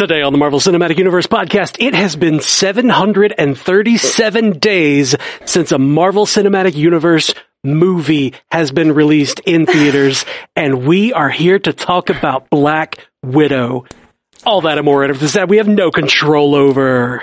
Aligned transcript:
Today 0.00 0.22
on 0.22 0.32
the 0.32 0.38
Marvel 0.38 0.60
Cinematic 0.60 0.96
Universe 0.96 1.26
podcast, 1.26 1.76
it 1.78 1.94
has 1.94 2.16
been 2.16 2.40
737 2.40 4.58
days 4.58 5.14
since 5.44 5.72
a 5.72 5.78
Marvel 5.78 6.24
Cinematic 6.24 6.74
Universe 6.74 7.34
movie 7.62 8.32
has 8.50 8.72
been 8.72 8.92
released 8.92 9.40
in 9.40 9.66
theaters, 9.66 10.24
and 10.56 10.86
we 10.86 11.12
are 11.12 11.28
here 11.28 11.58
to 11.58 11.74
talk 11.74 12.08
about 12.08 12.48
Black 12.48 13.10
Widow. 13.22 13.84
All 14.46 14.62
that 14.62 14.78
and 14.78 14.86
more 14.86 15.04
out 15.04 15.10
of 15.10 15.20
this 15.20 15.34
that 15.34 15.50
we 15.50 15.58
have 15.58 15.68
no 15.68 15.90
control 15.90 16.54
over. 16.54 17.22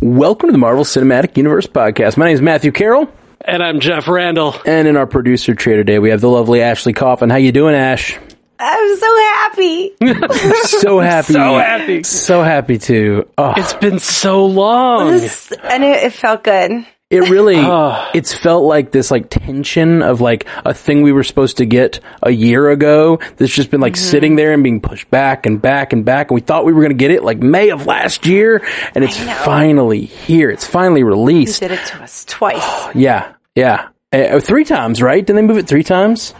Welcome 0.00 0.50
to 0.50 0.52
the 0.52 0.58
Marvel 0.58 0.84
Cinematic 0.84 1.36
Universe 1.36 1.66
podcast. 1.66 2.16
My 2.16 2.26
name 2.26 2.34
is 2.34 2.40
Matthew 2.40 2.70
Carroll, 2.70 3.10
And 3.46 3.62
I'm 3.62 3.80
Jeff 3.80 4.08
Randall. 4.08 4.54
and 4.66 4.88
in 4.88 4.96
our 4.96 5.06
producer 5.06 5.54
chair 5.54 5.76
today 5.76 5.98
we 5.98 6.10
have 6.10 6.20
the 6.20 6.28
lovely 6.28 6.62
Ashley 6.62 6.92
Coffin. 6.92 7.30
How 7.30 7.36
you 7.36 7.52
doing, 7.52 7.74
Ash? 7.74 8.18
I'm 8.58 8.96
so 8.96 9.16
happy. 9.16 9.92
So 10.66 10.98
happy, 11.00 11.32
So 11.32 11.58
happy. 11.58 12.02
so 12.02 12.42
happy 12.42 12.78
too. 12.78 13.28
Oh, 13.38 13.54
It's 13.56 13.74
been 13.74 13.98
so 13.98 14.46
long. 14.46 15.10
This- 15.12 15.52
and 15.52 15.84
it, 15.84 16.04
it 16.04 16.12
felt 16.12 16.42
good. 16.44 16.86
it 17.10 17.30
really, 17.30 17.56
Oh. 17.58 18.10
it's 18.14 18.34
felt 18.34 18.64
like 18.64 18.90
this 18.90 19.10
like 19.10 19.30
tension 19.30 20.02
of 20.02 20.20
like 20.20 20.46
a 20.64 20.74
thing 20.74 21.02
we 21.02 21.12
were 21.12 21.22
supposed 21.24 21.58
to 21.58 21.66
get 21.66 22.00
a 22.22 22.30
year 22.30 22.70
ago. 22.70 23.18
That's 23.36 23.52
just 23.54 23.70
been 23.70 23.80
like 23.80 23.94
Mm-hmm. 23.94 24.10
sitting 24.10 24.36
there 24.36 24.52
and 24.52 24.62
being 24.64 24.80
pushed 24.80 25.08
back 25.10 25.46
and 25.46 25.60
back 25.62 25.92
and 25.92 26.04
back. 26.04 26.30
And 26.30 26.34
we 26.34 26.40
thought 26.40 26.64
we 26.64 26.72
were 26.72 26.80
going 26.82 26.90
to 26.96 26.98
get 26.98 27.10
it 27.12 27.22
like 27.22 27.38
May 27.38 27.70
of 27.70 27.86
last 27.86 28.26
year, 28.26 28.62
and 28.94 29.04
it's 29.04 29.18
finally 29.44 30.04
here. 30.04 30.50
It's 30.50 30.66
finally 30.66 31.00
You 31.00 31.06
released. 31.06 31.60
did 31.60 31.70
it 31.72 31.84
to 31.86 32.02
us 32.02 32.24
twice. 32.24 32.64
Yeah, 32.94 33.32
yeah, 33.56 33.88
uh, 34.12 34.38
three 34.38 34.64
times, 34.64 35.02
right? 35.02 35.24
Didn't 35.24 35.36
they 35.36 35.52
move 35.52 35.58
it 35.58 35.66
three 35.66 35.82
times? 35.82 36.34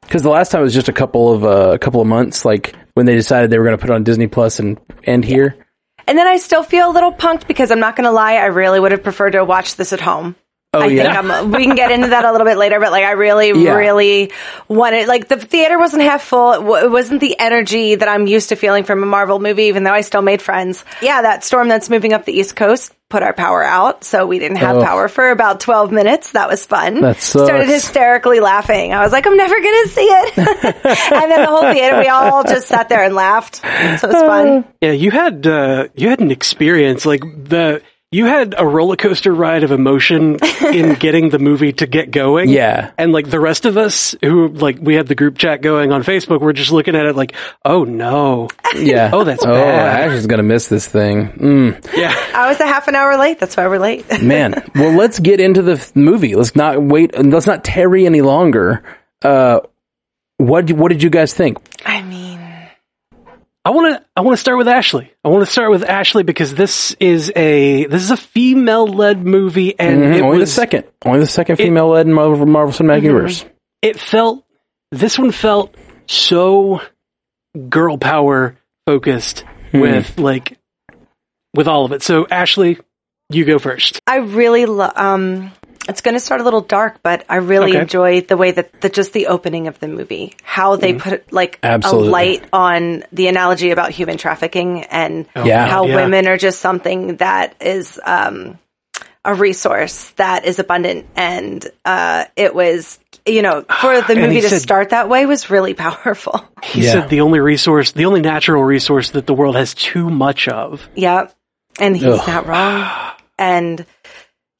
Because 0.00 0.22
the 0.22 0.30
last 0.30 0.50
time 0.50 0.62
was 0.62 0.74
just 0.74 0.88
a 0.88 0.92
couple 0.92 1.32
of 1.32 1.44
uh, 1.44 1.72
a 1.72 1.78
couple 1.78 2.00
of 2.00 2.08
months, 2.08 2.44
like 2.44 2.74
when 2.94 3.06
they 3.06 3.14
decided 3.14 3.50
they 3.50 3.58
were 3.58 3.64
going 3.64 3.76
to 3.76 3.80
put 3.80 3.90
it 3.90 3.94
on 3.94 4.02
Disney 4.02 4.26
Plus 4.26 4.58
and 4.58 4.80
end 5.04 5.24
here. 5.24 5.64
And 6.08 6.18
then 6.18 6.26
I 6.26 6.38
still 6.38 6.64
feel 6.64 6.90
a 6.90 6.92
little 6.92 7.12
punked 7.12 7.46
because 7.46 7.70
I'm 7.70 7.78
not 7.78 7.94
going 7.94 8.06
to 8.06 8.10
lie. 8.10 8.34
I 8.34 8.46
really 8.46 8.80
would 8.80 8.90
have 8.90 9.04
preferred 9.04 9.30
to 9.32 9.44
watch 9.44 9.76
this 9.76 9.92
at 9.92 10.00
home. 10.00 10.34
Oh 10.74 10.80
I 10.80 10.86
yeah, 10.86 11.02
think 11.22 11.30
I'm, 11.32 11.50
we 11.50 11.66
can 11.66 11.76
get 11.76 11.90
into 11.90 12.08
that 12.08 12.24
a 12.24 12.32
little 12.32 12.46
bit 12.46 12.56
later, 12.56 12.80
but 12.80 12.92
like 12.92 13.04
I 13.04 13.10
really, 13.10 13.48
Yeah. 13.62 13.74
really 13.74 14.32
wanted, 14.68 15.06
like 15.06 15.28
the 15.28 15.36
theater 15.36 15.78
wasn't 15.78 16.02
half 16.02 16.22
full. 16.22 16.52
It, 16.52 16.58
w- 16.60 16.86
it 16.86 16.90
wasn't 16.90 17.20
the 17.20 17.38
energy 17.38 17.94
that 17.96 18.08
I'm 18.08 18.26
used 18.26 18.48
to 18.48 18.56
feeling 18.56 18.84
from 18.84 19.02
a 19.02 19.06
Marvel 19.06 19.38
movie, 19.38 19.64
even 19.64 19.84
though 19.84 19.92
I 19.92 20.00
still 20.00 20.22
made 20.22 20.40
friends. 20.40 20.82
Yeah, 21.02 21.20
that 21.22 21.44
storm 21.44 21.68
that's 21.68 21.90
moving 21.90 22.14
up 22.14 22.24
the 22.24 22.32
East 22.32 22.56
Coast 22.56 22.94
put 23.10 23.22
our 23.22 23.34
power 23.34 23.62
out. 23.62 24.02
So 24.04 24.26
we 24.26 24.38
didn't 24.38 24.56
have 24.56 24.76
Oh. 24.78 24.82
power 24.82 25.08
for 25.08 25.30
about 25.30 25.60
12 25.60 25.92
minutes. 25.92 26.32
That 26.32 26.48
was 26.48 26.64
fun. 26.64 27.02
That 27.02 27.20
sucks. 27.20 27.44
Started 27.44 27.68
hysterically 27.68 28.40
laughing. 28.40 28.94
I 28.94 29.02
was 29.02 29.12
like, 29.12 29.26
I'm 29.26 29.36
never 29.36 29.60
going 29.60 29.82
to 29.84 29.88
see 29.90 30.06
it. 30.06 30.38
and 30.38 31.30
then 31.30 31.42
the 31.42 31.48
whole 31.48 31.70
theater, 31.70 31.98
we 31.98 32.08
all 32.08 32.44
just 32.44 32.68
sat 32.68 32.88
there 32.88 33.04
and 33.04 33.14
laughed. 33.14 33.56
So 33.56 33.64
it 33.64 34.02
was 34.04 34.22
fun. 34.22 34.64
Yeah, 34.80 34.92
you 34.92 35.10
had 35.10 35.46
uh, 35.46 35.88
you 35.94 36.08
had 36.08 36.20
an 36.20 36.30
experience 36.30 37.04
like 37.04 37.20
the 37.20 37.82
you 38.12 38.26
had 38.26 38.54
a 38.56 38.66
roller 38.66 38.94
coaster 38.94 39.34
ride 39.34 39.64
of 39.64 39.72
emotion 39.72 40.38
in 40.72 40.94
getting 40.94 41.30
the 41.30 41.38
movie 41.38 41.72
to 41.72 41.86
get 41.86 42.10
going. 42.10 42.50
Yeah. 42.50 42.92
and 42.98 43.12
like 43.12 43.28
the 43.28 43.40
rest 43.40 43.64
of 43.64 43.76
us 43.76 44.14
who 44.22 44.48
like 44.48 44.78
we 44.80 44.94
had 44.94 45.08
the 45.08 45.14
group 45.14 45.38
chat 45.38 45.62
going 45.62 45.90
on 45.90 46.02
Facebook, 46.02 46.40
we're 46.40 46.52
just 46.52 46.70
looking 46.70 46.94
at 46.94 47.06
it 47.06 47.16
like, 47.16 47.32
oh 47.64 47.84
no, 47.84 48.48
yeah. 48.76 49.10
Oh, 49.12 49.24
that's 49.24 49.44
oh, 49.44 49.48
bad. 49.48 50.10
Ash 50.10 50.16
is 50.16 50.26
going 50.26 50.38
to 50.38 50.44
miss 50.44 50.68
this 50.68 50.86
thing. 50.86 51.32
Mm, 51.32 51.96
yeah. 51.96 52.14
I 52.34 52.48
was 52.48 52.60
a 52.60 52.66
half 52.66 52.86
an 52.86 52.94
hour 52.94 53.16
late. 53.16 53.40
That's 53.40 53.56
why 53.56 53.66
we're 53.66 53.78
late. 53.78 54.04
man, 54.22 54.62
well, 54.74 54.92
let's 54.92 55.18
get 55.18 55.40
into 55.40 55.62
the 55.62 55.72
f- 55.72 55.96
movie. 55.96 56.34
Let's 56.34 56.54
not 56.54 56.82
wait. 56.82 57.18
Let's 57.18 57.46
not 57.46 57.64
tarry 57.64 58.04
any 58.04 58.20
longer. 58.20 58.82
Uh, 59.22 59.60
what 60.36 60.70
what 60.72 60.90
did 60.90 61.02
you 61.02 61.10
guys 61.10 61.32
think? 61.32 61.58
I 61.86 62.02
mean, 62.02 62.31
I 63.64 63.70
want 63.70 63.94
to 63.96 64.04
I 64.16 64.22
want 64.22 64.36
to 64.36 64.40
start 64.40 64.58
with 64.58 64.66
Ashley. 64.68 65.12
I 65.24 65.28
want 65.28 65.44
to 65.46 65.50
start 65.50 65.70
with 65.70 65.84
Ashley 65.84 66.24
because 66.24 66.54
this 66.54 66.94
is 66.98 67.30
a 67.36 67.86
this 67.86 68.02
is 68.02 68.10
a 68.10 68.16
female 68.16 68.86
led 68.86 69.24
movie, 69.24 69.78
and 69.78 70.02
Mhm, 70.02 70.14
it 70.16 70.20
only 70.22 70.38
was 70.38 70.50
the 70.50 70.54
second, 70.54 70.84
only 71.04 71.20
the 71.20 71.26
second 71.26 71.56
female 71.56 71.88
led 71.88 72.06
in 72.06 72.12
Marvel, 72.12 72.44
Marvel 72.46 72.72
Cinematic 72.72 73.02
Universe. 73.02 73.44
it 73.80 73.98
felt 74.00 74.44
this 74.90 75.18
one 75.18 75.30
felt 75.30 75.74
so 76.08 76.80
girl 77.68 77.98
power 77.98 78.56
focused 78.86 79.44
Hmm. 79.70 79.80
with 79.80 80.18
like 80.18 80.58
with 81.54 81.68
all 81.68 81.84
of 81.84 81.92
it. 81.92 82.02
So 82.02 82.26
Ashley, 82.30 82.78
you 83.30 83.44
go 83.44 83.58
first. 83.60 84.00
I 84.06 84.16
really 84.16 84.66
love. 84.66 84.92
Um, 84.96 85.52
it's 85.88 86.00
going 86.00 86.14
to 86.14 86.20
start 86.20 86.40
a 86.40 86.44
little 86.44 86.60
dark, 86.60 87.00
but 87.02 87.24
I 87.28 87.36
really 87.36 87.72
Okay. 87.72 87.80
enjoy 87.80 88.20
the 88.20 88.36
way 88.36 88.50
that 88.52 88.80
the 88.80 88.88
just 88.88 89.12
the 89.12 89.26
opening 89.26 89.66
of 89.66 89.78
the 89.80 89.88
movie, 89.88 90.34
how 90.42 90.76
they 90.76 90.94
put 90.94 91.32
like 91.32 91.58
Absolutely. 91.62 92.08
a 92.08 92.10
light 92.12 92.44
on 92.52 93.04
the 93.12 93.26
analogy 93.26 93.70
about 93.70 93.90
human 93.90 94.16
trafficking 94.18 94.84
and 94.84 95.26
Yeah. 95.36 95.66
how 95.66 95.86
yeah. 95.86 95.96
women 95.96 96.28
are 96.28 96.36
just 96.36 96.60
something 96.60 97.16
that 97.16 97.56
is 97.60 97.98
um, 98.04 98.58
a 99.24 99.34
resource 99.34 100.10
that 100.16 100.44
is 100.44 100.58
abundant, 100.58 101.06
and 101.16 101.66
uh, 101.84 102.24
it 102.36 102.54
was. 102.54 102.98
You 103.24 103.40
know, 103.42 103.62
for 103.80 104.00
the 104.02 104.16
movie 104.22 104.40
to 104.40 104.48
said- 104.48 104.60
start 104.62 104.88
that 104.90 105.08
way 105.08 105.26
was 105.26 105.48
really 105.48 105.74
powerful. 105.86 106.44
He 106.64 106.82
Yeah. 106.84 106.92
said 106.92 107.08
the 107.08 107.20
only 107.20 107.38
resource, 107.38 107.92
the 107.92 108.06
only 108.06 108.20
natural 108.20 108.64
resource 108.64 109.10
that 109.10 109.26
the 109.28 109.34
world 109.34 109.54
has 109.54 109.74
too 109.74 110.10
much 110.10 110.48
of. 110.48 110.88
Yeah. 110.96 111.28
And 111.78 111.96
he's 111.96 112.04
Ugh. 112.04 112.26
not 112.26 112.46
wrong. 112.48 112.90
And, 113.38 113.86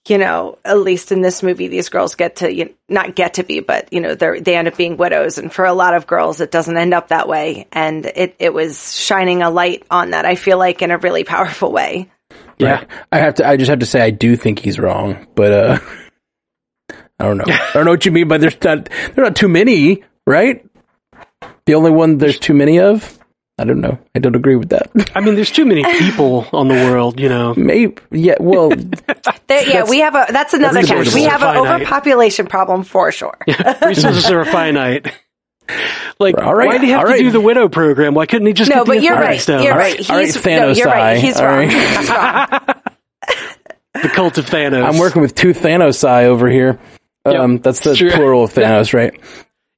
you 0.08 0.18
know, 0.18 0.58
at 0.64 0.78
least 0.78 1.12
in 1.12 1.20
this 1.20 1.42
movie, 1.42 1.68
these 1.68 1.88
girls 1.88 2.16
get 2.16 2.36
to, 2.36 2.52
you 2.52 2.74
not 2.88 3.14
get 3.14 3.34
to 3.34 3.44
be, 3.44 3.60
but, 3.60 3.92
you 3.92 4.00
know, 4.00 4.14
they 4.14 4.40
they 4.40 4.56
end 4.56 4.66
up 4.66 4.76
being 4.76 4.96
widows. 4.96 5.38
And 5.38 5.52
for 5.52 5.64
a 5.64 5.72
lot 5.72 5.94
of 5.94 6.06
girls, 6.06 6.40
it 6.40 6.50
doesn't 6.50 6.76
end 6.76 6.92
up 6.92 7.08
that 7.08 7.28
way. 7.28 7.68
And 7.70 8.04
it, 8.06 8.34
it 8.38 8.52
was 8.52 8.96
shining 8.98 9.42
a 9.42 9.50
light 9.50 9.84
on 9.90 10.10
that, 10.10 10.24
I 10.24 10.34
feel 10.34 10.58
like, 10.58 10.82
in 10.82 10.90
a 10.90 10.98
really 10.98 11.22
powerful 11.24 11.70
way. 11.70 12.10
Yeah. 12.58 12.72
Right. 12.72 12.88
I 13.12 13.18
have 13.18 13.36
to. 13.36 13.46
I 13.46 13.56
just 13.56 13.70
have 13.70 13.80
to 13.80 13.86
say, 13.86 14.00
I 14.00 14.10
do 14.10 14.36
think 14.36 14.58
he's 14.58 14.78
wrong, 14.78 15.26
but 15.34 15.52
uh, 15.52 15.78
I 17.18 17.24
don't 17.24 17.38
know. 17.38 17.44
I 17.46 17.70
don't 17.74 17.84
know 17.84 17.92
what 17.92 18.04
you 18.04 18.12
mean 18.12 18.28
by 18.28 18.38
there's 18.38 18.60
not 18.62 18.86
there 18.86 19.24
are 19.24 19.28
not 19.28 19.36
too 19.36 19.48
many, 19.48 20.02
right? 20.26 20.66
The 21.66 21.74
only 21.74 21.90
one 21.90 22.18
there's 22.18 22.38
too 22.38 22.54
many 22.54 22.80
of. 22.80 23.18
I 23.62 23.64
don't 23.64 23.80
know. 23.80 23.96
I 24.12 24.18
don't 24.18 24.34
agree 24.34 24.56
with 24.56 24.70
that. 24.70 24.90
I 25.14 25.20
mean, 25.20 25.36
there's 25.36 25.52
too 25.52 25.64
many 25.64 25.84
people 25.84 26.48
on 26.52 26.66
the 26.66 26.74
world, 26.74 27.20
you 27.20 27.28
know. 27.28 27.54
Maybe. 27.56 27.94
Yeah. 28.10 28.34
Well. 28.40 28.72
There, 29.48 29.68
yeah, 29.68 29.84
we 29.84 29.98
have 30.00 30.14
a, 30.14 30.26
that's 30.32 30.54
another 30.54 30.80
That's 30.82 30.88
catch. 30.88 31.14
We 31.14 31.24
have 31.24 31.42
an 31.42 31.56
overpopulation 31.58 32.46
problem 32.46 32.84
for 32.84 33.12
sure. 33.12 33.36
Resources 33.86 34.30
are 34.30 34.46
finite. 34.46 35.12
Like, 36.18 36.38
All 36.38 36.54
right, 36.54 36.68
why 36.68 36.78
do 36.78 36.86
you 36.86 36.94
have 36.94 37.02
to 37.02 37.08
right. 37.08 37.18
do 37.20 37.30
the 37.30 37.40
widow 37.40 37.68
program? 37.68 38.14
Why 38.14 38.24
couldn't 38.24 38.46
he 38.46 38.54
just 38.54 38.70
No, 38.70 38.76
get 38.76 38.86
the 38.86 38.92
but 38.94 39.02
you're 39.02 39.14
right. 39.14 39.38
Stone? 39.40 39.62
You're 39.62 39.72
All 39.72 39.78
right. 39.78 39.98
right, 39.98 40.10
all 40.10 40.16
right, 40.16 40.24
He's, 40.26 40.36
no, 40.36 40.40
Thanos 40.42 40.78
you're 40.78 40.86
right. 40.86 41.18
He's 41.18 41.36
All 41.36 41.46
wrong. 41.46 41.56
right. 41.58 41.70
He's 41.70 42.08
wrong. 42.08 42.58
The 44.02 44.08
cult 44.08 44.38
of 44.38 44.46
Thanos. 44.46 44.84
I'm 44.84 44.98
working 44.98 45.20
with 45.20 45.34
two 45.34 45.52
Thanos 45.52 46.02
eye 46.08 46.24
over 46.26 46.48
here. 46.48 46.78
Um, 47.26 47.58
that's 47.58 47.80
the 47.80 47.90
it's 47.90 47.98
true. 47.98 48.10
plural 48.10 48.44
of 48.44 48.54
Thanos, 48.54 48.94
right? 48.94 49.12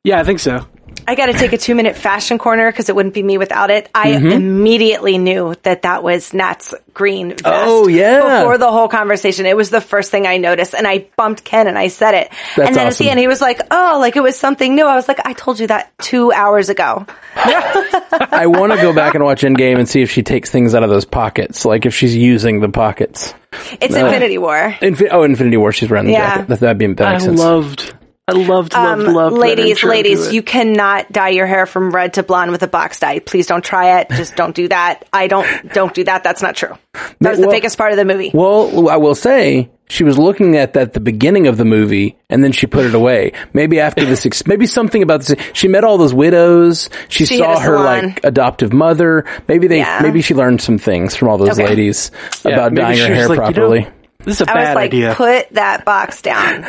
Yeah, 0.04 0.20
I 0.20 0.24
think 0.24 0.38
so. 0.38 0.64
I 1.06 1.14
got 1.14 1.26
to 1.26 1.32
take 1.34 1.52
a 1.52 1.58
two 1.58 1.74
minute 1.74 1.96
fashion 1.96 2.38
corner 2.38 2.70
because 2.70 2.88
it 2.88 2.96
wouldn't 2.96 3.14
be 3.14 3.22
me 3.22 3.38
without 3.38 3.70
it. 3.70 3.88
I 3.94 4.12
Mm-hmm. 4.12 4.28
immediately 4.30 5.18
knew 5.18 5.54
that 5.64 5.82
that 5.82 6.02
was 6.02 6.32
Nat's 6.32 6.72
green 6.94 7.30
vest. 7.30 7.42
Oh, 7.44 7.88
yeah. 7.88 8.38
Before 8.40 8.58
the 8.58 8.70
whole 8.70 8.88
conversation, 8.88 9.44
it 9.46 9.56
was 9.56 9.70
the 9.70 9.80
first 9.80 10.10
thing 10.10 10.26
I 10.26 10.36
noticed, 10.36 10.74
and 10.74 10.86
I 10.86 11.06
bumped 11.16 11.44
Ken 11.44 11.66
and 11.66 11.76
I 11.78 11.88
said 11.88 12.14
it. 12.14 12.28
That's 12.56 12.68
and 12.68 12.76
then 12.76 12.86
at 12.86 12.92
awesome. 12.92 13.04
the 13.04 13.10
end, 13.10 13.20
he 13.20 13.26
was 13.28 13.40
like, 13.40 13.60
"Oh, 13.70 13.96
like 14.00 14.16
it 14.16 14.22
was 14.22 14.36
something 14.38 14.74
new." 14.74 14.86
I 14.86 14.94
was 14.94 15.08
like, 15.08 15.20
"I 15.26 15.32
told 15.32 15.58
you 15.60 15.66
that 15.66 15.92
two 15.98 16.32
hours 16.32 16.68
ago." 16.68 17.06
I 17.36 18.46
want 18.46 18.72
to 18.72 18.78
go 18.78 18.92
back 18.94 19.14
and 19.14 19.24
watch 19.24 19.42
Endgame 19.42 19.78
and 19.78 19.88
see 19.88 20.02
if 20.02 20.10
she 20.10 20.22
takes 20.22 20.50
things 20.50 20.74
out 20.74 20.82
of 20.84 20.90
those 20.90 21.04
pockets, 21.04 21.64
like 21.64 21.86
if 21.86 21.94
she's 21.94 22.16
using 22.16 22.60
the 22.60 22.68
pockets. 22.68 23.34
It's 23.80 23.94
Infinity 23.94 24.38
War. 24.38 24.76
Infi- 24.80 25.08
oh, 25.10 25.22
Infinity 25.24 25.56
War, 25.56 25.72
she's 25.72 25.90
running. 25.90 26.12
Yeah. 26.12 26.36
jacket. 26.36 26.48
That, 26.48 26.60
that'd 26.60 26.78
be 26.78 26.86
that 26.94 27.06
I 27.06 27.12
makes 27.12 27.24
sense. 27.24 27.38
loved, 27.40 27.94
I 28.26 28.32
loved, 28.32 28.48
loved, 28.48 28.74
Um, 28.74 29.12
loved. 29.14 29.36
that 29.36 29.40
ladies, 29.40 29.70
intro 29.72 29.90
ladies, 29.90 30.32
you 30.32 30.42
cannot 30.42 31.12
dye 31.12 31.28
your 31.30 31.44
hair 31.46 31.66
from 31.66 31.90
red 31.90 32.14
to 32.14 32.22
blonde 32.22 32.52
with 32.52 32.62
a 32.62 32.66
box 32.66 32.98
dye. 32.98 33.18
Please 33.18 33.46
don't 33.46 33.62
try 33.62 34.00
it. 34.00 34.08
Just 34.12 34.34
don't 34.34 34.54
do 34.56 34.66
that. 34.68 35.04
I 35.12 35.26
don't, 35.26 35.46
don't 35.74 35.92
do 35.92 36.04
that. 36.04 36.24
That's 36.24 36.40
not 36.40 36.56
true. 36.56 36.72
That 37.20 37.30
was 37.30 37.38
the 37.38 37.46
Well- 37.48 37.54
biggest 37.54 37.76
part 37.76 37.92
of 37.92 37.98
the 37.98 38.04
movie. 38.06 38.30
Well, 38.32 38.88
I 38.88 38.96
will 38.96 39.14
say 39.14 39.68
she 39.90 40.04
was 40.04 40.16
looking 40.18 40.56
at 40.56 40.72
that 40.72 40.80
at 40.82 40.92
the 40.94 41.00
beginning 41.00 41.48
of 41.48 41.58
the 41.58 41.66
movie, 41.66 42.16
and 42.30 42.42
then 42.42 42.52
she 42.52 42.66
put 42.66 42.86
it 42.86 42.94
away. 42.94 43.32
Maybe 43.52 43.78
after 43.78 44.06
this, 44.06 44.24
ex- 44.24 44.46
maybe 44.46 44.64
something 44.64 45.02
about 45.02 45.20
this. 45.22 45.36
She 45.52 45.68
met 45.68 45.84
all 45.84 45.98
those 45.98 46.14
widows. 46.14 46.88
She, 47.08 47.26
She 47.26 47.36
saw 47.36 47.60
her 47.60 47.78
like 47.78 48.20
adoptive 48.24 48.72
mother. 48.72 49.26
Maybe 49.48 49.66
they, 49.66 49.78
Yeah. 49.80 50.00
maybe 50.02 50.22
she 50.22 50.32
learned 50.34 50.62
some 50.62 50.78
things 50.78 51.14
from 51.14 51.28
all 51.28 51.36
those 51.36 51.60
Okay. 51.60 51.68
ladies 51.68 52.10
Yeah, 52.42 52.52
about 52.54 52.74
dyeing 52.74 52.96
she 52.96 53.02
her 53.02 53.08
was 53.10 53.18
hair 53.18 53.28
like, 53.28 53.36
you 53.36 53.42
know, 53.44 53.52
properly. 53.52 53.86
This 54.24 54.40
is 54.40 54.46
a 54.46 54.50
I 54.50 54.54
bad 54.54 54.54
one. 54.54 54.58
I 54.58 54.68
was 54.68 54.74
like, 54.76 54.84
idea. 54.86 55.14
put 55.14 55.50
that 55.50 55.84
box 55.84 56.22
down. 56.22 56.62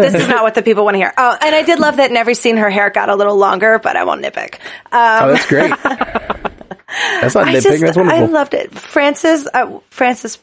this 0.00 0.14
is 0.14 0.28
not 0.28 0.42
what 0.42 0.54
the 0.54 0.62
people 0.62 0.84
want 0.84 0.94
to 0.94 0.98
hear. 0.98 1.12
Oh, 1.16 1.36
and 1.40 1.54
I 1.54 1.62
did 1.62 1.78
love 1.78 1.98
that 1.98 2.10
in 2.10 2.16
every 2.16 2.34
scene 2.34 2.56
her 2.56 2.70
hair 2.70 2.90
got 2.90 3.08
a 3.08 3.16
little 3.16 3.36
longer, 3.36 3.78
but 3.78 3.96
I 3.96 4.04
won't 4.04 4.22
nitpick. 4.22 4.54
Um, 4.92 5.24
oh, 5.24 5.32
that's 5.32 5.46
great. 5.46 5.70
that's 5.82 7.34
not 7.34 7.48
I 7.48 7.54
nitpicking. 7.54 7.62
just, 7.62 7.80
That's 7.80 7.96
I 7.96 8.00
wonderful. 8.00 8.28
loved 8.28 8.54
it. 8.54 8.74
Frances, 8.74 9.48
uh, 9.52 9.78
Frances 9.90 10.38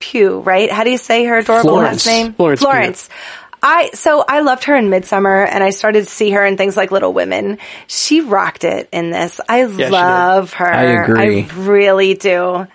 Pugh, 0.00 0.40
right? 0.40 0.70
How 0.70 0.84
do 0.84 0.90
you 0.90 0.98
say 0.98 1.24
her 1.24 1.38
adorable 1.38 1.70
Florence. 1.70 2.04
last 2.04 2.06
name? 2.06 2.32
Florence 2.34 2.60
Pugh. 2.60 2.66
Florence. 2.70 3.08
I 3.62 3.90
so 3.94 4.24
I 4.26 4.40
loved 4.40 4.64
her 4.64 4.74
in 4.74 4.86
Midsommar, 4.86 5.46
and 5.48 5.62
I 5.62 5.70
started 5.70 6.04
to 6.04 6.10
see 6.10 6.30
her 6.30 6.44
in 6.44 6.56
things 6.56 6.76
like 6.76 6.90
Little 6.90 7.12
Women. 7.12 7.58
She 7.86 8.20
rocked 8.20 8.64
it 8.64 8.88
in 8.90 9.10
this. 9.10 9.40
I 9.48 9.64
did. 9.64 9.92
love 9.92 10.54
her. 10.54 10.66
I 10.66 10.82
agree. 11.04 11.42
I 11.42 11.54
really 11.54 12.14
do. 12.14 12.66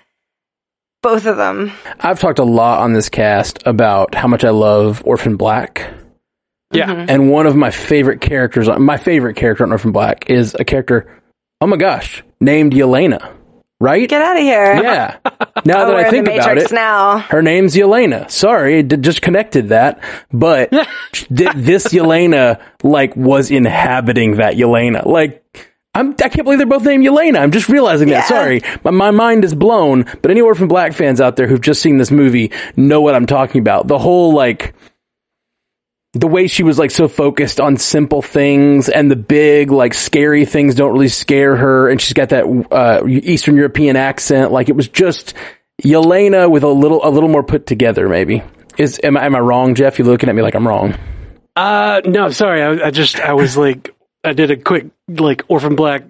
Both 1.07 1.25
of 1.25 1.37
them. 1.37 1.71
I've 2.01 2.19
talked 2.19 2.39
a 2.39 2.43
lot 2.43 2.79
on 2.81 2.91
this 2.91 3.07
cast 3.07 3.65
about 3.65 4.13
how 4.13 4.27
much 4.27 4.43
I 4.43 4.49
love 4.49 5.01
Orphan 5.05 5.37
Black. 5.37 5.93
Yeah. 6.73 6.87
Mm-hmm. 6.87 7.09
And 7.09 7.31
one 7.31 7.47
of 7.47 7.55
my 7.55 7.71
favorite 7.71 8.19
characters, 8.19 8.67
my 8.77 8.97
favorite 8.97 9.35
character 9.35 9.63
on 9.63 9.71
Orphan 9.71 9.93
Black 9.93 10.29
is 10.29 10.53
a 10.59 10.65
character, 10.65 11.21
oh 11.61 11.67
my 11.67 11.77
gosh, 11.77 12.23
named 12.41 12.73
Yelena. 12.73 13.33
Right? 13.79 14.09
Get 14.09 14.21
out 14.21 14.35
of 14.35 14.41
here. 14.41 14.81
Yeah. 14.83 15.17
Now 15.65 15.83
Oh, 15.83 15.87
that 15.87 15.95
I 16.05 16.09
think 16.09 16.25
the 16.25 16.35
about 16.35 16.47
Matrix 16.55 16.71
it, 16.71 16.75
now. 16.75 17.17
her 17.19 17.41
name's 17.41 17.75
Yelena. 17.75 18.29
Sorry, 18.31 18.83
d- 18.83 18.97
just 18.97 19.21
connected 19.21 19.69
that. 19.69 20.01
But 20.31 20.69
th- 21.13 21.51
this 21.55 21.87
Yelena, 21.87 22.61
like, 22.83 23.15
was 23.17 23.49
inhabiting 23.51 24.37
that 24.37 24.53
Yelena. 24.55 25.05
Like, 25.05 25.43
I'm, 25.99 26.11
I 26.11 26.29
can't 26.29 26.43
believe 26.43 26.59
they're 26.59 26.67
both 26.67 26.83
named 26.85 27.03
Yelena. 27.05 27.39
I'm 27.39 27.51
just 27.51 27.69
realizing 27.69 28.07
Yeah. 28.07 28.19
that. 28.21 28.27
Sorry. 28.27 28.61
My, 28.83 28.91
my 28.91 29.11
mind 29.11 29.43
is 29.43 29.53
blown. 29.55 30.03
But 30.21 30.31
any 30.31 30.41
Orphan 30.41 30.67
Black 30.67 30.93
fans 30.93 31.19
out 31.21 31.35
there 31.35 31.47
who've 31.47 31.61
just 31.61 31.81
seen 31.81 31.97
this 31.97 32.11
movie 32.11 32.51
know 32.75 33.01
what 33.01 33.15
I'm 33.15 33.25
talking 33.25 33.59
about. 33.59 33.87
The 33.87 33.97
whole, 33.97 34.33
like, 34.33 34.73
the 36.13 36.27
way 36.27 36.47
she 36.47 36.63
was 36.63 36.79
like 36.79 36.89
so 36.91 37.07
focused 37.07 37.59
on 37.59 37.77
simple 37.77 38.21
things 38.21 38.89
and 38.89 39.11
the 39.11 39.15
big 39.15 39.69
like 39.71 39.93
scary 39.93 40.45
things 40.45 40.73
don't 40.73 40.91
really 40.93 41.09
scare 41.09 41.55
her 41.55 41.89
and 41.89 42.01
she's 42.01 42.13
got 42.13 42.29
that 42.29 42.45
uh, 42.71 43.05
eastern 43.07 43.55
european 43.55 43.95
accent 43.95 44.51
like 44.51 44.67
it 44.67 44.75
was 44.75 44.87
just 44.87 45.35
yelena 45.83 46.49
with 46.49 46.63
a 46.63 46.67
little 46.69 47.01
a 47.05 47.09
little 47.11 47.29
more 47.29 47.43
put 47.43 47.67
together 47.67 48.09
maybe 48.09 48.41
is 48.79 48.99
am 49.03 49.15
I, 49.15 49.25
am 49.27 49.35
I 49.35 49.39
wrong 49.41 49.75
jeff 49.75 49.99
you're 49.99 50.07
looking 50.07 50.27
at 50.29 50.33
me 50.33 50.41
like 50.41 50.55
i'm 50.55 50.67
wrong 50.67 50.95
Uh, 51.55 52.01
no, 52.05 52.29
sorry. 52.29 52.61
I, 52.63 52.87
I 52.87 52.91
just, 52.91 53.19
I 53.19 53.33
was 53.33 53.57
like, 53.57 53.93
I 54.27 54.33
did 54.33 54.51
a 54.51 54.57
quick, 54.57 54.87
like, 55.07 55.43
Orphan 55.47 55.75
Black, 55.75 56.03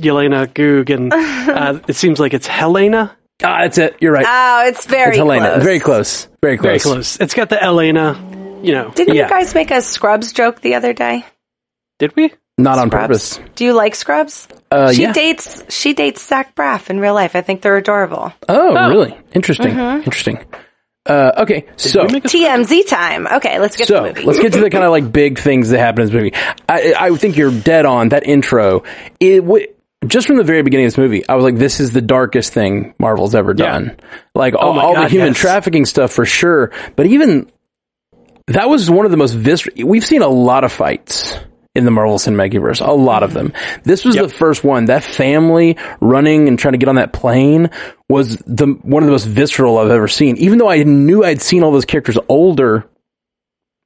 Yelena 0.00 0.52
Goog, 0.52 0.90
and 0.90 1.12
uh, 1.14 1.78
it 1.88 1.94
seems 1.96 2.18
like 2.18 2.34
it's 2.34 2.46
Helena. 2.46 3.16
ah 3.44 3.58
that's 3.62 3.78
it 3.78 3.96
you're 4.00 4.12
right 4.12 4.26
Oh, 4.28 4.66
it's 4.68 4.84
very 4.86 5.10
it's 5.10 5.18
helena 5.18 5.50
close. 5.52 5.62
very 5.62 5.80
close 5.80 6.28
very 6.42 6.56
close 6.58 6.66
Very 6.66 6.80
close. 6.80 7.20
It's 7.20 7.34
got 7.34 7.48
the 7.50 7.62
Elena, 7.62 8.14
you 8.62 8.72
know. 8.72 8.90
Didn't 8.90 9.14
Yeah. 9.14 9.24
you 9.24 9.30
guys 9.30 9.54
make 9.54 9.70
a 9.70 9.80
Scrubs 9.80 10.32
joke 10.32 10.60
the 10.60 10.74
other 10.74 10.92
day? 10.92 11.24
Did 11.98 12.14
we? 12.16 12.32
not 12.60 12.78
on 12.80 12.88
Scrubs. 12.88 13.36
purpose 13.36 13.40
Do 13.54 13.64
you 13.64 13.72
like 13.72 13.94
Scrubs? 13.94 14.48
uh 14.72 14.92
she 14.92 15.02
yeah 15.02 15.12
dates 15.12 15.62
she 15.68 15.92
dates 15.94 16.26
Zach 16.26 16.56
Braff 16.56 16.90
in 16.90 16.98
real 16.98 17.14
life. 17.14 17.36
I 17.36 17.40
think 17.42 17.62
they're 17.62 17.76
adorable. 17.76 18.32
oh, 18.48 18.76
Oh. 18.76 18.88
really 18.90 19.16
interesting 19.32 19.70
Mm-hmm. 19.74 20.02
interesting 20.02 20.38
uh 21.08 21.32
okay 21.38 21.66
so 21.76 22.06
we 22.06 22.12
make 22.12 22.24
a 22.24 22.28
TMZ 22.28 22.86
time. 22.86 23.26
Okay, 23.26 23.58
let's 23.58 23.76
get 23.76 23.88
so 23.88 23.94
to 23.94 24.00
the 24.00 24.08
movie. 24.14 24.26
let's 24.26 24.38
get 24.38 24.52
to 24.52 24.60
the 24.60 24.70
kind 24.70 24.84
of 24.84 24.90
like 24.90 25.10
big 25.10 25.38
things 25.38 25.70
that 25.70 25.78
happen 25.78 26.02
in 26.02 26.06
this 26.08 26.14
movie. 26.14 26.34
I, 26.68 26.94
I 26.98 27.16
think 27.16 27.36
you're 27.36 27.50
dead 27.50 27.86
on 27.86 28.10
that 28.10 28.26
intro. 28.26 28.84
It 29.18 29.40
w- 29.40 29.66
just 30.06 30.26
from 30.26 30.36
the 30.36 30.44
very 30.44 30.62
beginning 30.62 30.86
of 30.86 30.92
this 30.92 30.98
movie, 30.98 31.28
I 31.28 31.34
was 31.34 31.44
like, 31.44 31.56
"This 31.56 31.80
is 31.80 31.92
the 31.92 32.00
darkest 32.00 32.52
thing 32.52 32.94
Marvel's 32.98 33.34
ever 33.34 33.52
Yeah. 33.56 33.66
done." 33.72 33.96
Like 34.34 34.54
all, 34.54 34.74
my 34.74 34.82
all 34.82 34.94
the 34.94 35.08
human 35.08 35.28
yes. 35.28 35.38
trafficking 35.38 35.86
stuff 35.86 36.12
for 36.12 36.24
sure, 36.24 36.70
but 36.94 37.06
even 37.06 37.50
that 38.46 38.68
was 38.68 38.90
one 38.90 39.04
of 39.06 39.10
the 39.10 39.16
most 39.16 39.32
vis. 39.32 39.66
We've 39.76 40.04
seen 40.04 40.22
a 40.22 40.28
lot 40.28 40.62
of 40.64 40.72
fights 40.72 41.36
in 41.78 41.84
the 41.86 41.90
Marvel 41.90 42.18
Cinematic 42.18 42.52
Universe, 42.52 42.80
a 42.80 42.86
lot 42.92 43.22
of 43.22 43.32
them. 43.32 43.52
This 43.84 44.04
was 44.04 44.16
Yep. 44.16 44.24
the 44.26 44.34
first 44.34 44.64
one. 44.64 44.84
That 44.86 45.02
family 45.04 45.76
running 46.00 46.48
and 46.48 46.58
trying 46.58 46.72
to 46.72 46.78
get 46.78 46.88
on 46.88 46.96
that 46.96 47.12
plane 47.12 47.70
was 48.08 48.36
the 48.46 48.66
one 48.82 49.02
of 49.02 49.06
the 49.06 49.12
most 49.12 49.26
visceral 49.26 49.78
I've 49.78 49.90
ever 49.90 50.08
seen. 50.08 50.36
Even 50.36 50.58
though 50.58 50.68
I 50.68 50.82
knew 50.82 51.24
I'd 51.24 51.40
seen 51.40 51.62
all 51.62 51.72
those 51.72 51.84
characters 51.86 52.18
older, 52.28 52.84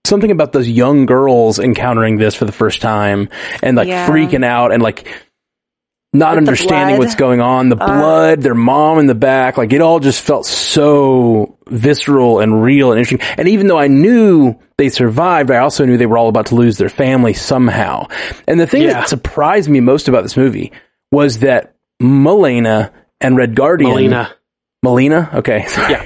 something 0.05 0.31
about 0.31 0.53
those 0.53 0.69
young 0.69 1.07
girls 1.07 1.59
encountering 1.59 2.19
this 2.19 2.35
for 2.35 2.45
the 2.45 2.53
first 2.53 2.83
time 2.83 3.29
and 3.63 3.77
like 3.77 3.89
Yeah. 3.89 4.09
freaking 4.09 4.45
out 4.45 4.73
and 4.73 4.83
like 4.83 5.07
not 6.13 6.33
With 6.35 6.39
understanding 6.49 6.99
what's 6.99 7.15
going 7.15 7.41
on, 7.41 7.69
the 7.71 7.77
Uh. 7.77 7.87
blood, 7.87 8.41
their 8.43 8.55
mom 8.55 8.99
in 8.99 9.07
the 9.07 9.15
back, 9.15 9.57
like 9.57 9.73
it 9.73 9.81
all 9.81 9.99
just 9.99 10.21
felt 10.23 10.45
so 10.47 11.57
visceral 11.69 12.41
and 12.41 12.63
real 12.63 12.93
and 12.93 12.99
interesting. 12.99 13.27
And 13.39 13.49
even 13.49 13.67
though 13.67 13.79
I 13.79 13.89
knew 13.89 14.55
they 14.77 14.89
survived, 14.91 15.51
I 15.51 15.59
also 15.59 15.85
knew 15.87 15.97
they 15.97 16.07
were 16.07 16.19
all 16.19 16.29
about 16.29 16.47
to 16.47 16.55
lose 16.55 16.77
their 16.77 16.89
family 16.91 17.33
somehow. 17.33 18.09
And 18.47 18.61
the 18.61 18.67
thing 18.67 18.83
Yeah. 18.83 18.93
that 18.95 19.09
surprised 19.09 19.71
me 19.71 19.81
most 19.81 20.09
about 20.09 20.23
this 20.23 20.37
movie 20.37 20.73
was 21.11 21.39
that 21.39 21.73
Melena 22.03 22.91
and 23.21 23.37
Red 23.37 23.55
Guardian 23.55 23.91
Melina. 23.93 24.31
Melina? 24.83 25.31
Okay. 25.35 25.67
Yeah. 25.89 26.03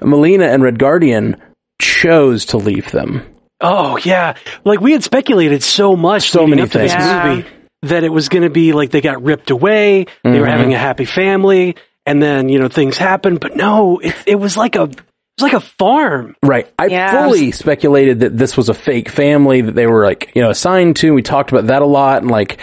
Melina 0.00 0.44
and 0.46 0.62
Red 0.62 0.78
Guardian 0.78 1.36
chose 1.80 2.46
to 2.46 2.58
leave 2.58 2.90
them. 2.92 3.22
Oh 3.60 3.98
yeah, 3.98 4.34
like 4.64 4.80
we 4.80 4.92
had 4.92 5.02
speculated 5.02 5.64
so 5.64 5.96
much, 5.96 6.30
So 6.30 6.46
many 6.46 6.62
up 6.62 6.70
to 6.70 6.78
this 6.78 6.92
things. 6.92 7.04
Yeah. 7.04 7.28
movie 7.36 7.48
that 7.88 8.04
it 8.04 8.12
was 8.12 8.28
going 8.28 8.42
to 8.44 8.50
be 8.50 8.72
like 8.72 8.90
they 8.90 9.00
got 9.00 9.22
ripped 9.22 9.50
away, 9.50 10.06
they 10.24 10.40
were 10.40 10.46
Mhm. 10.46 10.50
having 10.50 10.74
a 10.74 10.78
happy 10.78 11.04
family, 11.04 11.76
and 12.06 12.22
then 12.22 12.48
you 12.48 12.58
know 12.58 12.68
things 12.68 12.96
happened. 12.96 13.40
But 13.40 13.56
no, 13.56 13.98
it 13.98 14.14
it 14.26 14.34
was 14.36 14.56
like 14.56 14.76
a 14.76 14.82
it 14.84 15.42
was 15.42 15.52
like 15.52 15.52
a 15.52 15.60
farm. 15.60 16.34
Right. 16.42 16.66
I 16.78 16.86
Yeah. 16.86 17.24
fully 17.24 17.50
speculated 17.52 18.20
that 18.20 18.36
this 18.36 18.56
was 18.56 18.68
a 18.68 18.74
fake 18.74 19.08
family 19.08 19.60
that 19.60 19.74
they 19.74 19.86
were 19.86 20.04
like, 20.04 20.32
you 20.34 20.42
know, 20.42 20.50
assigned 20.50 20.96
to. 20.96 21.14
We 21.14 21.22
talked 21.22 21.52
about 21.52 21.68
that 21.68 21.80
a 21.82 21.86
lot 21.86 22.22
and 22.22 22.30
like, 22.30 22.58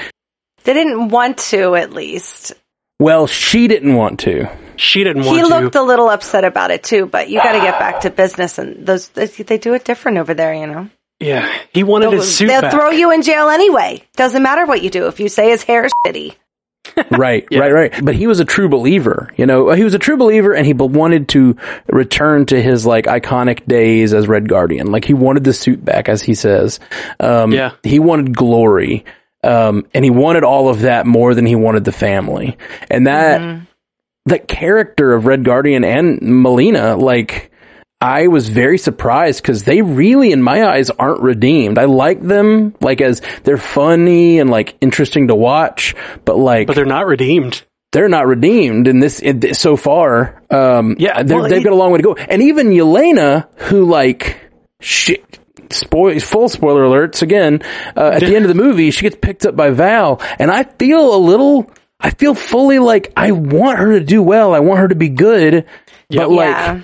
they 0.66 0.74
didn't 0.74 1.07
want 1.10 1.38
to 1.51 1.75
at 1.75 1.94
least. 1.94 2.54
well, 3.00 3.27
she 3.27 3.68
didn't 3.68 3.94
want 3.95 4.19
to. 4.22 4.48
She 4.77 5.06
didn't 5.06 5.24
want 5.24 5.38
He 5.38 5.44
to. 5.44 5.48
looked 5.48 5.75
a 5.75 5.81
little 5.83 6.10
upset 6.10 6.44
about 6.44 6.69
it 6.72 6.83
too, 6.83 7.06
but 7.06 7.30
you 7.30 7.39
got 7.42 7.54
to 7.54 7.60
get 7.60 7.80
back 7.80 8.01
to 8.01 8.10
business 8.10 8.57
and 8.57 8.86
those 8.86 9.07
they, 9.10 9.27
they 9.27 9.57
do 9.57 9.74
it 9.74 9.86
different 9.86 10.18
over 10.18 10.33
there, 10.33 10.54
you 10.54 10.68
know. 10.68 10.89
Yeah, 11.20 11.52
he 11.74 11.84
wanted 11.84 12.12
They'll, 12.12 12.20
his 12.22 12.36
suit 12.38 12.48
they'll 12.48 12.62
back. 12.62 12.72
throw 12.72 12.90
you 12.92 13.12
in 13.12 13.22
jail 13.22 13.50
anyway. 13.50 14.04
Doesn't 14.16 14.44
matter 14.44 14.66
what 14.66 14.82
you 14.84 14.90
do 14.90 15.08
if 15.08 15.20
you 15.20 15.30
say 15.30 15.50
his 15.50 15.64
hair's 15.64 15.92
shitty. 16.06 16.36
Right, 17.12 17.46
Yeah. 17.50 17.60
right, 17.62 17.74
right. 17.74 18.06
But 18.06 18.16
he 18.16 18.28
was 18.28 18.40
a 18.40 18.46
true 18.46 18.70
believer, 18.70 19.30
you 19.38 19.46
know, 19.48 19.72
he 19.72 19.84
was 19.84 19.96
a 19.96 20.00
true 20.00 20.18
believer 20.18 20.54
and 20.54 20.66
he 20.68 20.74
be- 20.74 20.86
wanted 20.86 21.28
to 21.30 21.58
return 21.88 22.46
to 22.48 22.62
his 22.62 22.86
like 22.86 23.06
iconic 23.06 23.66
days 23.66 24.14
as 24.14 24.28
Red 24.28 24.48
Guardian. 24.48 24.92
Like 24.92 25.04
he 25.04 25.14
wanted 25.16 25.44
the 25.44 25.52
suit 25.52 25.84
back, 25.84 26.08
as 26.10 26.22
he 26.22 26.36
says. 26.36 26.80
Um, 27.20 27.52
Yeah. 27.52 27.72
he 27.82 27.98
wanted 28.00 28.38
glory. 28.38 29.04
Um, 29.44 29.86
and 29.96 30.06
he 30.06 30.12
wanted 30.12 30.44
all 30.44 30.70
of 30.70 30.82
that 30.82 31.06
more 31.08 31.34
than 31.34 31.46
he 31.48 31.56
wanted 31.56 31.86
the 31.86 31.92
family. 31.92 32.58
And 32.90 33.08
that, 33.08 33.62
that 34.28 34.48
character 34.48 35.14
of 35.14 35.26
Red 35.26 35.44
Guardian 35.44 35.84
and 35.84 36.20
Melina, 36.22 36.96
like, 36.96 37.52
I 38.02 38.28
was 38.28 38.50
very 38.50 38.78
surprised 38.78 39.42
because 39.42 39.64
they 39.64 39.82
really, 39.82 40.32
in 40.32 40.42
my 40.42 40.66
eyes, 40.68 40.90
aren't 40.92 41.22
redeemed. 41.22 41.78
I 41.78 41.86
like 41.86 42.22
them, 42.22 42.76
like, 42.82 43.02
as 43.02 43.22
they're 43.44 43.58
funny 43.58 44.40
and 44.40 44.50
like 44.50 44.76
interesting 44.82 45.30
to 45.30 45.36
watch, 45.36 45.96
but 46.26 46.38
like, 46.38 46.68
but 46.68 46.75
they're 46.75 46.86
not 46.86 47.08
redeemed. 47.08 47.64
they're 47.94 48.10
not 48.10 48.28
redeemed 48.28 48.88
in 48.90 49.00
this 49.00 49.22
in, 49.22 49.54
so 49.54 49.78
far. 49.78 50.42
Um, 50.52 50.98
Yeah, 51.00 51.24
they're- 51.24 51.40
well, 51.40 51.50
they've 51.50 51.62
it- 51.62 51.64
got 51.64 51.72
a 51.74 51.75
long 51.78 51.92
way 51.92 51.98
to 52.00 52.04
go. 52.04 52.16
And 52.16 52.42
even 52.44 52.68
Yelena, 52.70 53.48
who 53.56 53.86
like, 53.86 54.38
shit, 54.82 55.40
spoil, 55.72 56.20
full 56.20 56.50
spoiler 56.50 56.84
alerts 56.84 57.22
again, 57.22 57.62
uh, 57.96 58.12
at 58.14 58.20
the 58.20 58.36
end 58.36 58.44
of 58.46 58.50
the 58.50 58.62
movie, 58.62 58.92
she 58.92 59.02
gets 59.04 59.16
picked 59.20 59.46
up 59.46 59.56
by 59.56 59.70
Val, 59.70 60.22
and 60.38 60.52
I 60.52 60.64
feel 60.64 61.16
a 61.16 61.18
little, 61.18 61.72
I 62.00 62.10
feel 62.10 62.36
fully 62.36 62.78
like 62.80 63.14
I 63.16 63.32
want 63.32 63.80
her 63.80 63.98
to 63.98 64.04
do 64.06 64.22
well. 64.22 64.54
I 64.54 64.60
want 64.60 64.80
her 64.82 64.90
to 64.90 64.96
be 64.96 65.10
good, 65.10 65.66
but 66.10 66.30
like, 66.30 66.50
Yeah. 66.50 66.82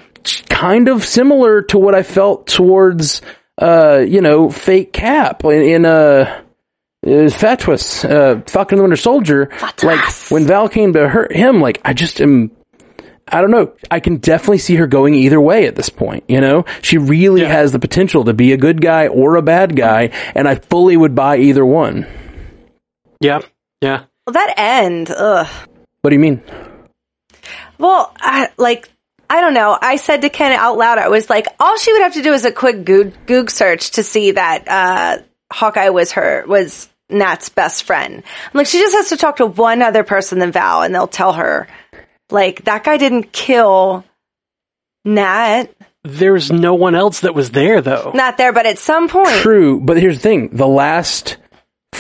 Kind 0.50 0.88
of 0.88 1.04
similar 1.04 1.62
to 1.64 1.78
what 1.78 1.96
I 1.96 2.04
felt 2.04 2.48
towards, 2.48 3.22
uh, 3.62 4.04
you 4.08 4.22
know, 4.22 4.50
fake 4.50 4.94
Cap 4.94 5.44
in, 5.46 5.62
in 5.62 5.86
uh, 5.86 6.42
uh, 7.06 7.30
Fatuous, 7.30 8.06
uh, 8.06 8.42
Falcon 8.48 8.76
and 8.76 8.80
the 8.80 8.84
Winter 8.84 8.96
Soldier, 8.98 9.50
like 9.84 10.14
when 10.30 10.46
Val 10.46 10.70
came 10.70 10.94
to 10.94 11.08
hurt 11.10 11.34
him, 11.36 11.62
like 11.62 11.82
I 11.84 11.94
just 11.94 12.22
am, 12.22 12.52
I 13.28 13.42
don't 13.42 13.52
know. 13.52 13.74
I 13.90 14.00
can 14.00 14.18
definitely 14.18 14.60
see 14.60 14.76
her 14.76 14.88
going 14.88 15.16
either 15.16 15.40
way 15.42 15.66
at 15.66 15.76
this 15.76 15.90
point. 15.90 16.26
You 16.28 16.42
know, 16.42 16.66
she 16.82 16.98
really 16.98 17.42
Yeah. 17.42 17.48
has 17.48 17.72
the 17.72 17.80
potential 17.80 18.26
to 18.26 18.34
be 18.34 18.52
a 18.54 18.58
good 18.58 18.82
guy 18.82 19.08
or 19.08 19.36
a 19.36 19.42
bad 19.42 19.76
guy, 19.76 20.10
and 20.36 20.48
I 20.48 20.56
fully 20.56 20.96
would 20.98 21.16
buy 21.16 21.38
either 21.38 21.66
one. 21.66 22.06
Yeah, 23.20 23.40
yeah. 23.82 24.04
Well, 24.28 24.34
that 24.34 24.54
end, 24.58 25.10
ugh. 25.10 25.48
What 26.02 26.10
do 26.10 26.16
you 26.16 26.20
mean? 26.20 26.42
Well, 27.78 28.14
I, 28.20 28.50
like, 28.58 28.91
I 29.32 29.40
don't 29.40 29.54
know. 29.54 29.78
I 29.82 29.96
said 29.96 30.24
to 30.24 30.30
Ken 30.30 30.52
out 30.52 30.78
loud, 30.78 30.98
I 30.98 31.08
was 31.08 31.30
like, 31.30 31.48
all 31.58 31.78
she 31.78 31.94
would 31.94 32.02
have 32.02 32.16
to 32.16 32.22
do 32.22 32.34
is 32.34 32.44
a 32.44 32.52
quick 32.52 32.84
Goog, 32.84 33.14
Goog 33.28 33.50
search 33.50 33.92
to 33.92 34.04
see 34.04 34.32
that 34.32 34.68
uh, 34.68 35.24
Hawkeye 35.54 35.88
was 35.88 36.12
her 36.12 36.44
was 36.46 36.90
Nat's 37.08 37.48
best 37.48 37.84
friend. 37.84 38.16
I'm 38.16 38.52
like, 38.54 38.68
she 38.68 38.80
just 38.80 38.94
has 38.94 39.08
to 39.10 39.16
talk 39.16 39.38
to 39.38 39.46
one 39.46 39.82
other 39.82 40.04
person 40.04 40.40
than 40.40 40.52
Val, 40.52 40.82
and 40.82 40.94
they'll 40.94 41.08
tell 41.08 41.32
her, 41.32 41.70
like, 42.30 42.66
that 42.66 42.84
guy 42.84 42.98
didn't 42.98 43.32
kill 43.32 44.04
Nat. 45.06 45.68
There's 46.04 46.52
no 46.52 46.74
one 46.74 46.96
else 46.96 47.22
that 47.22 47.34
was 47.34 47.52
there 47.52 47.80
though. 47.80 48.12
Not 48.14 48.38
there, 48.38 48.52
but 48.52 48.66
at 48.66 48.80
some 48.80 49.08
point, 49.08 49.30
True, 49.30 49.80
but 49.80 49.96
here's 49.96 50.18
the 50.18 50.24
thing: 50.24 50.50
the 50.52 50.68
last 50.68 51.38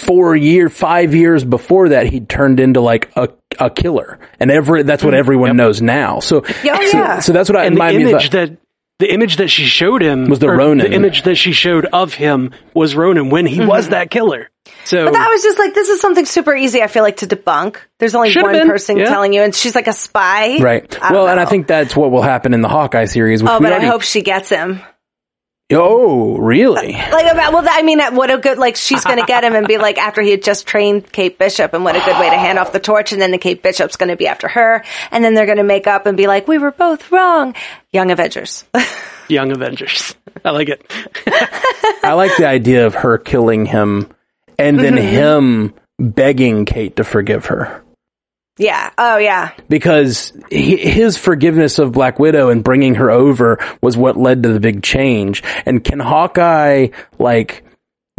four 0.01 0.36
year, 0.36 0.70
five 0.70 1.13
years 1.15 1.43
before 1.43 1.89
that, 1.89 2.08
he'd 2.08 2.27
turned 2.29 2.60
into 2.60 2.81
like 2.81 3.12
a 3.15 3.29
a 3.60 3.70
killer, 3.70 4.20
and 4.39 4.50
every 4.51 4.84
that's 4.84 5.03
what 5.03 5.13
everyone 5.13 5.55
knows 5.58 5.81
now. 5.81 6.20
So, 6.20 6.41
Mm. 6.41 6.63
Yeah, 6.63 6.75
so, 6.89 6.98
yeah. 6.98 7.20
so 7.20 7.34
that's 7.34 7.50
what 7.50 7.58
I 7.60 7.65
and 7.65 7.75
the 7.75 7.79
my 7.79 7.91
image 7.91 8.29
that 8.31 8.58
the 9.00 9.12
image 9.12 9.38
that 9.38 9.48
she 9.50 9.65
showed 9.65 10.01
him 10.03 10.29
Was 10.29 10.39
the 10.39 10.48
or 10.48 10.55
Ronin. 10.58 10.89
The 10.91 10.96
image 10.96 11.24
that 11.24 11.36
she 11.36 11.53
showed 11.53 11.86
of 11.86 12.13
him 12.13 12.51
was 12.74 12.96
Ronin 12.96 13.29
when 13.31 13.46
he 13.48 13.60
was 13.65 13.89
that 13.89 14.12
killer. 14.12 14.50
So 14.86 14.98
Mm-hmm. 14.98 15.05
But 15.05 15.13
that 15.13 15.29
was 15.29 15.41
just 15.43 15.58
like 15.60 15.74
this 15.74 15.89
is 15.89 16.00
something 16.01 16.25
super 16.25 16.55
easy. 16.55 16.81
I 16.84 16.88
feel 16.88 17.01
like 17.03 17.17
to 17.17 17.27
debunk. 17.27 17.77
There's 18.00 18.13
only 18.15 18.31
one 18.36 18.51
been, 18.53 18.67
person 18.67 18.98
yeah. 18.98 19.05
telling 19.05 19.34
you, 19.34 19.41
and 19.41 19.55
she's 19.55 19.74
like 19.75 19.88
a 19.88 19.93
spy, 19.93 20.58
Right. 20.60 20.98
I 21.01 21.10
don't 21.10 21.13
Well, 21.17 21.27
and 21.29 21.39
I 21.39 21.46
think 21.46 21.65
that's 21.67 21.96
what 21.96 22.12
will 22.12 22.22
happen 22.22 22.53
in 22.53 22.62
the 22.62 22.70
Hawkeye 22.70 23.05
series. 23.05 23.41
Which 23.41 23.51
Oh, 23.51 23.60
but 23.60 23.72
already- 23.72 23.86
I 23.88 23.89
hope 23.89 24.01
she 24.03 24.22
gets 24.22 24.50
him. 24.50 24.81
Oh, 25.74 26.38
really? 26.38 26.94
Like 26.94 27.32
about 27.32 27.54
well, 27.54 27.66
I 27.70 27.82
mean, 27.84 28.00
what 28.16 28.30
a 28.32 28.38
good 28.38 28.58
like 28.58 28.75
she's 28.75 29.04
going 29.04 29.20
to 29.20 29.25
get 29.25 29.44
him 29.44 29.56
and 29.56 29.68
be 29.68 29.78
like 29.78 29.98
after 29.98 30.22
he 30.22 30.32
had 30.32 30.44
just 30.44 30.68
trained 30.68 31.12
Kate 31.12 31.38
Bishop, 31.38 31.74
and 31.74 31.84
what 31.84 31.96
a 31.96 32.00
good 32.00 32.20
way 32.20 32.30
to 32.30 32.38
hand 32.38 32.60
off 32.60 32.72
the 32.74 32.80
torch, 32.80 33.12
and 33.13 33.22
then 33.22 33.32
the 33.32 33.38
Kate 33.38 33.62
Bishop's 33.63 33.96
going 33.96 34.10
to 34.10 34.16
be 34.18 34.28
after 34.28 34.48
her, 34.48 34.84
and 35.12 35.24
then 35.24 35.34
they're 35.34 35.46
going 35.46 35.58
to 35.58 35.63
make 35.63 35.88
up 35.88 36.06
and 36.06 36.18
be 36.18 36.28
like, 36.28 36.48
we 36.48 36.58
were 36.58 36.72
both 36.72 37.12
wrong. 37.12 37.56
Young 37.92 38.12
Avengers. 38.12 38.66
Young 39.28 39.51
Avengers. 39.51 40.16
I 40.44 40.51
like 40.51 40.70
it. 40.70 40.86
I 42.04 42.13
like 42.13 42.36
the 42.38 42.48
idea 42.48 42.86
of 42.86 42.96
her 42.96 43.18
killing 43.18 43.66
him 43.66 44.10
and 44.58 44.78
then 44.80 44.96
Mm-hmm. 44.96 45.08
him 45.08 45.74
begging 46.00 46.66
Kate 46.66 46.96
to 46.98 47.04
forgive 47.04 47.46
her. 47.46 47.84
Yeah. 48.62 48.91
Oh 48.98 49.18
yeah. 49.18 49.51
Because 49.68 50.34
his 50.51 51.18
forgiveness 51.18 51.80
of 51.80 51.91
Black 51.91 52.20
Widow 52.20 52.50
and 52.50 52.63
bringing 52.63 52.96
her 52.96 53.10
over 53.10 53.58
was 53.82 53.98
what 53.98 54.18
led 54.18 54.44
to 54.44 54.53
the 54.53 54.60
big 54.60 54.84
change. 54.84 55.44
And 55.65 55.84
can 55.84 56.00
Hawkeye, 56.00 56.89
like, 57.18 57.63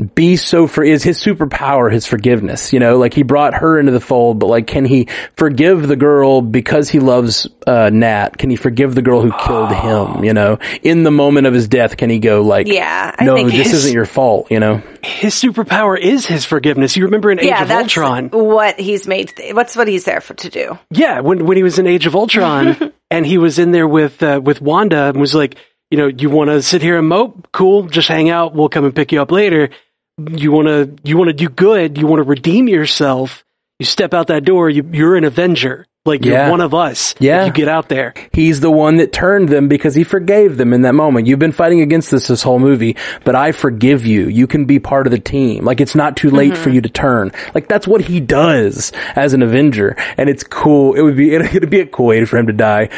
be 0.03 0.37
so 0.37 0.67
for 0.67 0.83
is 0.85 1.03
his 1.03 1.19
superpower 1.23 1.91
his 1.93 2.07
forgiveness 2.07 2.73
you 2.73 2.81
know 2.81 2.99
like 2.99 3.15
he 3.15 3.23
brought 3.23 3.55
her 3.55 3.79
into 3.79 3.93
the 3.93 4.01
fold 4.01 4.39
but 4.39 4.47
like 4.47 4.67
can 4.67 4.85
he 4.85 5.07
forgive 5.37 5.87
the 5.89 5.97
girl 5.97 6.41
because 6.43 6.89
he 6.89 6.99
loves 6.99 7.49
uh 7.67 7.91
nat 7.93 8.37
can 8.39 8.51
he 8.51 8.57
forgive 8.57 8.95
the 8.95 9.03
girl 9.03 9.21
who 9.23 9.33
killed 9.45 9.73
him 9.73 10.25
you 10.25 10.33
know 10.35 10.59
in 10.83 11.03
the 11.03 11.11
moment 11.11 11.47
of 11.47 11.55
his 11.55 11.69
death 11.69 11.97
can 11.97 12.11
he 12.11 12.19
go 12.19 12.43
like 12.43 12.67
Yeah, 12.67 13.15
I 13.19 13.25
no 13.25 13.35
think 13.37 13.51
this 13.51 13.71
his- 13.71 13.85
isn't 13.85 13.93
your 13.95 14.07
fault 14.07 14.51
you 14.51 14.61
know 14.61 14.83
His 15.03 15.35
superpower 15.35 15.99
is 15.99 16.27
his 16.27 16.45
forgiveness. 16.45 16.97
You 16.97 17.05
remember 17.07 17.31
in 17.33 17.41
Age 17.41 17.47
Yeah, 17.47 17.63
of 17.63 17.69
that's 17.69 17.97
Ultron? 17.97 18.29
what 18.31 18.79
he's 18.79 19.07
made. 19.09 19.33
What's 19.53 19.75
what 19.77 19.89
he's 19.89 20.05
there 20.05 20.21
for 20.21 20.35
to 20.35 20.49
do? 20.49 20.79
Yeah, 20.91 21.21
when 21.21 21.45
when 21.47 21.57
he 21.57 21.63
was 21.65 21.79
in 21.81 21.87
Age 21.89 22.07
of 22.07 22.15
Ultron 22.15 22.93
and 23.11 23.27
he 23.27 23.37
was 23.39 23.59
in 23.59 23.73
there 23.73 23.89
with 23.89 24.23
uh, 24.23 24.41
with 24.43 24.61
Wanda 24.61 25.07
and 25.09 25.19
was 25.21 25.35
like, 25.35 25.57
you 25.91 25.99
know, 25.99 26.07
you 26.07 26.31
want 26.31 26.51
to 26.51 26.63
sit 26.63 26.83
here 26.83 26.99
and 26.99 27.09
mope? 27.09 27.49
Cool, 27.53 27.89
just 27.89 28.07
hang 28.09 28.31
out. 28.31 28.55
We'll 28.55 28.69
come 28.69 28.85
and 28.85 28.95
pick 28.95 29.11
you 29.13 29.21
up 29.21 29.33
later. 29.33 29.71
You 30.19 30.53
want 30.53 30.69
to 30.69 30.95
you 31.09 31.17
want 31.17 31.29
to 31.29 31.35
do 31.35 31.49
good. 31.49 31.99
You 31.99 32.07
want 32.07 32.19
to 32.21 32.25
redeem 32.25 32.69
yourself. 32.69 33.45
You 33.79 33.87
step 33.87 34.15
out 34.15 34.29
that 34.29 34.45
door. 34.45 34.69
You, 34.71 34.89
you're 34.93 35.17
an 35.17 35.25
Avenger. 35.25 35.87
Like 36.05 36.25
you're 36.25 36.51
one 36.51 36.61
of 36.61 36.75
us. 36.75 37.13
if 37.13 37.21
Yeah. 37.23 37.47
you 37.47 37.53
get 37.53 37.69
out 37.69 37.89
there. 37.89 38.13
He's 38.33 38.59
the 38.59 38.73
one 38.73 38.97
that 38.97 39.13
turned 39.13 39.49
them 39.49 39.69
because 39.69 39.95
he 39.95 40.03
forgave 40.03 40.57
them 40.57 40.73
in 40.73 40.83
that 40.83 40.95
moment. 40.97 41.29
You've 41.29 41.39
been 41.39 41.53
fighting 41.53 41.81
against 41.81 42.11
this 42.11 42.27
this 42.27 42.43
whole 42.43 42.59
movie, 42.59 42.97
but 43.25 43.37
I 43.37 43.53
forgive 43.53 44.05
you. 44.05 44.27
You 44.29 44.49
can 44.49 44.65
be 44.65 44.81
part 44.81 45.07
of 45.07 45.13
the 45.13 45.21
team. 45.21 45.65
Like 45.65 45.81
it's 45.81 45.95
not 45.95 46.17
too 46.17 46.31
late 46.31 46.57
for 46.59 46.71
you 46.71 46.81
to 46.81 46.89
turn. 46.89 47.31
Like 47.55 47.69
that's 47.69 47.87
what 47.87 48.01
he 48.01 48.19
does 48.19 48.91
as 49.15 49.33
an 49.33 49.43
Avenger, 49.43 49.95
and 50.17 50.29
it's 50.29 50.43
cool. 50.43 50.95
It 50.95 51.03
would 51.03 51.17
be 51.17 51.35
it, 51.37 51.53
would 51.55 51.71
be 51.71 51.81
a 51.81 51.87
cool 51.87 52.07
way 52.07 52.25
for 52.25 52.37
him 52.37 52.49
to 52.49 52.53
die. 52.53 52.89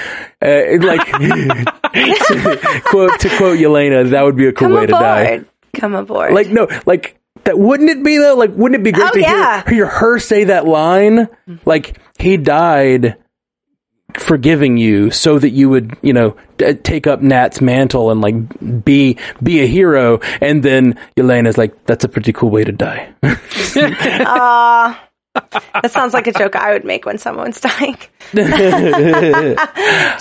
Uh, 0.41 0.79
like 0.81 1.05
to 1.93 2.83
quote 2.87 3.21
to 3.21 3.29
quote 3.37 3.59
Yelena, 3.59 4.11
that 4.11 4.23
would 4.23 4.37
be 4.37 4.47
a 4.47 4.53
cool 4.53 4.69
Come 4.69 4.77
way 4.79 4.87
to 4.87 4.93
die. 4.93 5.43
Come 5.75 5.95
aboard. 5.95 6.33
Like 6.33 6.49
no, 6.49 6.69
like 6.87 7.19
that 7.45 7.59
wouldn't 7.59 7.91
it 7.91 8.03
be 8.03 8.19
though? 8.19 8.35
Like 8.35 8.51
wouldn't 8.53 8.81
it 8.81 8.85
be 8.85 8.93
great 8.93 9.11
Oh, 9.11 9.15
to 9.15 9.21
yeah. 9.21 9.63
hear, 9.65 9.75
hear 9.75 9.87
her 9.87 10.19
say 10.19 10.45
that 10.45 10.67
line? 10.67 11.27
Mm-hmm. 11.49 11.57
Like 11.65 11.99
he 12.19 12.37
died 12.37 13.17
forgiving 14.15 14.77
you 14.77 15.11
so 15.11 15.41
that 15.41 15.51
you 15.51 15.69
would, 15.69 15.97
you 16.01 16.13
know, 16.13 16.37
d- 16.57 16.75
take 16.75 17.07
up 17.09 17.21
Nat's 17.21 17.61
mantle 17.61 18.13
and 18.13 18.21
like 18.21 18.85
be 18.85 19.19
be 19.43 19.61
a 19.63 19.67
hero. 19.67 20.21
And 20.41 20.63
then 20.63 20.97
Elena's 21.17 21.59
like, 21.59 21.85
"That's 21.87 22.05
a 22.05 22.09
pretty 22.09 22.33
cool 22.33 22.51
way 22.51 22.63
to 22.65 22.71
die." 22.73 23.13
that 23.23 25.01
sounds 25.91 26.15
like 26.15 26.27
a 26.29 26.33
joke 26.33 26.55
I 26.57 26.73
would 26.73 26.85
make 26.85 27.05
when 27.07 27.19
someone's 27.19 27.61
dying. 27.61 27.97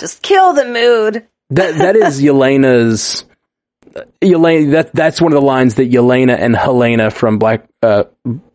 Just 0.00 0.22
kill 0.22 0.52
the 0.54 0.64
mood. 0.64 1.24
that 1.50 1.78
that 1.78 1.94
is 1.96 2.20
Yelena's. 2.20 3.24
Yelena, 4.20 4.72
that 4.72 4.92
that's 4.92 5.20
one 5.20 5.32
of 5.32 5.40
the 5.40 5.46
lines 5.46 5.76
that 5.76 5.90
Yelena 5.90 6.36
and 6.38 6.56
Helena 6.56 7.10
from 7.10 7.38
Black 7.38 7.66
uh, 7.82 8.04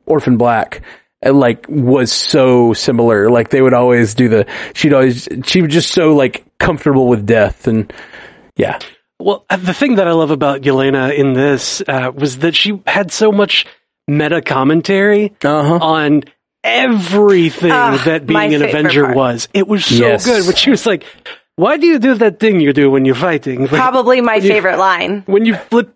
Orphan 0.06 0.38
Black 0.38 0.82
uh, 1.26 1.32
like 1.34 1.66
was 1.70 2.12
so 2.12 2.74
similar. 2.74 3.30
Like 3.30 3.50
they 3.50 3.62
would 3.62 3.74
always 3.74 4.14
do 4.16 4.28
the. 4.30 4.46
She'd 4.74 4.94
always 4.94 5.28
she 5.46 5.62
was 5.62 5.72
just 5.72 5.92
so 5.92 6.16
like 6.16 6.44
comfortable 6.60 7.08
with 7.08 7.26
death 7.26 7.68
and 7.68 7.92
yeah. 8.56 8.80
Well, 9.22 9.46
uh, 9.50 9.58
the 9.58 9.74
thing 9.74 9.96
that 9.96 10.08
I 10.08 10.12
love 10.14 10.32
about 10.32 10.62
Yelena 10.62 11.14
in 11.18 11.34
this 11.34 11.82
uh, 11.88 12.12
was 12.16 12.40
that 12.40 12.56
she 12.56 12.82
had 12.88 13.12
so 13.12 13.32
much 13.32 13.66
meta 14.08 14.42
commentary 14.42 15.34
Uh-huh. 15.44 15.76
on 15.82 16.24
everything 16.64 17.72
Ah, 17.72 18.02
that 18.06 18.26
being 18.26 18.54
an 18.54 18.62
Avenger 18.64 19.06
part. 19.06 19.16
was. 19.18 19.48
It 19.54 19.68
was 19.68 19.86
so 19.86 19.94
Yes. 19.96 20.26
good. 20.26 20.46
But 20.46 20.58
she 20.58 20.70
was 20.70 20.86
like, 20.86 21.04
"Why 21.60 21.76
do 21.78 21.86
you 21.88 22.00
do 22.00 22.14
that 22.24 22.40
thing 22.40 22.60
you 22.62 22.72
do 22.74 22.90
when 22.90 23.04
you're 23.06 23.16
fighting? 23.30 23.62
Like, 23.62 23.70
Probably 23.86 24.22
my 24.22 24.40
favorite 24.40 24.78
line. 24.80 25.24
when 25.28 25.44
you 25.46 25.56
flip." 25.56 25.94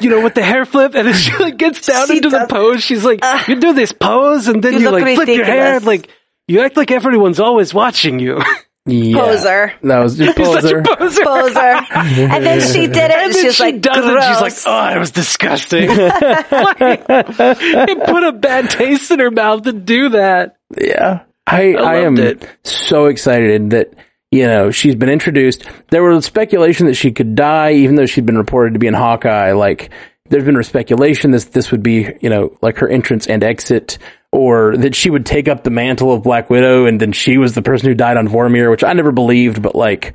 You 0.00 0.10
know, 0.10 0.20
with 0.24 0.34
the 0.34 0.42
hair 0.42 0.64
flip, 0.64 0.94
and 0.96 1.06
then 1.06 1.14
she 1.24 1.30
like 1.38 1.56
gets 1.56 1.86
down 1.86 2.08
She 2.08 2.16
into 2.16 2.30
the 2.30 2.38
does- 2.38 2.48
pose. 2.50 2.82
She's 2.82 3.04
like, 3.04 3.20
uh. 3.22 3.44
"You 3.46 3.60
do 3.60 3.72
this 3.72 3.92
pose, 3.92 4.48
and 4.48 4.62
then 4.64 4.72
You 4.74 4.80
you, 4.80 4.90
like 4.90 5.14
flip 5.14 5.28
your 5.28 5.44
hair, 5.44 5.74
ridiculous. 5.74 5.86
like 5.86 6.08
you 6.48 6.60
act 6.60 6.76
like 6.76 6.90
everyone's 6.90 7.38
always 7.38 7.72
watching 7.72 8.18
you." 8.18 8.42
yeah. 8.86 9.16
Poser. 9.20 9.72
That 9.84 9.98
was 10.00 10.16
just 10.18 10.36
You're 10.36 10.46
poser. 10.50 10.82
poser. 10.82 11.22
Poser. 11.24 11.60
and 11.60 12.44
then 12.44 12.60
she 12.60 12.88
did 12.88 12.96
it, 12.96 12.98
and, 12.98 13.12
And 13.12 13.34
then 13.34 13.42
she's 13.44 13.54
she 13.56 13.62
like, 13.62 13.80
does 13.80 13.96
it. 14.04 14.22
She's 14.24 14.40
like, 14.40 14.54
"Oh, 14.66 14.96
it 14.96 14.98
was 14.98 15.10
disgusting." 15.12 15.88
Like, 15.88 17.04
it 17.08 18.04
put 18.06 18.24
a 18.24 18.32
bad 18.32 18.70
taste 18.70 19.10
in 19.12 19.20
her 19.20 19.30
mouth 19.30 19.62
to 19.64 19.72
do 19.72 20.08
that. 20.10 20.56
Yeah. 20.76 21.22
I, 21.46 21.74
I, 21.74 21.96
am 21.98 22.16
it. 22.18 22.48
so 22.64 23.06
excited 23.06 23.70
that, 23.70 23.92
you 24.30 24.46
know, 24.46 24.70
she's 24.70 24.94
been 24.94 25.10
introduced. 25.10 25.64
There 25.90 26.02
was 26.02 26.24
speculation 26.24 26.86
that 26.86 26.94
she 26.94 27.12
could 27.12 27.34
die, 27.34 27.72
even 27.72 27.94
though 27.94 28.06
she'd 28.06 28.26
been 28.26 28.38
reported 28.38 28.74
to 28.74 28.80
be 28.80 28.86
in 28.86 28.94
Hawkeye. 28.94 29.52
Like, 29.52 29.90
there's 30.28 30.44
been 30.44 30.60
speculation 30.62 31.32
that 31.32 31.52
this 31.52 31.70
would 31.70 31.82
be, 31.82 32.08
you 32.20 32.30
know, 32.30 32.56
like 32.62 32.78
her 32.78 32.88
entrance 32.88 33.26
and 33.26 33.44
exit, 33.44 33.98
or 34.32 34.76
that 34.76 34.94
she 34.94 35.10
would 35.10 35.24
take 35.24 35.48
up 35.48 35.62
the 35.62 35.70
mantle 35.70 36.12
of 36.12 36.22
Black 36.22 36.50
Widow 36.50 36.86
and 36.86 37.00
then 37.00 37.12
she 37.12 37.38
was 37.38 37.54
the 37.54 37.62
person 37.62 37.88
who 37.88 37.94
died 37.94 38.16
on 38.16 38.26
Vormir, 38.26 38.70
which 38.70 38.82
I 38.82 38.92
never 38.94 39.12
believed, 39.12 39.62
but 39.62 39.76
like, 39.76 40.14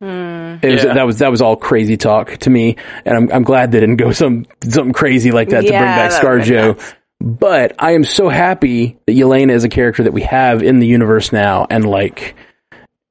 hmm. 0.00 0.56
it 0.62 0.72
was, 0.72 0.84
Yeah. 0.84 0.94
that 0.94 1.06
was, 1.06 1.18
that 1.18 1.30
was 1.30 1.40
all 1.40 1.56
crazy 1.56 1.96
talk 1.96 2.38
to 2.38 2.50
me. 2.50 2.76
And 3.04 3.16
I'm, 3.16 3.32
I'm 3.32 3.42
glad 3.44 3.70
they 3.70 3.78
didn't 3.80 3.96
go 3.96 4.10
some, 4.12 4.46
something 4.64 4.92
crazy 4.92 5.30
like 5.30 5.50
that 5.50 5.60
to 5.60 5.68
bring 5.68 5.80
back 5.80 6.10
that 6.10 6.24
would've 6.24 6.46
ScarJo. 6.46 6.94
But 7.20 7.74
I 7.78 7.92
am 7.92 8.02
so 8.02 8.28
happy 8.30 8.98
that 9.06 9.12
Yelena 9.12 9.52
is 9.52 9.62
a 9.62 9.68
character 9.68 10.02
that 10.04 10.12
we 10.12 10.22
have 10.22 10.62
in 10.62 10.78
the 10.78 10.86
universe 10.86 11.32
now 11.32 11.66
and 11.70 11.84
like 11.84 12.34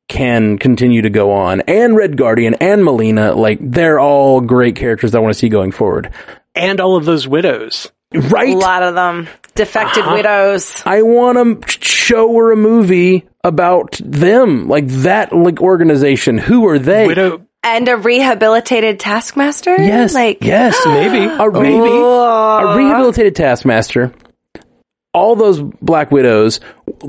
can 0.09 0.57
continue 0.57 1.03
to 1.03 1.09
go 1.09 1.31
on. 1.31 1.61
And 1.61 1.95
Red 1.95 2.17
Guardian 2.17 2.55
and 2.55 2.83
Melina, 2.83 3.33
like 3.33 3.59
they're 3.61 3.99
all 3.99 4.41
great 4.41 4.75
characters 4.75 5.11
that 5.13 5.19
I 5.19 5.21
want 5.21 5.33
to 5.33 5.39
see 5.39 5.47
going 5.49 5.71
forward. 5.71 6.11
And 6.55 6.81
all 6.81 6.97
of 6.97 7.05
those 7.05 7.27
widows. 7.27 7.89
Right? 8.13 8.55
A 8.55 8.57
lot 8.57 8.81
of 8.83 8.95
them. 8.95 9.29
Defected 9.55 10.03
Uh-huh. 10.03 10.15
widows. 10.15 10.81
I 10.85 11.03
want 11.03 11.61
to 11.61 11.85
show 11.85 12.33
her 12.35 12.51
a 12.51 12.55
movie 12.57 13.27
about 13.43 13.99
them, 14.03 14.67
like 14.67 14.87
that 14.87 15.31
like 15.31 15.61
organization. 15.61 16.37
Who 16.39 16.67
are 16.67 16.79
they? 16.79 17.05
Widow. 17.07 17.45
And 17.63 17.87
a 17.87 17.97
rehabilitated 17.97 18.99
taskmaster? 19.01 19.75
Yes. 19.79 20.13
Like, 20.15 20.43
yes, 20.43 20.75
Maybe. 20.85 21.25
A 21.39 21.49
re- 21.49 21.61
Maybe. 21.61 21.89
a 21.89 22.75
rehabilitated 22.77 23.35
taskmaster 23.35 24.13
all 25.13 25.35
those 25.35 25.61
black 25.81 26.11
widows 26.11 26.59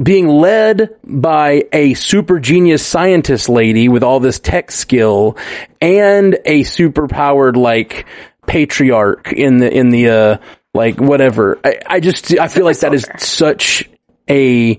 being 0.02 0.28
led 0.28 0.96
by 1.04 1.64
a 1.72 1.94
super 1.94 2.38
genius 2.38 2.86
scientist 2.86 3.48
lady 3.48 3.88
with 3.88 4.02
all 4.02 4.20
this 4.20 4.38
tech 4.38 4.70
skill 4.70 5.36
and 5.80 6.38
a 6.44 6.62
super 6.62 7.06
powered 7.08 7.56
like 7.56 8.06
patriarch 8.46 9.32
in 9.32 9.58
the 9.58 9.70
in 9.70 9.90
the 9.90 10.08
uh 10.08 10.38
like 10.72 11.00
whatever. 11.00 11.58
I, 11.64 11.78
I 11.86 12.00
just 12.00 12.38
i 12.38 12.48
feel 12.48 12.64
like 12.64 12.78
that 12.78 12.94
is 12.94 13.06
such 13.18 13.88
a 14.28 14.78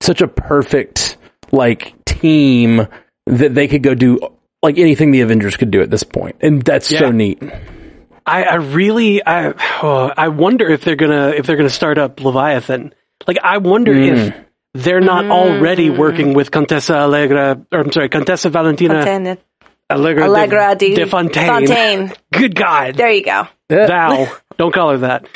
such 0.00 0.20
a 0.20 0.28
perfect 0.28 1.16
like 1.52 2.04
team 2.04 2.86
that 3.26 3.54
they 3.54 3.66
could 3.66 3.82
go 3.82 3.94
do 3.94 4.18
like 4.62 4.78
anything 4.78 5.10
the 5.10 5.22
avengers 5.22 5.56
could 5.56 5.70
do 5.70 5.80
at 5.80 5.90
this 5.90 6.02
point. 6.02 6.36
And 6.40 6.60
that's 6.62 6.88
so 6.88 7.10
neat 7.10 7.42
I, 8.26 8.42
I 8.42 8.54
really, 8.56 9.24
I, 9.24 9.54
oh, 9.82 10.10
I 10.16 10.28
wonder 10.28 10.68
if 10.68 10.82
they're 10.82 10.96
gonna 10.96 11.28
if 11.28 11.46
they're 11.46 11.56
gonna 11.56 11.70
start 11.70 11.96
up 11.96 12.20
Leviathan. 12.20 12.92
Like, 13.26 13.38
I 13.42 13.58
wonder 13.58 13.94
mm. 13.94 14.28
if 14.28 14.34
they're 14.74 15.00
not 15.00 15.26
already 15.26 15.88
mm. 15.88 15.96
working 15.96 16.34
with 16.34 16.50
Contessa 16.50 16.96
Allegra, 16.98 17.64
or 17.72 17.80
I'm 17.80 17.92
sorry, 17.92 18.08
Contessa 18.08 18.50
Valentina 18.50 19.04
Fontaine. 19.04 19.38
Allegra, 19.88 20.24
Allegra 20.24 20.74
de, 20.74 20.94
de 20.94 21.06
Fontaine. 21.06 21.46
Fontaine. 21.46 22.12
Good 22.32 22.56
God, 22.56 22.96
There 22.96 23.12
you 23.12 23.24
go. 23.24 23.46
Val, 23.68 24.36
don't 24.56 24.74
call 24.74 24.90
her 24.90 24.98
that. 24.98 25.28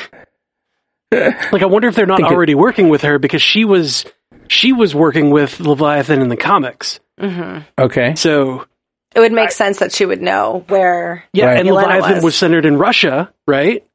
Like, 1.11 1.61
I 1.61 1.65
wonder 1.65 1.87
if 1.87 1.95
they're 1.95 2.05
not 2.05 2.17
Think 2.17 2.31
it- 2.31 2.35
already 2.35 2.55
working 2.55 2.89
with 2.89 3.01
her 3.03 3.19
because 3.19 3.41
she 3.41 3.65
was 3.65 4.05
she 4.47 4.73
was 4.73 4.93
working 4.93 5.29
with 5.29 5.59
Leviathan 5.59 6.21
in 6.21 6.27
the 6.27 6.37
comics. 6.37 6.99
Mm-hmm. 7.19 7.61
okay 7.77 8.15
So 8.15 8.65
It 9.13 9.19
would 9.19 9.31
make 9.33 9.51
sense 9.51 9.79
that 9.79 9.91
she 9.91 10.05
would 10.05 10.21
know 10.21 10.63
where. 10.67 11.23
Yeah, 11.33 11.47
Right. 11.47 11.59
and 11.59 11.67
Yelena 11.67 11.75
Leviathan 11.83 12.15
was. 12.15 12.23
was. 12.23 12.35
centered 12.35 12.65
in 12.65 12.77
Russia, 12.77 13.31
right? 13.47 13.85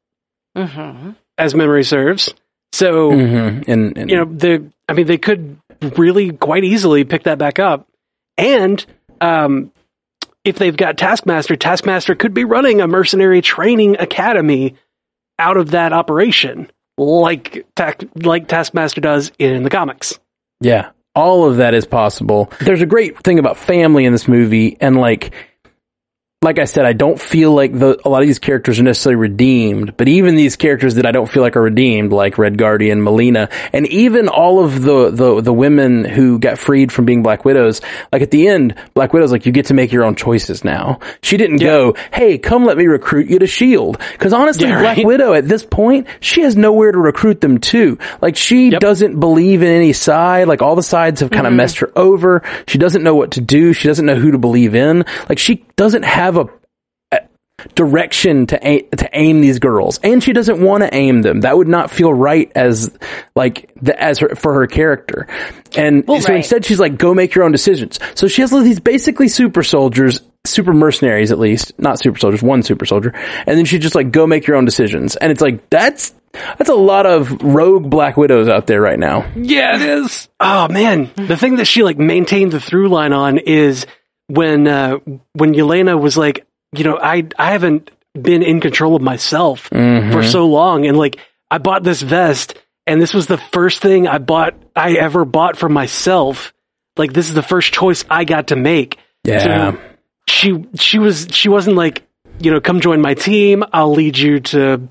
hmm 0.55 1.11
As 1.37 1.53
memory 1.55 1.83
serves. 1.83 2.33
So 2.71 3.11
Mm-hmm. 3.11 3.71
And, 3.71 3.97
and 3.97 4.09
you 4.11 4.17
know, 4.17 4.25
the 4.25 4.71
I 4.87 4.93
mean, 4.93 5.07
they 5.07 5.17
could 5.17 5.57
really 5.97 6.31
quite 6.31 6.63
easily 6.63 7.03
pick 7.03 7.23
that 7.23 7.37
back 7.37 7.59
up, 7.59 7.87
and 8.37 8.83
um, 9.21 9.71
if 10.43 10.57
they've 10.57 10.75
got 10.77 10.97
Taskmaster, 10.97 11.55
Taskmaster 11.55 12.15
could 12.15 12.33
be 12.33 12.45
running 12.45 12.79
a 12.81 12.87
mercenary 12.87 13.41
training 13.41 13.97
academy 13.99 14.75
out 15.39 15.57
of 15.57 15.71
that 15.71 15.93
operation, 15.93 16.71
like 16.97 17.65
tac 17.75 18.03
like 18.15 18.47
Taskmaster 18.47 19.01
does 19.01 19.31
in 19.39 19.63
the 19.63 19.69
comics. 19.69 20.19
Yeah, 20.61 20.91
all 21.17 21.49
of 21.49 21.57
that 21.57 21.73
is 21.73 21.85
possible. 21.87 22.51
There's 22.61 22.81
a 22.81 22.85
great 22.85 23.17
thing 23.23 23.39
about 23.39 23.57
family 23.57 24.05
in 24.05 24.11
this 24.13 24.27
movie, 24.27 24.77
and 24.79 24.95
like, 24.97 25.33
like 26.43 26.59
I 26.59 26.65
said, 26.65 26.85
I 26.85 26.93
don't 26.93 27.19
feel 27.19 27.51
like 27.51 27.73
the, 27.73 27.99
a 28.05 28.09
lot 28.09 28.21
of 28.21 28.27
these 28.27 28.37
characters 28.37 28.79
are 28.79 28.83
necessarily 28.83 29.15
redeemed, 29.19 29.97
but 29.97 30.07
even 30.07 30.35
these 30.35 30.55
characters 30.55 30.93
that 30.95 31.05
I 31.07 31.11
don't 31.11 31.25
feel 31.27 31.41
like 31.41 31.57
are 31.57 31.63
redeemed, 31.63 32.13
like 32.13 32.37
Red 32.37 32.59
Guardian, 32.59 33.01
Melina, 33.03 33.49
and 33.73 33.87
even 33.87 34.27
all 34.27 34.63
of 34.63 34.83
the, 34.83 35.09
the, 35.09 35.41
the 35.41 35.51
women 35.51 36.05
who 36.05 36.37
got 36.37 36.59
freed 36.59 36.91
from 36.91 37.05
being 37.05 37.23
Black 37.23 37.43
Widows, 37.43 37.81
like 38.13 38.21
at 38.21 38.29
the 38.29 38.47
end, 38.47 38.75
Black 38.93 39.13
Widow's 39.13 39.31
like, 39.31 39.47
you 39.47 39.51
get 39.51 39.65
to 39.67 39.73
make 39.73 39.91
your 39.91 40.03
own 40.03 40.13
choices 40.13 40.63
now. 40.63 40.99
She 41.23 41.37
didn't 41.37 41.57
go, 41.57 41.95
hey, 42.13 42.37
come 42.37 42.65
let 42.65 42.77
me 42.77 42.85
recruit 42.85 43.31
you 43.31 43.39
to 43.39 43.45
S.H.I.E.L.D. 43.45 43.97
Cause 44.19 44.31
honestly, 44.31 44.67
Yeah, 44.67 44.79
Black. 44.79 44.97
Widow 44.99 45.33
at 45.33 45.47
this 45.47 45.65
point, 45.65 46.05
she 46.19 46.41
has 46.41 46.55
nowhere 46.55 46.91
to 46.91 46.99
recruit 46.99 47.41
them 47.41 47.57
to. 47.61 47.97
Like 48.21 48.35
she 48.35 48.69
Yep. 48.69 48.79
doesn't 48.79 49.19
believe 49.19 49.63
in 49.63 49.69
any 49.69 49.91
side. 49.91 50.47
Like 50.47 50.61
all 50.61 50.75
the 50.75 50.83
sides 50.83 51.21
have 51.21 51.31
kind 51.31 51.47
of 51.47 51.51
mm-hmm. 51.51 51.57
messed 51.57 51.79
her 51.79 51.91
over. 51.97 52.43
She 52.67 52.77
doesn't 52.77 53.01
know 53.01 53.15
what 53.15 53.31
to 53.31 53.41
do. 53.41 53.73
She 53.73 53.87
doesn't 53.87 54.05
know 54.05 54.15
who 54.15 54.29
to 54.31 54.37
believe 54.37 54.75
in. 54.75 55.03
Like 55.27 55.39
she 55.39 55.65
doesn't 55.77 56.03
have 56.03 56.26
a, 56.35 56.49
a 57.13 57.19
direction 57.75 58.47
to 58.47 58.67
aim, 58.67 58.89
to 58.97 59.09
aim 59.13 59.39
these 59.39 59.59
girls, 59.59 59.99
and 60.03 60.21
she 60.21 60.33
doesn't 60.33 60.59
want 60.59 60.83
to 60.83 60.93
aim 60.93 61.21
them. 61.21 61.39
That 61.41 61.55
would 61.55 61.69
not 61.69 61.89
feel 61.89 62.13
right 62.13 62.51
as 62.55 62.93
like 63.35 63.71
the, 63.81 63.97
as 63.97 64.19
her 64.19 64.35
for 64.35 64.53
her 64.55 64.67
character. 64.67 65.27
And 65.77 66.03
so 66.05 66.13
right. 66.15 66.35
instead, 66.35 66.65
she's 66.65 66.79
like, 66.79 66.97
"Go 66.97 67.13
make 67.13 67.35
your 67.35 67.45
own 67.45 67.53
decisions." 67.53 67.99
So 68.15 68.27
she 68.27 68.41
has 68.41 68.51
these 68.51 68.81
basically 68.81 69.29
super 69.29 69.63
soldiers. 69.63 70.19
Super 70.45 70.71
mercenaries, 70.71 71.33
at 71.33 71.39
least, 71.39 71.77
not 71.77 71.99
super 71.99 72.17
soldiers, 72.17 72.41
one 72.41 72.63
super 72.63 72.85
soldier. 72.85 73.11
And 73.45 73.57
then 73.57 73.65
she 73.65 73.79
just 73.79 73.95
like, 73.95 74.11
go 74.11 74.25
make 74.25 74.47
your 74.47 74.55
own 74.55 74.63
decisions. 74.63 75.17
And 75.17 75.29
it's 75.29 75.41
like, 75.41 75.69
that's, 75.69 76.13
that's 76.57 76.69
a 76.69 76.73
lot 76.73 77.05
of 77.05 77.43
rogue 77.43 77.89
Black 77.89 78.15
Widows 78.15 78.47
out 78.47 78.65
there 78.65 78.79
right 78.79 78.97
now. 78.97 79.29
Yeah, 79.35 79.75
it 79.75 79.81
is. 79.81 80.29
Oh 80.39 80.69
man, 80.69 81.11
the 81.17 81.35
thing 81.35 81.57
that 81.57 81.65
she 81.65 81.83
like 81.83 81.97
maintained 81.97 82.53
the 82.53 82.61
through 82.61 82.87
line 82.87 83.11
on 83.11 83.39
is 83.39 83.87
when 84.27 84.67
uh 84.67 84.97
when 85.33 85.53
Yelena 85.53 85.99
was 85.99 86.17
like, 86.17 86.45
you 86.73 86.83
know, 86.83 86.97
I 87.01 87.27
I 87.37 87.51
haven't 87.51 87.91
been 88.19 88.43
in 88.43 88.59
control 88.59 88.95
of 88.95 89.01
myself 89.01 89.69
for 90.11 90.23
so 90.23 90.47
long, 90.47 90.85
and 90.85 90.97
like 90.97 91.17
I 91.49 91.57
bought 91.57 91.83
this 91.83 92.01
vest, 92.01 92.55
and 92.85 93.01
this 93.01 93.13
was 93.13 93.27
the 93.27 93.37
first 93.37 93.81
thing 93.81 94.07
I 94.07 94.17
bought 94.17 94.55
I 94.75 94.93
ever 94.93 95.25
bought 95.25 95.57
for 95.57 95.69
myself. 95.69 96.53
Like 96.97 97.13
this 97.13 97.29
is 97.29 97.35
the 97.35 97.43
first 97.43 97.73
choice 97.73 98.03
I 98.09 98.23
got 98.23 98.47
to 98.47 98.55
make. 98.55 98.97
Yeah. 99.23 99.71
So 99.73 99.79
she 100.27 100.65
she 100.75 100.99
was 100.99 101.27
she 101.31 101.49
wasn't 101.49 101.77
like 101.77 102.03
you 102.39 102.51
know 102.51 102.59
come 102.59 102.81
join 102.81 103.01
my 103.01 103.13
team. 103.13 103.63
I'll 103.71 103.93
lead 103.93 104.17
you 104.17 104.39
to 104.39 104.89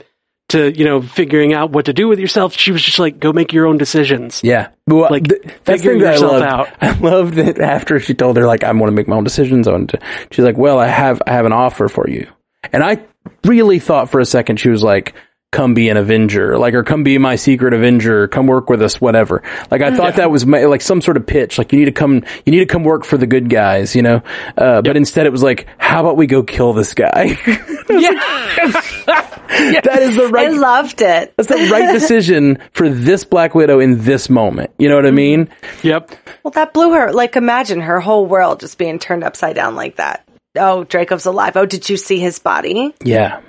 to 0.51 0.71
you 0.77 0.85
know 0.85 1.03
figuring 1.03 1.53
out 1.53 1.71
what 1.71 1.87
to 1.87 1.93
do 1.93 2.07
with 2.09 2.19
yourself. 2.19 2.55
She 2.55 2.71
was 2.73 2.83
just 2.83 2.99
like 2.99 3.19
go 3.19 3.33
make 3.33 3.53
your 3.53 3.67
own 3.67 3.79
decisions. 3.79 4.41
Yeah. 4.45 4.69
Well, 4.87 5.09
Like, 5.11 5.25
th- 5.29 5.43
that's 5.65 5.83
the 5.83 5.89
figure 5.89 5.99
that 6.05 6.09
I 6.09 6.13
yourself 6.13 6.33
loved. 6.33 6.45
out. 6.45 6.69
I 6.81 6.99
loved 6.99 7.35
that 7.35 7.59
after 7.59 7.99
she 8.01 8.15
told 8.15 8.37
her 8.37 8.47
like 8.47 8.63
I 8.65 8.71
want 8.73 8.87
to 8.87 8.93
make 8.93 9.09
my 9.09 9.17
own 9.17 9.25
decisions. 9.25 9.67
I 9.67 9.77
to. 9.77 9.99
She's 10.31 10.45
like, 10.45 10.57
well, 10.57 10.79
I 10.79 10.87
have 10.87 11.21
I 11.27 11.33
have 11.33 11.47
an 11.47 11.53
offer 11.53 11.89
for 11.89 12.09
you, 12.09 12.29
and 12.73 12.83
I 12.85 13.05
really 13.45 13.79
thought 13.81 14.11
for 14.11 14.21
a 14.21 14.27
second 14.27 14.59
she 14.61 14.69
was 14.69 14.83
like. 14.83 15.15
Come 15.57 15.73
be 15.73 15.89
an 15.89 15.97
Avenger, 15.97 16.59
like, 16.59 16.75
or 16.75 16.83
come 16.85 17.03
be 17.03 17.17
my 17.17 17.37
secret 17.37 17.73
Avenger. 17.73 18.29
Come 18.29 18.47
work 18.47 18.69
with 18.69 18.83
us, 18.83 19.01
whatever. 19.01 19.43
Like, 19.71 19.81
I 19.81 19.97
thought 19.97 20.17
that 20.17 20.31
was 20.31 20.45
my, 20.45 20.67
like 20.67 20.83
some 20.83 21.01
sort 21.01 21.17
of 21.17 21.27
pitch. 21.27 21.57
Like, 21.57 21.73
you 21.73 21.79
need 21.79 21.87
to 21.87 21.93
come, 21.93 22.25
you 22.45 22.53
need 22.53 22.59
to 22.59 22.67
come 22.67 22.85
work 22.85 23.07
for 23.07 23.17
the 23.17 23.27
good 23.27 23.49
guys, 23.49 23.97
you 23.97 24.03
know. 24.03 24.23
Uh, 24.59 24.83
but 24.83 24.99
instead, 24.99 25.25
it 25.25 25.31
was 25.33 25.43
like, 25.43 25.67
how 25.79 26.01
about 26.01 26.19
we 26.19 26.27
go 26.27 26.43
kill 26.43 26.75
this 26.75 26.93
guy? 26.93 27.39
Yeah, 27.89 28.11
that 28.57 29.99
is 30.01 30.17
the 30.17 30.29
right. 30.29 30.49
I 30.49 30.51
loved 30.51 31.01
it. 31.01 31.33
that's 31.37 31.49
the 31.49 31.71
right 31.71 31.93
decision 31.93 32.59
for 32.73 32.89
this 32.89 33.25
Black 33.25 33.55
Widow 33.55 33.79
in 33.79 34.03
this 34.03 34.29
moment. 34.29 34.73
You 34.77 34.89
know 34.89 34.97
what 34.97 35.07
I 35.07 35.13
mean? 35.13 35.49
Yep. 35.85 36.11
Well, 36.43 36.51
that 36.51 36.75
blew 36.75 36.93
her. 36.95 37.13
Like, 37.13 37.37
imagine 37.37 37.81
her 37.81 38.01
whole 38.01 38.27
world 38.27 38.59
just 38.61 38.77
being 38.77 38.99
turned 38.99 39.23
upside 39.23 39.55
down 39.55 39.77
like 39.77 39.97
that. 39.97 40.29
Oh, 40.57 40.85
Dreykov's 40.85 41.27
alive. 41.27 41.57
Oh, 41.57 41.65
did 41.65 41.89
you 41.89 41.97
see 41.97 42.19
his 42.19 42.41
body? 42.41 42.93
Yeah. 43.05 43.41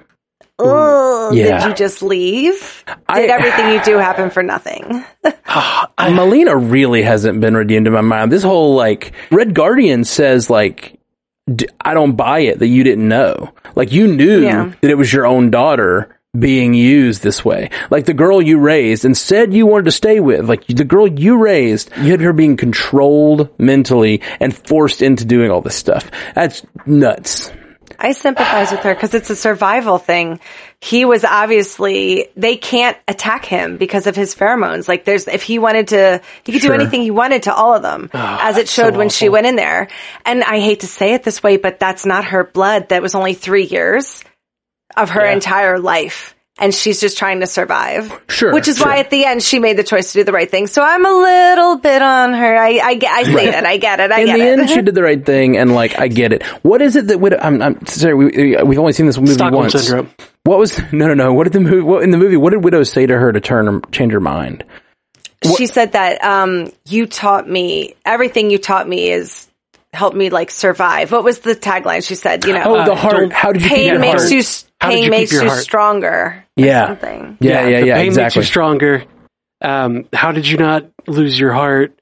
Oh, 0.59 1.31
Yeah. 1.33 1.59
did 1.59 1.67
you 1.69 1.75
just 1.75 2.01
leave? 2.01 2.83
I- 3.07 3.21
Did 3.21 3.29
everything 3.29 3.73
you 3.73 3.81
do 3.83 3.97
happen 3.97 4.29
for 4.29 4.43
nothing? 4.43 5.03
Ah, 5.49 5.89
Melina 6.11 6.55
really 6.55 7.01
hasn't 7.01 7.39
been 7.41 7.55
redeemed 7.55 7.87
in 7.87 7.93
my 7.93 8.01
mind. 8.01 8.31
This 8.31 8.43
whole 8.43 8.75
like 8.75 9.13
Red 9.31 9.53
Guardian 9.53 10.03
says 10.03 10.49
like 10.49 10.99
d- 11.53 11.67
I 11.81 11.93
don't 11.93 12.15
buy 12.17 12.39
it 12.39 12.59
that 12.59 12.67
you 12.67 12.83
didn't 12.83 13.07
know. 13.07 13.53
Like 13.75 13.91
you 13.91 14.07
knew 14.07 14.41
Yeah. 14.43 14.71
that 14.81 14.91
it 14.91 14.95
was 14.97 15.11
your 15.11 15.25
own 15.25 15.49
daughter 15.49 16.13
being 16.37 16.73
used 16.73 17.23
this 17.23 17.43
way. 17.45 17.69
Like 17.89 18.05
the 18.05 18.13
girl 18.13 18.41
you 18.41 18.59
raised 18.59 19.05
and 19.05 19.17
said 19.17 19.53
you 19.53 19.65
wanted 19.65 19.85
to 19.85 19.91
stay 19.91 20.19
with, 20.19 20.47
like 20.49 20.67
the 20.67 20.83
girl 20.83 21.07
you 21.07 21.37
raised, 21.37 21.89
you 21.97 22.11
had 22.11 22.21
her 22.21 22.33
being 22.33 22.57
controlled 22.57 23.49
mentally 23.57 24.21
and 24.39 24.55
forced 24.55 25.01
into 25.01 25.23
doing 25.25 25.49
all 25.49 25.61
this 25.61 25.75
stuff. 25.75 26.11
That's 26.35 26.63
nuts. 26.85 27.51
I 27.99 28.11
sympathize 28.11 28.71
with 28.71 28.81
her 28.81 28.93
because 28.93 29.13
it's 29.13 29.29
a 29.29 29.35
survival 29.35 29.97
thing. 29.97 30.39
He 30.81 31.05
was 31.05 31.25
obviously, 31.25 32.27
they 32.35 32.55
can't 32.55 32.95
attack 33.07 33.45
him 33.45 33.77
because 33.77 34.05
of 34.07 34.15
his 34.15 34.35
pheromones. 34.35 34.87
Like 34.87 35.03
there's, 35.05 35.27
if 35.27 35.41
he 35.43 35.57
wanted 35.59 35.89
to, 35.89 36.21
he 36.43 36.51
could 36.51 36.61
Sure. 36.61 36.75
do 36.75 36.81
anything 36.81 37.01
he 37.01 37.11
wanted 37.11 37.43
to 37.43 37.53
all 37.53 37.73
of 37.73 37.81
them, 37.81 38.09
ah, 38.13 38.39
as 38.49 38.57
it 38.57 38.69
showed 38.69 38.93
so 38.93 38.97
when 38.97 39.09
she 39.09 39.29
went 39.29 39.47
in 39.47 39.55
there. 39.55 39.87
And 40.25 40.43
I 40.43 40.59
hate 40.59 40.81
to 40.81 40.87
say 40.87 41.13
it 41.13 41.23
this 41.23 41.41
way, 41.41 41.57
but 41.57 41.79
that's 41.79 42.05
not 42.05 42.25
her 42.25 42.43
blood. 42.43 42.89
That 42.89 43.01
was 43.01 43.15
only 43.15 43.33
three 43.33 43.65
years 43.65 44.23
of 44.95 45.09
her 45.11 45.25
Yeah. 45.25 45.33
entire 45.33 45.79
life. 45.79 46.35
And 46.59 46.73
she's 46.73 46.99
just 46.99 47.19
trying 47.19 47.41
to 47.41 47.45
survive. 47.47 48.11
Sure, 48.29 48.51
Which 48.51 48.67
is 48.67 48.77
sure. 48.77 48.87
why 48.87 48.97
at 48.97 49.11
the 49.11 49.25
end 49.25 49.43
she 49.43 49.59
made 49.59 49.77
the 49.77 49.83
choice 49.83 50.11
to 50.13 50.19
do 50.19 50.23
the 50.23 50.31
right 50.31 50.49
thing. 50.49 50.65
So 50.65 50.81
I'm 50.81 51.05
a 51.05 51.11
little 51.11 51.77
bit 51.77 52.01
on 52.01 52.33
her. 52.33 52.57
I, 52.57 52.79
I, 52.79 52.95
get- 52.95 53.11
I 53.11 53.23
see 53.25 53.45
it. 53.47 53.63
I 53.63 53.77
get 53.77 53.99
it. 53.99 54.11
I 54.11 54.19
in 54.21 54.25
get 54.25 54.37
the 54.37 54.43
it. 54.43 54.59
end, 54.59 54.69
she 54.71 54.81
did 54.81 54.95
the 54.95 55.03
right 55.03 55.23
thing, 55.23 55.55
and 55.57 55.75
like 55.75 55.99
I 55.99 56.07
get 56.07 56.33
it. 56.33 56.43
What 56.63 56.81
is 56.81 56.95
it 56.95 57.07
that 57.07 57.19
Widow? 57.19 57.37
I'm, 57.39 57.61
I'm 57.61 57.85
sorry, 57.85 58.15
we, 58.15 58.55
we've 58.63 58.79
only 58.79 58.93
seen 58.93 59.05
this 59.05 59.19
movie 59.19 59.33
Stockholm 59.33 59.61
once. 59.63 59.73
syndrome. 59.73 60.09
What 60.45 60.57
was 60.57 60.77
no, 60.91 61.07
no, 61.07 61.13
no? 61.13 61.31
What 61.33 61.43
did 61.43 61.53
the 61.53 61.59
movie? 61.59 61.81
What 61.81 62.01
in 62.01 62.09
the 62.09 62.17
movie? 62.17 62.37
What 62.37 62.51
did 62.53 62.63
Widow 62.63 62.81
say 62.83 63.05
to 63.05 63.17
her 63.17 63.31
to 63.31 63.39
turn 63.39 63.67
her, 63.67 63.79
change 63.91 64.13
her 64.13 64.19
mind? 64.19 64.63
she 65.57 65.67
said 65.67 65.91
that 65.91 66.23
um, 66.23 66.71
you 66.87 67.05
taught 67.05 67.47
me 67.47 67.93
everything 68.03 68.49
you 68.49 68.57
taught 68.57 68.89
me 68.89 69.11
is 69.11 69.47
helped 69.93 70.17
me 70.17 70.31
like 70.31 70.49
survive. 70.49 71.11
What 71.11 71.23
was 71.23 71.39
the 71.39 71.55
tagline? 71.55 72.05
She 72.05 72.15
said, 72.15 72.45
you 72.45 72.53
know, 72.53 72.63
Oh, 72.65 72.85
the 72.85 72.91
Uh, 72.93 72.95
heart. 72.95 73.31
How 73.31 73.51
did 73.51 73.61
you 73.61 73.69
keep 73.69 73.77
pain 73.77 74.01
makes 74.01 74.21
heart? 74.23 74.31
you 74.31 74.39
s- 74.39 74.65
How 74.81 74.89
pain 74.89 75.03
you 75.05 75.09
makes 75.09 75.31
your 75.31 75.43
you 75.43 75.49
heart? 75.49 75.61
stronger. 75.61 76.45
Yeah. 76.55 76.87
something. 76.87 77.37
Yeah, 77.39 77.67
yeah, 77.67 77.79
the 77.81 77.87
yeah. 77.87 77.95
pain 77.95 78.05
makes 78.07 78.17
Exactly. 78.17 78.39
you 78.41 78.45
stronger. 78.45 79.03
Um, 79.61 80.07
how 80.13 80.31
did 80.31 80.47
you 80.47 80.57
not 80.57 80.85
lose 81.07 81.39
your 81.39 81.53
heart? 81.53 81.99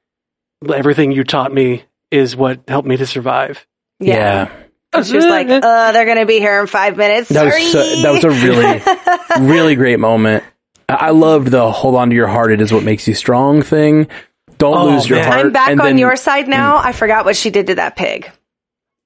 Everything 0.72 1.12
you 1.12 1.24
taught 1.24 1.54
me 1.54 1.84
is 2.12 2.36
what 2.36 2.62
helped 2.68 2.88
me 2.88 2.98
to 2.98 3.06
survive. 3.06 3.66
Yeah. 4.00 4.16
Yeah. 4.16 4.52
And 4.94 5.06
She 5.06 5.16
was 5.16 5.26
like, 5.26 5.48
uh, 5.50 5.92
they're 5.92 6.06
going 6.06 6.18
to 6.18 6.26
be 6.26 6.40
here 6.40 6.60
in 6.62 6.68
five 6.68 6.96
minutes. 6.98 7.30
That 7.30 7.46
was 7.46 7.54
Sorry. 7.54 7.66
so, 7.66 8.02
that 8.02 8.12
was 8.12 8.24
a 8.24 8.30
really, 8.30 9.46
really 9.52 9.76
great 9.76 10.00
moment. 10.00 10.44
I 10.88 10.94
I 10.94 11.10
loved 11.10 11.48
the 11.48 11.72
"hold 11.72 11.96
on 11.96 12.10
to 12.12 12.16
your 12.16 12.28
heart; 12.28 12.52
it 12.52 12.62
is 12.62 12.72
what 12.72 12.84
makes 12.84 13.08
you 13.08 13.14
strong" 13.16 13.62
thing. 13.62 14.08
Don't 14.58 14.78
Oh, 14.78 14.86
lose 14.92 15.10
your 15.10 15.20
man. 15.20 15.28
heart. 15.32 15.46
I'm 15.48 15.52
back 15.52 15.70
and 15.72 15.82
on 15.82 15.88
then- 15.88 15.98
your 15.98 16.16
side 16.16 16.48
now. 16.60 16.78
I 16.78 16.92
forgot 16.94 17.26
what 17.26 17.36
she 17.36 17.50
did 17.50 17.68
to 17.68 17.76
that 17.76 17.96
pig. 17.98 18.32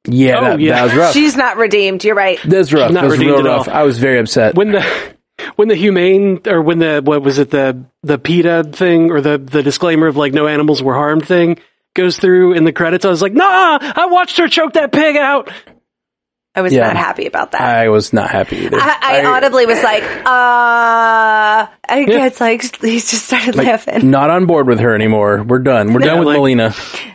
Yeah, 0.07 0.37
Oh, 0.39 0.41
that, 0.43 0.59
yeah. 0.59 0.75
that 0.75 0.83
was 0.83 0.95
rough. 0.95 1.13
She's 1.13 1.35
not 1.35 1.57
redeemed. 1.57 2.03
You're 2.03 2.15
right. 2.15 2.39
that 2.43 2.57
was 2.57 2.73
rough. 2.73 2.87
She's 2.87 2.93
not 2.95 3.01
That 3.01 3.09
was 3.09 3.19
real 3.19 3.43
rough. 3.43 3.67
all. 3.67 3.73
I 3.73 3.83
was 3.83 3.97
very 3.99 4.19
upset. 4.19 4.55
When 4.55 4.71
the 4.71 5.13
when 5.55 5.67
the 5.67 5.75
humane 5.75 6.41
or 6.47 6.61
when 6.61 6.79
the 6.79 7.01
what 7.03 7.21
was 7.21 7.37
it 7.39 7.49
the 7.51 7.85
the 8.03 8.17
PETA 8.17 8.69
thing 8.73 9.11
or 9.11 9.21
the 9.21 9.37
the 9.37 9.61
disclaimer 9.63 10.07
of 10.07 10.15
like 10.17 10.33
no 10.33 10.47
animals 10.47 10.81
were 10.81 10.93
harmed 10.95 11.25
thing 11.27 11.59
goes 11.95 12.17
through 12.17 12.53
in 12.53 12.63
the 12.63 12.71
credits, 12.71 13.03
I 13.03 13.09
was 13.09 13.21
like, 13.21 13.33
nah, 13.33 13.77
I 13.81 14.05
watched 14.09 14.37
her 14.37 14.47
choke 14.47 14.73
that 14.73 14.91
pig 14.91 15.17
out. 15.17 15.49
I 16.55 16.61
was 16.61 16.73
Yeah. 16.73 16.87
not 16.87 16.97
happy 16.97 17.25
about 17.25 17.51
that. 17.51 17.61
I 17.61 17.89
was 17.89 18.11
not 18.13 18.29
happy 18.29 18.57
either. 18.57 18.77
I, 18.79 18.97
I, 19.01 19.25
audibly 19.25 19.65
was 19.65 19.81
like, 19.83 20.03
uh, 20.03 20.25
I 20.25 21.69
it's 21.87 22.41
like, 22.41 22.61
he 22.81 22.95
just 22.99 23.25
started 23.25 23.55
laughing. 23.55 24.09
not 24.09 24.29
on 24.29 24.45
board 24.45 24.67
with 24.67 24.79
her 24.79 24.93
anymore. 24.95 25.43
We're 25.43 25.59
done. 25.59 25.93
We're 25.93 25.99
done 25.99 26.19
with 26.19 26.27
like- 26.27 26.37
Melina. 26.37 26.73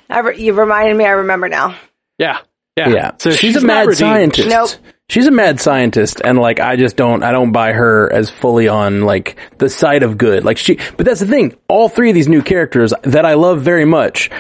I 0.09 0.20
re- 0.20 0.38
you 0.40 0.53
reminded 0.55 0.97
me, 0.97 1.05
I 1.05 1.11
remember 1.11 1.49
now. 1.49 1.77
Yeah, 2.18 2.38
yeah, 2.76 2.88
Yeah. 2.88 3.10
So 3.18 3.30
she's, 3.30 3.56
a 3.56 3.60
mad 3.66 3.87
redeemed. 3.87 3.98
scientist. 3.98 4.48
Nope. 4.48 4.70
She's 5.10 5.26
a 5.26 5.30
mad 5.30 5.60
scientist 5.60 6.22
and 6.24 6.38
like 6.38 6.60
I 6.60 6.76
just 6.76 6.96
don't 6.96 7.22
I 7.22 7.30
don't 7.30 7.52
buy 7.52 7.72
her 7.72 8.10
as 8.10 8.30
fully 8.30 8.68
on 8.68 9.02
like 9.02 9.37
the 9.58 9.68
side 9.68 10.02
of 10.02 10.16
good. 10.16 10.44
Like 10.44 10.56
she 10.56 10.78
but 10.96 11.04
that's 11.04 11.20
the 11.20 11.26
thing. 11.26 11.54
All 11.68 11.88
three 11.90 12.08
of 12.08 12.14
these 12.14 12.26
new 12.26 12.42
characters 12.42 12.94
that 13.02 13.26
I 13.26 13.34
love 13.34 13.60
very 13.60 13.84
much. 13.84 14.30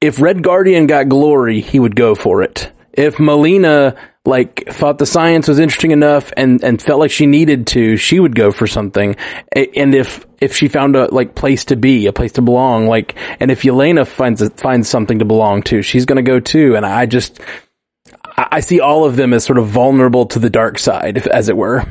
If 0.00 0.20
Red 0.20 0.44
Guardian 0.44 0.86
got 0.86 1.08
glory, 1.08 1.60
he 1.60 1.80
would 1.80 1.96
go 1.96 2.14
for 2.14 2.42
it. 2.42 2.70
if 2.92 3.18
Melina 3.18 3.96
like 4.28 4.68
thought 4.68 4.98
the 4.98 5.06
science 5.06 5.48
was 5.48 5.58
interesting 5.58 5.90
enough 5.90 6.32
and 6.36 6.62
and 6.62 6.80
felt 6.80 7.00
like 7.00 7.10
she 7.10 7.26
needed 7.26 7.66
to, 7.68 7.96
she 7.96 8.20
would 8.20 8.36
go 8.36 8.52
for 8.52 8.66
something. 8.66 9.16
And 9.52 9.94
if 9.94 10.26
if 10.40 10.54
she 10.54 10.68
found 10.68 10.94
a 10.94 11.12
like 11.12 11.34
place 11.34 11.64
to 11.66 11.76
be, 11.76 12.06
a 12.06 12.12
place 12.12 12.32
to 12.32 12.42
belong, 12.42 12.86
like, 12.86 13.16
and 13.40 13.50
if 13.50 13.62
Yelena 13.62 14.06
finds 14.06 14.42
a, 14.42 14.50
finds 14.50 14.88
something 14.88 15.18
to 15.20 15.24
belong 15.24 15.62
to, 15.64 15.82
she's 15.82 16.04
gonna 16.04 16.22
go 16.22 16.38
too. 16.38 16.76
And 16.76 16.86
I 16.86 17.06
just. 17.06 17.40
I 17.40 18.46
I 18.52 18.60
see 18.60 18.78
all 18.80 19.04
of 19.04 19.16
them 19.16 19.32
as 19.32 19.44
sort 19.44 19.58
of 19.58 19.66
vulnerable 19.66 20.26
to 20.26 20.38
the 20.38 20.48
dark 20.48 20.78
side, 20.78 21.26
as 21.26 21.48
it 21.48 21.56
were. 21.56 21.84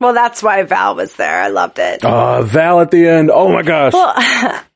Well, 0.00 0.12
that's 0.12 0.42
why 0.42 0.62
Val 0.64 0.96
was 0.96 1.14
there. 1.14 1.40
I 1.40 1.48
loved 1.48 1.78
it. 1.78 2.04
Uh, 2.04 2.42
Val 2.42 2.80
at 2.80 2.90
the 2.90 3.06
end. 3.06 3.30
Oh 3.30 3.52
my 3.52 3.62
gosh. 3.62 3.92
Well, 3.92 4.12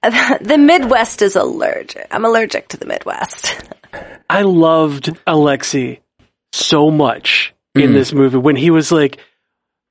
the 0.41 0.59
Midwest 0.59 1.23
is 1.23 1.35
allergic. 1.35 2.07
I'm 2.13 2.25
allergic 2.25 2.69
to 2.69 2.77
the 2.77 2.87
Midwest. 2.87 3.57
I 4.31 4.43
loved 4.43 5.17
Alexei 5.27 6.01
so 6.53 6.91
much 6.91 7.55
in 7.75 7.89
hmm. 7.89 7.95
this 7.95 8.13
movie 8.13 8.39
when 8.39 8.57
he 8.57 8.71
was 8.71 8.91
like, 8.91 9.19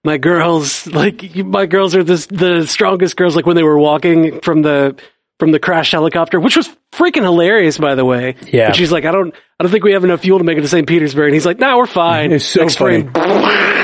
my 0.03 0.17
girls, 0.17 0.85
like 0.87 1.35
my 1.35 1.65
girls 1.65 1.95
are 1.95 2.03
the 2.03 2.27
the 2.29 2.67
strongest 2.67 3.17
girls. 3.17 3.35
Like 3.35 3.45
when 3.45 3.55
they 3.55 3.63
were 3.63 3.77
walking 3.77 4.39
from 4.41 4.61
the 4.61 4.95
from 5.39 5.51
the 5.51 5.59
crashed 5.59 5.91
helicopter, 5.91 6.39
which 6.39 6.55
was 6.55 6.69
freaking 6.93 7.23
hilarious, 7.23 7.77
by 7.77 7.95
the 7.95 8.05
way. 8.05 8.35
Yeah. 8.51 8.67
And 8.67 8.75
she's 8.75 8.91
like, 8.91 9.05
I 9.05 9.11
don't, 9.11 9.35
I 9.59 9.63
don't 9.63 9.71
think 9.71 9.83
we 9.83 9.91
have 9.91 10.03
enough 10.03 10.21
fuel 10.21 10.37
to 10.37 10.45
make 10.45 10.57
it 10.57 10.61
to 10.61 10.67
St. 10.67 10.87
Petersburg. 10.87 11.25
And 11.25 11.33
he's 11.33 11.45
like, 11.45 11.59
No, 11.59 11.77
we're 11.77 11.87
fine. 11.87 12.31
It's 12.31 12.45
so 12.45 12.61
Next 12.61 12.77
funny. 12.77 13.03
frame. 13.03 13.74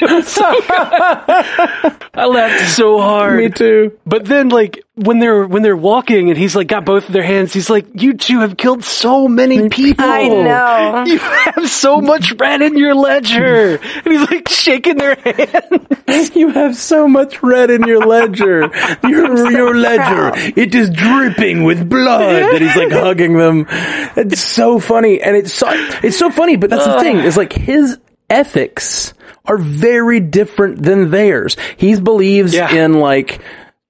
I 2.14 2.26
laughed 2.26 2.70
so 2.70 3.00
hard. 3.00 3.38
Me 3.38 3.50
too. 3.50 3.98
But 4.06 4.24
then, 4.24 4.48
like 4.48 4.82
when 4.94 5.18
they're 5.18 5.46
when 5.46 5.62
they're 5.62 5.76
walking, 5.76 6.30
and 6.30 6.38
he's 6.38 6.54
like 6.54 6.68
got 6.68 6.84
both 6.84 7.06
of 7.06 7.12
their 7.12 7.22
hands. 7.22 7.52
He's 7.52 7.70
like, 7.70 7.86
"You 7.94 8.14
two 8.14 8.40
have 8.40 8.56
killed 8.56 8.84
so 8.84 9.28
many 9.28 9.68
people. 9.68 10.04
I 10.04 10.28
know. 10.28 11.04
You 11.12 11.18
have 11.18 11.68
so 11.68 12.00
much 12.00 12.32
red 12.38 12.62
in 12.62 12.76
your 12.76 12.94
ledger." 12.94 13.76
And 13.76 14.06
he's 14.06 14.30
like 14.30 14.48
shaking 14.48 14.96
their 14.96 15.14
hand. 15.16 15.98
You 16.34 16.50
have 16.50 16.76
so 16.76 17.08
much 17.08 17.42
red 17.42 17.70
in 17.70 17.84
your 17.84 18.04
ledger. 18.04 18.70
Your 19.02 19.50
your 19.50 19.74
ledger. 19.74 20.32
It 20.56 20.74
is 20.74 20.90
dripping 20.90 21.64
with 21.64 21.88
blood. 21.88 22.54
And 22.54 22.62
he's 22.62 22.76
like 22.76 22.92
hugging 22.92 23.38
them. 23.38 23.66
It's 23.70 24.40
so 24.40 24.78
funny. 24.78 25.22
And 25.22 25.36
it's 25.36 25.54
so 25.54 25.66
it's 26.02 26.18
so 26.18 26.30
funny, 26.30 26.56
but 26.56 26.68
that's 26.68 26.84
the 26.84 27.00
thing, 27.00 27.18
is 27.18 27.36
like 27.38 27.54
his 27.54 27.98
ethics 28.28 29.14
are 29.44 29.58
very 29.58 30.20
different 30.20 30.82
than 30.82 31.10
theirs. 31.10 31.56
He 31.76 31.98
believes 31.98 32.54
Yeah. 32.54 32.72
in 32.74 32.94
like 32.94 33.40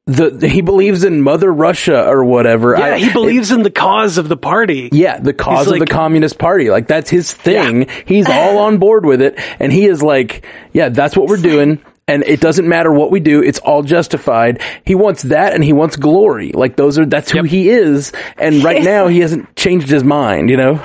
the 0.06 0.48
he 0.48 0.62
believes 0.62 1.04
in 1.04 1.20
Mother 1.22 1.52
Russia 1.52 2.04
or 2.08 2.24
whatever. 2.24 2.74
Yeah, 2.76 2.94
I- 2.94 2.98
he 2.98 3.12
believes 3.12 3.52
in 3.52 3.62
the 3.62 3.70
cause 3.70 4.18
of 4.18 4.28
the 4.28 4.36
party. 4.36 4.88
Yeah, 4.92 5.18
the 5.18 5.32
cause 5.32 5.60
He's 5.60 5.66
of 5.68 5.72
like- 5.78 5.88
the 5.88 5.94
Communist 5.94 6.38
Party. 6.38 6.70
Like 6.70 6.88
that's 6.88 7.08
his 7.08 7.32
thing. 7.32 7.86
He's 8.06 8.28
all 8.28 8.58
on 8.58 8.78
board 8.78 9.06
with 9.06 9.22
it. 9.22 9.38
And 9.60 9.72
he 9.72 9.86
is 9.86 10.02
like, 10.02 10.44
yeah, 10.72 10.88
that's 10.88 11.16
what 11.16 11.28
we're 11.28 11.36
doing. 11.36 11.78
And 12.08 12.24
it 12.26 12.40
doesn't 12.40 12.68
matter 12.68 12.90
what 12.92 13.12
we 13.12 13.20
do. 13.20 13.44
It's 13.44 13.60
all 13.60 13.84
justified. 13.84 14.60
He 14.84 14.96
wants 14.96 15.22
that 15.22 15.54
and 15.54 15.62
he 15.62 15.72
wants 15.72 15.94
glory. 15.94 16.50
Like 16.52 16.74
those 16.74 16.98
are, 16.98 17.06
that's 17.06 17.30
who 17.30 17.44
he 17.44 17.70
is. 17.70 18.12
And 18.36 18.64
right 18.64 18.82
now 18.82 19.06
he 19.06 19.20
hasn't 19.20 19.54
changed 19.54 19.88
his 19.88 20.02
mind, 20.02 20.50
you 20.50 20.56
know? 20.56 20.80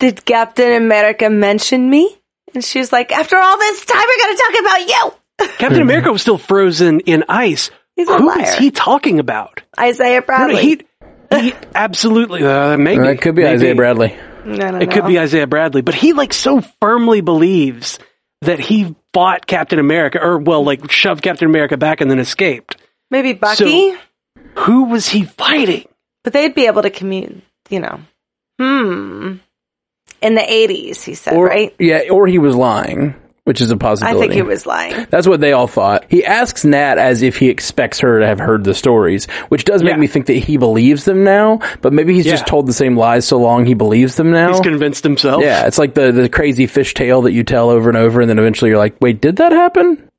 Did 0.00 0.24
Captain 0.24 0.72
America 0.72 1.30
mention 1.30 1.88
me? 1.88 2.17
And 2.54 2.64
she's 2.64 2.92
like, 2.92 3.12
after 3.12 3.36
all 3.36 3.58
this 3.58 3.84
time, 3.84 4.02
we're 4.06 4.24
going 4.24 4.36
to 4.36 4.42
talk 4.42 4.60
about 4.60 4.88
you. 4.88 5.48
Captain 5.58 5.82
America 5.82 6.10
was 6.12 6.22
still 6.22 6.38
frozen 6.38 7.00
in 7.00 7.24
ice. 7.28 7.70
He's 7.96 8.08
a 8.08 8.16
Who 8.18 8.26
liar. 8.28 8.42
is 8.42 8.54
he 8.54 8.70
talking 8.70 9.18
about? 9.18 9.62
Isaiah 9.78 10.22
Bradley. 10.22 10.54
no, 11.30 11.38
he, 11.40 11.50
he 11.50 11.54
absolutely 11.74 12.44
uh, 12.44 12.76
maybe 12.76 13.06
It 13.06 13.20
could 13.20 13.34
be 13.34 13.42
maybe. 13.42 13.54
Isaiah 13.54 13.74
Bradley. 13.74 14.16
I 14.44 14.56
don't 14.56 14.82
It 14.82 14.90
could 14.90 15.06
be 15.06 15.18
Isaiah 15.18 15.46
Bradley, 15.46 15.82
but 15.82 15.94
he 15.94 16.12
like 16.12 16.32
so 16.32 16.60
firmly 16.80 17.20
believes 17.20 17.98
that 18.42 18.60
he 18.60 18.94
fought 19.12 19.46
Captain 19.46 19.78
America, 19.78 20.20
or 20.22 20.38
well, 20.38 20.64
like 20.64 20.90
shoved 20.90 21.22
Captain 21.22 21.48
America 21.48 21.76
back 21.76 22.00
and 22.00 22.10
then 22.10 22.18
escaped. 22.20 22.76
Maybe 23.10 23.32
Bucky, 23.32 23.94
Who 24.58 24.84
was 24.84 25.08
he 25.08 25.24
fighting? 25.24 25.86
but 26.24 26.32
they'd 26.32 26.54
be 26.54 26.66
able 26.66 26.82
to 26.82 26.90
commute, 26.90 27.42
you 27.68 27.80
know. 27.80 28.00
Hmm. 28.60 29.36
In 30.20 30.34
the 30.34 30.40
80s, 30.42 31.02
he 31.02 31.14
said, 31.14 31.34
Or, 31.34 31.46
right? 31.46 31.74
yeah, 31.78 32.08
or 32.10 32.26
he 32.26 32.38
was 32.38 32.56
lying, 32.56 33.14
which 33.44 33.60
is 33.60 33.70
a 33.70 33.76
possibility. 33.76 34.18
I 34.18 34.20
think 34.20 34.32
he 34.32 34.42
was 34.42 34.66
lying. 34.66 35.06
That's 35.10 35.28
what 35.28 35.40
they 35.40 35.52
all 35.52 35.68
thought. 35.68 36.06
He 36.08 36.24
asks 36.24 36.64
Nat 36.64 36.98
as 36.98 37.22
if 37.22 37.36
he 37.36 37.48
expects 37.48 38.00
her 38.00 38.18
to 38.18 38.26
have 38.26 38.40
heard 38.40 38.64
the 38.64 38.74
stories, 38.74 39.26
which 39.48 39.64
does 39.64 39.82
make 39.82 39.92
Yeah. 39.92 39.98
me 40.00 40.06
think 40.08 40.26
that 40.26 40.32
he 40.34 40.56
believes 40.56 41.04
them 41.04 41.22
now, 41.24 41.60
but 41.82 41.92
maybe 41.92 42.14
he's 42.14 42.24
just 42.24 42.46
told 42.48 42.66
the 42.66 42.72
same 42.72 42.96
lies 42.96 43.26
so 43.28 43.38
long 43.38 43.64
he 43.64 43.74
believes 43.74 44.16
them 44.16 44.32
now. 44.32 44.48
He's 44.48 44.60
convinced 44.60 45.04
himself. 45.04 45.42
Yeah, 45.42 45.66
it's 45.66 45.78
like 45.78 45.94
the 45.94 46.10
the 46.10 46.28
crazy 46.28 46.66
fish 46.66 46.94
tale 46.94 47.22
that 47.22 47.32
you 47.32 47.44
tell 47.44 47.70
over 47.70 47.88
and 47.88 47.96
over, 47.96 48.20
and 48.20 48.28
then 48.28 48.38
eventually 48.40 48.70
you're 48.70 48.78
like, 48.78 48.96
"Wait, 49.00 49.20
did 49.20 49.36
that 49.36 49.52
happen?" 49.52 50.10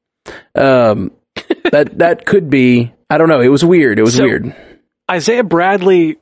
Um, 0.55 1.11
that 1.71 1.97
that 1.99 2.25
could 2.25 2.49
be. 2.49 2.93
I 3.09 3.17
don't 3.17 3.27
know. 3.27 3.41
It 3.41 3.49
was 3.49 3.65
weird. 3.65 3.99
It 3.99 4.03
was 4.03 4.15
So- 4.15 4.23
weird. 4.23 4.55
Isaiah 5.11 5.43
Bradley 5.43 6.17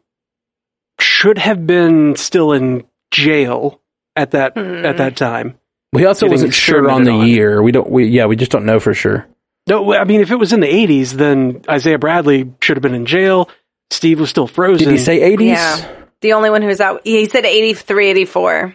should 0.99 1.37
have 1.37 1.67
been 1.67 2.15
still 2.15 2.53
in 2.53 2.83
jail 3.11 3.81
at 4.15 4.31
that 4.31 4.53
Hmm. 4.57 4.85
at 4.85 4.97
that 4.97 5.15
time. 5.15 5.55
We 5.93 6.05
also 6.05 6.27
wasn't 6.27 6.53
sure 6.53 6.89
on 6.89 7.03
the 7.03 7.11
on. 7.11 7.27
year. 7.27 7.61
We 7.61 7.71
don't. 7.71 7.89
We 7.89 8.05
yeah, 8.07 8.25
we 8.25 8.35
just 8.35 8.51
don't 8.51 8.65
know 8.65 8.79
for 8.79 8.93
sure. 8.93 9.25
No, 9.67 9.93
I 9.93 10.03
mean 10.05 10.21
if 10.21 10.31
it 10.31 10.35
was 10.37 10.53
in 10.53 10.59
the 10.59 10.67
eighties, 10.73 11.13
then 11.15 11.61
Isaiah 11.69 11.97
Bradley 11.99 12.51
should 12.61 12.77
have 12.77 12.81
been 12.81 12.93
in 12.95 13.05
jail. 13.05 13.49
Steve 13.89 14.19
was 14.19 14.29
still 14.29 14.47
frozen. 14.47 14.87
Did 14.89 14.97
he 14.97 15.03
say 15.03 15.21
eighties? 15.21 15.49
Yeah. 15.57 15.93
The 16.21 16.33
only 16.33 16.49
one 16.49 16.61
who 16.61 16.67
was 16.67 16.81
out, 16.81 17.01
he 17.03 17.25
said 17.27 17.45
83, 17.45 18.07
84. 18.09 18.73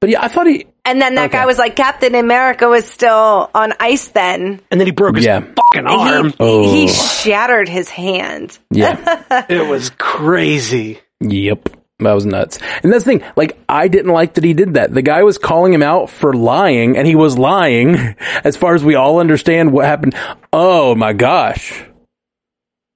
But 0.00 0.08
yeah, 0.08 0.22
I 0.22 0.28
thought 0.28 0.46
he. 0.46 0.66
And 0.84 1.02
then 1.02 1.16
that 1.16 1.30
Okay. 1.30 1.38
guy 1.38 1.46
was 1.46 1.58
like, 1.58 1.74
Captain 1.74 2.14
America 2.14 2.68
was 2.68 2.84
still 2.84 3.50
on 3.52 3.72
ice 3.80 4.06
then. 4.08 4.60
And 4.70 4.78
then 4.80 4.86
he 4.86 4.92
broke 4.92 5.16
his 5.16 5.24
Yeah. 5.24 5.40
fucking 5.40 5.84
arm. 5.88 6.28
He, 6.28 6.34
Oh. 6.38 6.70
he 6.72 6.86
shattered 6.88 7.68
his 7.68 7.90
hand. 7.90 8.56
Yeah. 8.70 9.44
it 9.48 9.66
was 9.68 9.90
crazy. 9.98 11.00
Yep. 11.20 11.70
That 12.00 12.12
was 12.12 12.26
nuts. 12.26 12.58
And 12.82 12.92
that's 12.92 13.04
the 13.04 13.10
thing, 13.18 13.22
like, 13.36 13.58
I 13.70 13.88
didn't 13.88 14.12
like 14.12 14.34
that 14.34 14.44
he 14.44 14.52
did 14.52 14.74
that. 14.74 14.92
The 14.92 15.00
guy 15.00 15.22
was 15.22 15.38
calling 15.38 15.72
him 15.72 15.82
out 15.82 16.10
for 16.10 16.34
lying, 16.34 16.96
and 16.98 17.06
he 17.06 17.14
was 17.14 17.38
lying, 17.38 17.96
as 18.44 18.54
far 18.56 18.74
as 18.74 18.84
we 18.84 18.94
all 18.94 19.18
understand 19.18 19.72
what 19.72 19.86
happened. 19.86 20.14
Oh 20.52 20.94
my 20.94 21.14
gosh. 21.14 21.84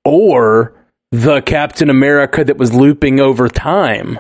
Or 0.04 0.74
the 1.12 1.40
Captain 1.42 1.90
America 1.90 2.44
that 2.44 2.56
was 2.58 2.72
looping 2.74 3.20
over 3.20 3.48
time. 3.48 4.18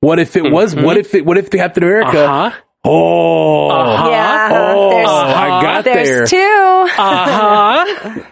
What 0.00 0.18
if 0.18 0.36
it 0.36 0.50
was, 0.50 0.74
what 0.74 0.96
if 0.96 1.14
it, 1.14 1.24
what 1.26 1.36
if 1.38 1.50
the 1.50 1.58
Captain 1.58 1.82
America, 1.82 2.18
Uh 2.24 2.50
huh. 2.50 2.60
oh, 2.84 3.68
Uh-huh. 3.70 4.08
Yeah. 4.10 4.48
oh, 4.52 4.90
there's, 4.90 5.08
I 5.08 5.62
got 5.62 5.84
there. 5.84 5.94
there's 6.04 6.30
two. 6.30 6.36
Uh 6.98 7.26
huh. 7.26 8.20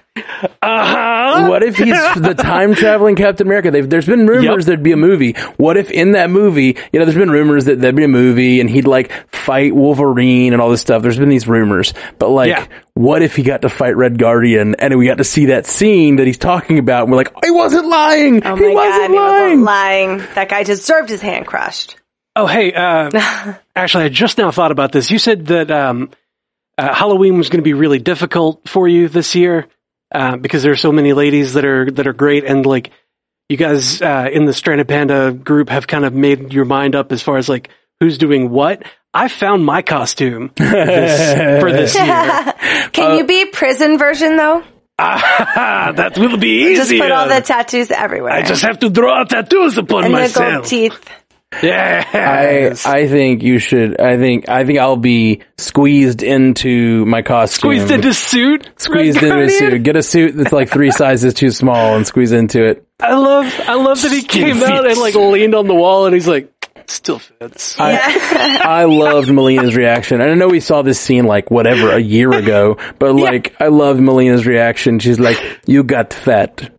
Uh 0.61 0.85
huh. 0.85 1.18
What 1.59 1.67
if 1.67 1.77
he's 1.77 2.15
the 2.23 2.35
time 2.35 2.73
traveling 2.75 3.17
Captain 3.17 3.45
America? 3.45 3.73
They've, 3.73 3.91
there's 3.91 4.07
been 4.07 4.29
rumors 4.29 4.45
Yep. 4.63 4.67
there'd 4.67 4.83
be 4.85 4.93
a 4.93 4.97
movie. 4.97 5.33
What 5.57 5.77
if 5.77 5.91
in 5.91 6.13
that 6.13 6.31
movie, 6.31 6.77
you 6.93 6.99
know, 7.01 7.05
there's 7.05 7.17
been 7.19 7.33
rumors 7.33 7.65
that 7.65 7.81
there'd 7.81 7.97
be 7.97 8.05
a 8.05 8.09
movie 8.09 8.61
and 8.61 8.71
he'd 8.71 8.87
like 8.87 9.11
fight 9.35 9.75
Wolverine 9.75 10.53
and 10.53 10.63
all 10.63 10.71
this 10.71 10.81
stuff. 10.81 11.03
There's 11.03 11.19
been 11.19 11.29
these 11.31 11.49
rumors, 11.49 11.95
but 12.21 12.29
like, 12.31 12.51
Yeah. 12.51 12.65
what 12.95 13.23
if 13.23 13.35
he 13.35 13.43
got 13.43 13.63
to 13.63 13.69
fight 13.69 13.97
Red 13.97 14.19
Guardian 14.19 14.77
and 14.79 14.97
we 14.97 15.07
got 15.07 15.19
to 15.19 15.25
see 15.25 15.47
that 15.47 15.67
scene 15.67 16.17
that 16.17 16.27
he's 16.29 16.39
talking 16.39 16.79
about 16.79 17.03
and 17.03 17.11
we're 17.11 17.17
like, 17.19 17.33
he 17.45 17.51
wasn't 17.51 17.89
lying. 17.89 18.47
Oh 18.47 18.55
he 18.55 18.69
my 18.69 18.75
wasn't 18.75 18.95
god, 19.03 19.11
he 19.11 19.17
lying. 19.17 19.41
wasn't 19.41 19.63
lying. 19.65 20.19
That 20.37 20.49
guy 20.49 20.63
deserved 20.63 21.09
his 21.09 21.21
hand 21.23 21.45
crushed. 21.49 21.97
Oh, 22.37 22.47
hey, 22.47 22.73
uh, 22.73 23.11
actually, 23.75 24.05
I 24.05 24.09
just 24.11 24.39
now 24.39 24.53
thought 24.53 24.71
about 24.71 24.93
this. 24.93 25.11
You 25.11 25.19
said 25.19 25.47
that 25.47 25.73
um, 25.73 26.11
uh, 26.79 26.95
Halloween 26.95 27.37
was 27.37 27.49
going 27.49 27.59
to 27.59 27.65
be 27.65 27.75
really 27.75 27.99
difficult 27.99 28.69
for 28.69 28.87
you 28.87 29.09
this 29.09 29.35
year 29.35 29.67
uh, 30.13 30.37
because 30.37 30.63
there 30.63 30.73
are 30.73 30.77
so 30.77 30.93
many 30.93 31.13
ladies 31.13 31.55
that 31.55 31.65
are 31.65 31.91
that 31.91 32.07
are 32.07 32.13
great, 32.13 32.45
and 32.45 32.65
like 32.67 32.91
you 33.49 33.57
guys 33.57 34.01
uh, 34.03 34.29
in 34.33 34.45
the 34.45 34.53
Stranded 34.53 34.89
Panda 34.89 35.33
group 35.33 35.69
have 35.71 35.87
kind 35.87 36.05
of 36.05 36.13
made 36.15 36.53
your 36.53 36.65
mind 36.65 36.95
up 36.95 37.13
as 37.13 37.23
far 37.23 37.37
as 37.39 37.49
like 37.49 37.71
who's 38.01 38.19
doing 38.19 38.51
what. 38.51 38.83
I 39.15 39.29
found 39.29 39.65
my 39.65 39.81
costume 39.83 40.53
this, 40.57 41.61
for 41.63 41.73
this 41.73 41.95
year. 41.95 42.05
Can 42.93 43.13
Uh, 43.13 43.15
you 43.17 43.25
be 43.25 43.47
prison 43.47 43.97
version 43.99 44.37
though? 44.37 44.63
Ah, 44.99 45.93
that 45.97 46.19
will 46.19 46.37
be 46.37 46.63
easy. 46.65 46.75
Just 46.77 46.91
easier. 46.93 47.05
put 47.05 47.13
all 47.13 47.29
the 47.29 47.41
tattoos 47.41 47.91
everywhere. 47.91 48.33
I 48.33 48.43
just 48.43 48.63
have 48.63 48.81
to 48.81 48.91
draw 48.91 49.25
tattoos 49.25 49.79
upon 49.79 50.05
and 50.05 50.15
the 50.15 50.33
gold 50.35 50.65
teeth. 50.67 51.09
I, 51.51 52.75
I 52.85 53.09
think 53.09 53.43
you 53.43 53.59
should, 53.59 54.01
I 54.01 54.17
think, 54.19 54.49
I 54.49 54.65
think 54.65 54.79
I'll 54.79 54.97
be 54.97 55.43
squeezed 55.57 56.23
into 56.23 57.05
my 57.07 57.23
costume. 57.23 57.71
Squeezed 57.71 57.91
into 57.91 58.13
suit. 58.15 58.71
Squeezed 58.77 59.23
Red 59.23 59.33
into 59.33 59.45
a 59.45 59.51
suit. 59.51 59.83
Get 59.83 59.97
a 59.97 60.03
suit 60.03 60.37
that's 60.37 60.53
like 60.53 60.69
three 60.71 60.91
sizes 60.91 61.35
too 61.35 61.51
small 61.51 61.97
and 61.97 62.07
squeeze 62.07 62.33
into 62.33 62.65
it. 62.65 62.87
I 63.01 63.15
love, 63.15 63.61
I 63.67 63.75
love 63.75 64.03
that 64.03 64.13
he 64.13 64.23
came 64.23 64.63
out 64.63 64.87
and 64.87 64.99
like 64.99 65.15
leaned 65.15 65.55
on 65.55 65.67
the 65.67 65.75
wall 65.75 66.07
and 66.07 66.15
he's 66.15 66.29
like, 66.29 66.53
still 66.91 67.19
fits. 67.19 67.79
I, 67.79 68.59
I 68.63 68.85
loved 68.85 69.29
Melina's 69.29 69.77
reaction. 69.77 70.21
And 70.21 70.31
I 70.31 70.35
know 70.35 70.49
we 70.49 70.61
saw 70.61 70.83
this 70.83 71.01
scene 71.01 71.25
like 71.25 71.51
whatever 71.51 71.91
a 71.91 71.99
year 71.99 72.33
ago, 72.33 72.79
but 72.99 73.15
like 73.15 73.55
I 73.61 73.69
loved 73.69 74.01
Melina's 74.01 74.47
reaction. 74.47 74.99
She's 74.99 75.21
like, 75.21 75.39
"You 75.67 75.83
got 75.83 76.13
fat, 76.13 76.71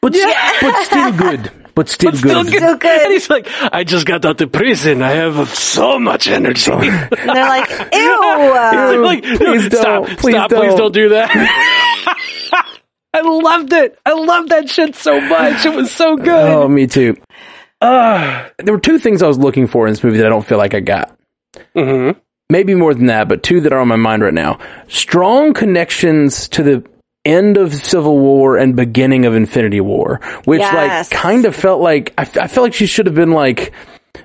but 0.00 0.16
but 0.60 0.84
still 0.84 1.12
good, 1.12 1.50
but 1.78 1.88
still 1.88 2.10
But 2.10 2.18
still 2.18 2.42
good. 2.42 2.50
good. 2.52 2.58
Still 2.60 2.76
good. 2.76 3.02
And 3.02 3.12
he's 3.12 3.30
like, 3.30 3.46
I 3.72 3.84
just 3.84 4.04
got 4.04 4.24
out 4.24 4.40
of 4.40 4.50
prison. 4.50 5.00
I 5.00 5.10
have 5.12 5.48
so 5.50 5.98
much 6.00 6.26
energy. 6.26 6.72
And 6.72 6.88
they're 7.12 7.48
like, 7.48 7.68
ew. 7.92 8.20
I'm 8.24 9.02
like, 9.02 9.22
no, 9.22 9.36
Please 9.38 9.66
stop, 9.66 9.82
don't. 10.06 10.18
Please 10.18 10.34
stop, 10.34 10.50
please 10.50 10.68
don't. 10.74 10.76
don't 10.78 10.92
do 10.94 11.08
that. 11.10 11.30
I 13.14 13.20
loved 13.20 13.72
it. 13.72 13.96
I 14.04 14.12
loved 14.12 14.48
that 14.50 14.68
shit 14.68 14.96
so 14.96 15.20
much. 15.20 15.64
It 15.64 15.74
was 15.74 15.90
so 15.92 16.16
good. 16.16 16.28
Oh, 16.50 16.66
me 16.68 16.86
too. 16.88 17.16
Uh, 17.80 18.48
there 18.58 18.74
were 18.74 18.80
two 18.80 18.98
things 18.98 19.22
I 19.22 19.28
was 19.28 19.38
looking 19.38 19.66
for 19.68 19.86
in 19.86 19.92
this 19.92 20.02
movie 20.02 20.18
that 20.18 20.26
I 20.26 20.30
don't 20.30 20.46
feel 20.46 20.58
like 20.58 20.74
I 20.74 20.80
got. 20.80 21.16
Mhm. 21.76 22.16
Maybe 22.50 22.74
more 22.74 22.92
than 22.94 23.06
that, 23.06 23.28
but 23.28 23.42
two 23.42 23.60
that 23.60 23.72
are 23.72 23.78
on 23.78 23.88
my 23.88 23.96
mind 23.96 24.22
right 24.22 24.34
now. 24.34 24.58
Strong 24.88 25.54
connections 25.54 26.48
to 26.48 26.62
the 26.62 26.84
end 27.28 27.56
of 27.56 27.74
Civil 27.74 28.18
War 28.18 28.56
and 28.56 28.74
beginning 28.74 29.26
of 29.26 29.34
Infinity 29.34 29.80
War, 29.80 30.20
which 30.44 30.60
Yes. 30.60 31.10
like 31.12 31.20
kind 31.20 31.44
of 31.44 31.54
felt 31.54 31.80
like 31.80 32.14
I 32.18 32.24
felt 32.24 32.64
like 32.64 32.74
she 32.74 32.86
should 32.86 33.06
have 33.06 33.14
been 33.14 33.32
like 33.32 33.72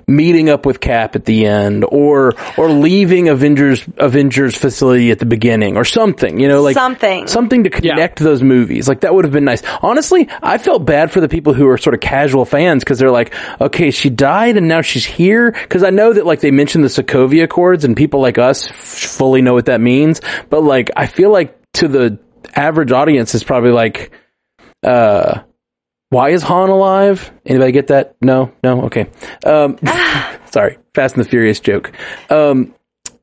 meeting 0.08 0.48
up 0.50 0.66
with 0.66 0.80
Cap 0.80 1.14
at 1.14 1.24
the 1.24 1.46
end, 1.46 1.84
or 1.88 2.34
or 2.56 2.68
leaving 2.70 3.28
Avengers 3.28 3.84
Avengers 3.98 4.56
facility 4.56 5.10
at 5.10 5.18
the 5.18 5.24
beginning, 5.26 5.76
or 5.76 5.84
something. 5.84 6.40
You 6.40 6.48
know, 6.48 6.62
like 6.62 6.74
Something. 6.74 7.26
something 7.26 7.64
to 7.64 7.70
connect 7.70 8.18
those 8.18 8.42
movies. 8.42 8.88
Like 8.88 9.00
that 9.00 9.14
would 9.14 9.24
have 9.24 9.32
been 9.32 9.44
nice. 9.44 9.62
Honestly, 9.82 10.28
I 10.42 10.58
felt 10.58 10.84
bad 10.84 11.12
for 11.12 11.20
the 11.20 11.28
people 11.28 11.54
who 11.54 11.68
are 11.68 11.78
sort 11.78 11.94
of 11.94 12.00
casual 12.00 12.44
fans 12.44 12.82
because 12.82 12.98
they're 12.98 13.10
like, 13.10 13.32
okay, 13.60 13.90
she 13.90 14.10
died 14.10 14.56
and 14.56 14.66
now 14.68 14.80
she's 14.82 15.04
here. 15.06 15.52
Because 15.52 15.82
I 15.84 15.90
know 15.90 16.12
that 16.12 16.26
like 16.26 16.40
they 16.40 16.50
mentioned 16.50 16.82
the 16.84 16.88
Sokovia 16.88 17.44
Accords 17.44 17.84
and 17.84 17.96
people 17.96 18.20
like 18.20 18.36
us 18.38 18.68
f- 18.68 18.74
fully 18.76 19.42
know 19.42 19.54
what 19.54 19.66
that 19.66 19.80
means. 19.80 20.20
But 20.50 20.62
like, 20.64 20.90
I 20.96 21.06
feel 21.06 21.30
like 21.30 21.56
to 21.74 21.88
the 21.88 22.18
average 22.54 22.92
audience, 22.92 23.34
is 23.34 23.44
probably 23.44 23.70
like, 23.72 24.12
uh, 24.82 25.40
why 26.10 26.30
is 26.30 26.42
Han 26.42 26.68
alive? 26.70 27.30
Anybody 27.44 27.72
get 27.72 27.88
that? 27.88 28.16
No, 28.20 28.52
no, 28.62 28.82
okay. 28.84 29.08
Um, 29.44 29.78
sorry, 30.50 30.78
Fast 30.94 31.16
and 31.16 31.24
the 31.24 31.28
Furious 31.28 31.60
joke. 31.60 31.92
Um, 32.30 32.74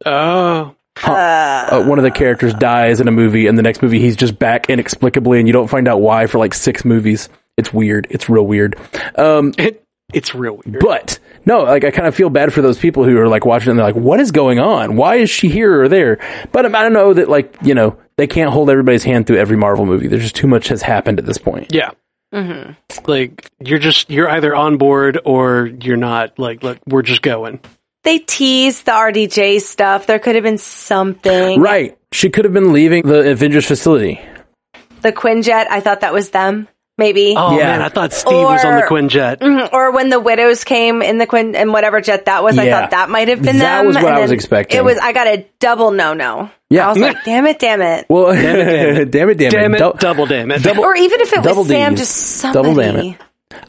Oh. 0.05 0.75
uh, 1.05 1.83
one 1.85 1.97
of 1.99 2.03
the 2.03 2.11
characters 2.11 2.53
dies 2.55 2.99
in 2.99 3.07
a 3.07 3.11
movie, 3.11 3.47
and 3.47 3.57
the 3.57 3.61
next 3.63 3.81
movie 3.81 3.99
he's 3.99 4.15
just 4.15 4.37
back 4.37 4.69
inexplicably, 4.69 5.39
and 5.39 5.47
you 5.47 5.53
don't 5.53 5.69
find 5.69 5.87
out 5.87 6.01
why 6.01 6.27
for 6.27 6.37
like 6.39 6.53
six 6.53 6.83
movies. 6.83 7.29
It's 7.57 7.71
weird. 7.73 8.07
It's 8.09 8.27
real 8.29 8.45
weird. 8.45 8.75
Um, 9.15 9.53
It, 9.57 9.85
it's 10.13 10.35
real 10.35 10.59
weird. 10.65 10.79
but 10.81 11.19
no, 11.45 11.59
like 11.63 11.85
I 11.85 11.91
kind 11.91 12.05
of 12.07 12.13
feel 12.15 12.29
bad 12.29 12.51
for 12.51 12.61
those 12.61 12.77
people 12.77 13.05
who 13.05 13.17
are 13.19 13.29
like 13.29 13.45
watching 13.45 13.69
and 13.69 13.79
they're 13.79 13.85
like, 13.85 13.95
"What 13.95 14.19
is 14.19 14.31
going 14.31 14.59
on? 14.59 14.97
Why 14.97 15.15
is 15.15 15.29
she 15.29 15.47
here 15.47 15.81
or 15.83 15.87
there?" 15.87 16.17
But 16.51 16.65
I 16.75 16.83
don't 16.83 16.91
know 16.93 17.13
that 17.13 17.29
like 17.29 17.55
you 17.63 17.73
know 17.73 17.95
they 18.21 18.27
can't 18.27 18.51
hold 18.51 18.69
everybody's 18.69 19.03
hand 19.03 19.25
through 19.25 19.37
every 19.37 19.57
Marvel 19.57 19.83
movie. 19.87 20.07
There's 20.07 20.21
just 20.21 20.35
too 20.35 20.45
much 20.45 20.67
has 20.67 20.83
happened 20.83 21.17
at 21.17 21.25
this 21.25 21.39
point. 21.39 21.73
yeah. 21.73 21.89
Mm-hmm. 22.31 22.71
Like, 23.11 23.49
you're 23.59 23.79
just, 23.79 24.09
you're 24.09 24.29
either 24.29 24.55
on 24.55 24.77
board 24.77 25.19
or 25.25 25.65
you're 25.65 25.97
not. 25.97 26.39
Like, 26.39 26.63
look, 26.63 26.77
we're 26.87 27.01
just 27.01 27.21
going. 27.23 27.59
They 28.03 28.19
teased 28.19 28.85
the 28.85 28.91
RDJ 28.91 29.61
stuff. 29.61 30.05
There 30.07 30.19
could 30.19 30.35
have 30.35 30.43
been 30.43 30.57
something. 30.57 31.59
Right? 31.59 31.97
She 32.13 32.29
could 32.29 32.45
have 32.45 32.53
been 32.53 32.71
leaving 32.71 33.03
the 33.05 33.31
Avengers 33.31 33.65
facility. 33.65 34.21
The 35.01 35.11
Quinjet, 35.11 35.65
I 35.69 35.81
thought 35.81 36.01
that 36.01 36.13
was 36.13 36.29
them. 36.29 36.67
Maybe. 36.97 37.33
Oh, 37.37 37.57
Yeah. 37.57 37.65
man, 37.71 37.81
I 37.81 37.89
thought 37.89 38.13
Steve 38.13 38.33
was 38.33 38.63
on 38.63 38.75
the 38.75 38.83
Or- 38.83 38.87
Quinjet. 38.87 39.37
Mhm. 39.39 39.69
Or 39.73 39.91
when 39.91 40.09
the 40.09 40.19
widows 40.19 40.63
came 40.63 41.01
in 41.01 41.17
the 41.17 41.25
Quin 41.25 41.55
and 41.55 41.73
whatever 41.73 41.99
jet 42.01 42.25
that 42.25 42.43
was, 42.43 42.57
I 42.59 42.69
thought 42.69 42.91
that 42.91 43.09
might 43.09 43.27
have 43.29 43.41
been 43.41 43.57
That 43.59 43.77
them. 43.79 43.87
was 43.87 43.95
what 43.95 44.05
and 44.05 44.15
I 44.15 44.19
was 44.19 44.31
expecting. 44.31 44.77
It 44.77 44.83
was. 44.83 44.97
I 44.99 45.11
got 45.13 45.25
a 45.27 45.45
double 45.59 45.91
no 45.91 46.13
no. 46.13 46.49
Yeah. 46.69 46.85
I 46.85 46.89
was 46.89 46.97
like, 46.99 47.17
damn 47.25 47.47
it, 47.47 47.57
damn 47.59 47.81
it. 47.81 48.05
Well, 48.09 48.33
damn 48.33 48.97
it, 48.97 49.11
damn 49.11 49.29
it, 49.29 49.37
Damn 49.39 49.73
it, 49.73 49.79
Dou- 49.79 49.93
double 49.97 50.25
damn 50.27 50.51
it. 50.51 50.61
double- 50.63 50.83
or 50.83 50.95
even 50.95 51.21
if 51.21 51.33
it 51.33 51.41
was 51.43 51.67
Sam, 51.67 51.93
Ds. 51.95 51.99
just 52.01 52.15
somebody. 52.15 52.69
Double 52.69 52.81
damn 52.81 52.95
it. 52.97 53.15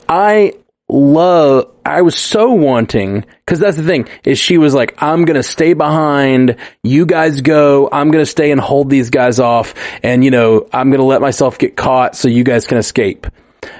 I 0.08 0.52
love, 0.92 1.72
I 1.84 2.02
was 2.02 2.16
so 2.16 2.52
wanting, 2.52 3.24
cause 3.46 3.58
that's 3.58 3.76
the 3.76 3.82
thing, 3.82 4.08
is 4.24 4.38
she 4.38 4.58
was 4.58 4.74
like, 4.74 5.02
I'm 5.02 5.24
gonna 5.24 5.42
stay 5.42 5.72
behind, 5.72 6.56
you 6.82 7.06
guys 7.06 7.40
go, 7.40 7.88
I'm 7.90 8.10
gonna 8.10 8.26
stay 8.26 8.50
and 8.52 8.60
hold 8.60 8.90
these 8.90 9.10
guys 9.10 9.40
off, 9.40 9.74
and 10.02 10.22
you 10.22 10.30
know, 10.30 10.68
I'm 10.72 10.90
gonna 10.90 11.04
let 11.04 11.20
myself 11.20 11.58
get 11.58 11.76
caught 11.76 12.14
so 12.14 12.28
you 12.28 12.44
guys 12.44 12.66
can 12.66 12.78
escape. 12.78 13.26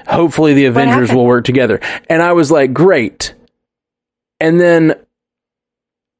Hopefully 0.07 0.53
the 0.53 0.65
Avengers 0.65 1.13
will 1.13 1.25
work 1.25 1.45
together. 1.45 1.79
And 2.09 2.21
I 2.21 2.33
was 2.33 2.51
like, 2.51 2.73
great. 2.73 3.33
And 4.39 4.59
then, 4.59 4.95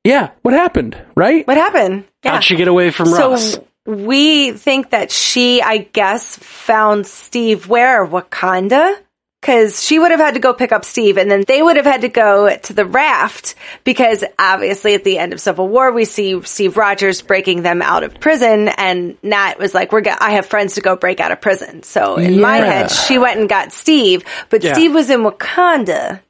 yeah, 0.03 0.31
what 0.41 0.53
happened, 0.53 1.01
right? 1.15 1.47
What 1.47 1.57
happened? 1.57 2.05
Yeah. 2.23 2.33
How'd 2.33 2.43
she 2.43 2.55
get 2.55 2.67
away 2.67 2.91
from 2.91 3.13
Ross? 3.13 3.57
We 3.85 4.51
think 4.53 4.91
that 4.91 5.11
she, 5.11 5.61
I 5.61 5.77
guess, 5.79 6.37
found 6.37 7.05
Steve 7.05 7.67
where? 7.67 8.05
Wakanda? 8.07 8.97
Because 9.43 9.83
she 9.83 9.99
would 9.99 10.11
have 10.11 10.21
had 10.21 10.35
to 10.35 10.39
go 10.39 10.53
pick 10.53 10.71
up 10.71 10.85
Steve 10.85 11.17
and 11.17 11.29
then 11.29 11.43
they 11.45 11.61
would 11.61 11.75
have 11.75 11.85
had 11.85 11.99
to 12.01 12.07
go 12.07 12.55
to 12.55 12.71
the 12.71 12.85
raft 12.85 13.55
because 13.83 14.23
obviously 14.39 14.93
at 14.93 15.03
the 15.03 15.17
end 15.17 15.33
of 15.33 15.41
Civil 15.41 15.67
War, 15.67 15.91
we 15.91 16.05
see 16.05 16.41
Steve 16.43 16.77
Rogers 16.77 17.21
breaking 17.21 17.61
them 17.61 17.81
out 17.81 18.03
of 18.03 18.17
prison 18.21 18.69
and 18.69 19.17
Nat 19.21 19.59
was 19.59 19.73
like, 19.73 19.91
we're 19.91 19.99
go- 19.99 20.15
I 20.17 20.31
have 20.31 20.45
friends 20.45 20.75
to 20.75 20.81
go 20.81 20.95
break 20.95 21.19
out 21.19 21.33
of 21.33 21.41
prison. 21.41 21.83
So 21.83 22.15
in 22.15 22.39
my 22.39 22.55
head, 22.59 22.89
she 22.89 23.17
went 23.17 23.37
and 23.37 23.49
got 23.49 23.73
Steve, 23.73 24.23
but 24.49 24.63
Yeah. 24.63 24.71
Steve 24.75 24.93
was 24.93 25.09
in 25.09 25.23
Wakanda. 25.23 26.21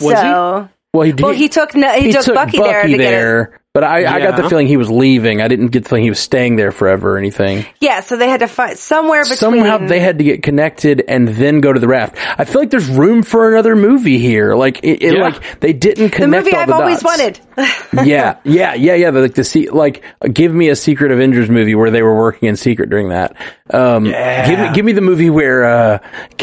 Was 0.00 0.12
he? 0.12 0.16
so, 0.16 0.70
Well, 0.94 1.02
he, 1.02 1.12
well, 1.12 1.32
he 1.32 1.50
took, 1.50 1.74
no, 1.74 1.92
he, 1.92 2.10
took, 2.10 2.34
Bucky, 2.34 2.56
there 2.56 2.84
to 2.84 2.88
get 2.88 2.96
there, 2.96 3.60
but 3.74 3.84
I, 3.84 4.04
I 4.16 4.18
got 4.18 4.36
the 4.36 4.48
feeling 4.50 4.66
he 4.66 4.76
was 4.76 4.90
leaving. 4.90 5.40
I 5.40 5.48
didn't 5.48 5.68
get 5.68 5.84
the 5.84 5.88
feeling 5.88 6.02
he 6.04 6.10
was 6.10 6.20
staying 6.20 6.56
there 6.56 6.72
forever 6.72 7.14
or 7.14 7.18
anything. 7.18 7.64
Yeah, 7.80 8.00
so 8.00 8.16
they 8.18 8.28
had 8.28 8.40
to 8.40 8.46
find 8.48 8.78
somewhere 8.78 9.22
between. 9.22 9.36
Somehow 9.38 9.78
they 9.78 9.98
had 10.00 10.18
to 10.18 10.24
get 10.24 10.42
connected 10.42 11.02
and 11.08 11.26
then 11.26 11.60
go 11.62 11.72
to 11.72 11.80
the 11.80 11.88
raft. 11.88 12.16
I 12.38 12.44
feel 12.44 12.60
like 12.60 12.70
there's 12.70 12.88
room 12.88 13.22
for 13.22 13.50
another 13.50 13.74
movie 13.74 14.18
here. 14.18 14.54
Like, 14.54 14.80
it, 14.82 15.02
it 15.02 15.14
Yeah. 15.14 15.22
like 15.22 15.60
they 15.60 15.72
didn't 15.72 16.10
connect. 16.10 16.44
the 16.44 16.50
movie 16.50 16.54
all 16.54 16.60
I've 16.60 16.68
the 16.68 16.74
always 16.74 17.00
dots. 17.00 17.18
wanted. 17.18 17.40
yeah, 18.06 18.38
yeah, 18.44 18.74
yeah, 18.74 18.94
yeah. 18.94 19.08
Like 19.10 19.34
the 19.34 19.44
se- 19.44 19.70
like, 19.70 20.04
give 20.32 20.52
me 20.52 20.68
a 20.68 20.76
Secret 20.76 21.10
Avengers 21.10 21.48
movie 21.48 21.74
where 21.74 21.90
they 21.90 22.02
were 22.02 22.14
working 22.16 22.48
in 22.50 22.56
secret 22.56 22.90
during 22.90 23.08
that. 23.08 23.36
Um, 23.70 24.04
Yeah. 24.06 24.46
give 24.48 24.58
me, 24.60 24.74
give 24.74 24.84
me 24.84 24.92
the 24.92 25.00
movie 25.00 25.30
where 25.30 25.64
uh, 25.64 25.98
Cap, 26.36 26.38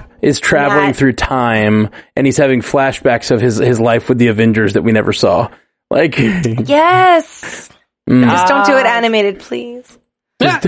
Cap, 0.00 0.12
is 0.20 0.38
traveling 0.38 0.88
Matt. 0.88 0.96
through 0.96 1.14
time 1.14 1.88
and 2.14 2.26
he's 2.26 2.36
having 2.36 2.60
flashbacks 2.60 3.30
of 3.30 3.40
his 3.40 3.56
his 3.56 3.80
life 3.80 4.08
with 4.10 4.18
the 4.18 4.28
Avengers 4.28 4.74
that 4.74 4.82
we 4.82 4.92
never 4.92 5.12
saw. 5.14 5.48
Like, 5.90 6.18
Yes. 6.18 7.68
Mm. 8.08 8.28
Just 8.30 8.46
don't 8.48 8.66
do 8.66 8.76
it 8.76 8.86
animated, 8.86 9.38
please. 9.40 9.98
Did 10.40 10.64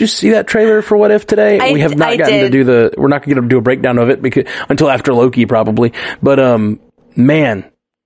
you 0.00 0.06
see 0.06 0.30
that 0.30 0.44
trailer 0.46 0.82
for 0.82 0.96
What 0.96 1.10
If 1.10 1.26
today? 1.26 1.58
I- 1.58 1.72
we 1.72 1.80
have 1.80 1.96
not 1.96 2.08
I 2.10 2.16
gotten 2.16 2.40
to 2.40 2.50
do 2.50 2.62
the. 2.64 2.94
We're 2.96 3.08
not 3.08 3.24
going 3.24 3.40
to 3.40 3.48
do 3.48 3.58
a 3.58 3.62
breakdown 3.62 3.98
of 3.98 4.10
it 4.10 4.22
because 4.22 4.44
until 4.68 4.90
after 4.90 5.12
Loki 5.14 5.46
probably. 5.46 5.92
But 6.22 6.38
um, 6.38 6.78
man, 7.16 7.64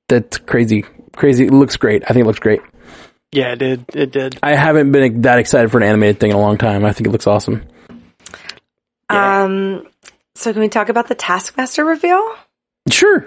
that's 0.09 0.38
crazy. 0.38 0.85
Crazy. 1.16 1.47
It 1.47 1.53
looks 1.53 1.77
great. 1.77 2.05
I 2.05 2.09
think 2.09 2.25
it 2.25 2.27
looks 2.27 2.38
great. 2.38 2.61
yeah, 3.33 3.53
it 3.53 3.59
did. 3.59 3.85
It 3.94 4.11
did. 4.12 4.38
I 4.42 4.55
haven't 4.55 4.92
been 4.92 5.23
that 5.23 5.38
excited 5.38 5.71
for 5.71 5.79
an 5.79 5.83
animated 5.85 6.21
thing 6.21 6.31
in 6.31 6.37
a 6.37 6.40
long 6.40 6.57
time. 6.59 6.85
I 6.85 6.92
think 6.92 7.09
it 7.09 7.11
looks 7.11 7.27
awesome. 7.27 7.64
Yeah. 9.11 9.42
Um, 9.44 9.87
so 10.35 10.53
can 10.53 10.62
we 10.62 10.68
talk 10.68 10.88
about 10.88 11.09
the 11.09 11.14
Taskmaster 11.14 11.85
reveal? 11.85 12.25
Sure. 12.90 13.27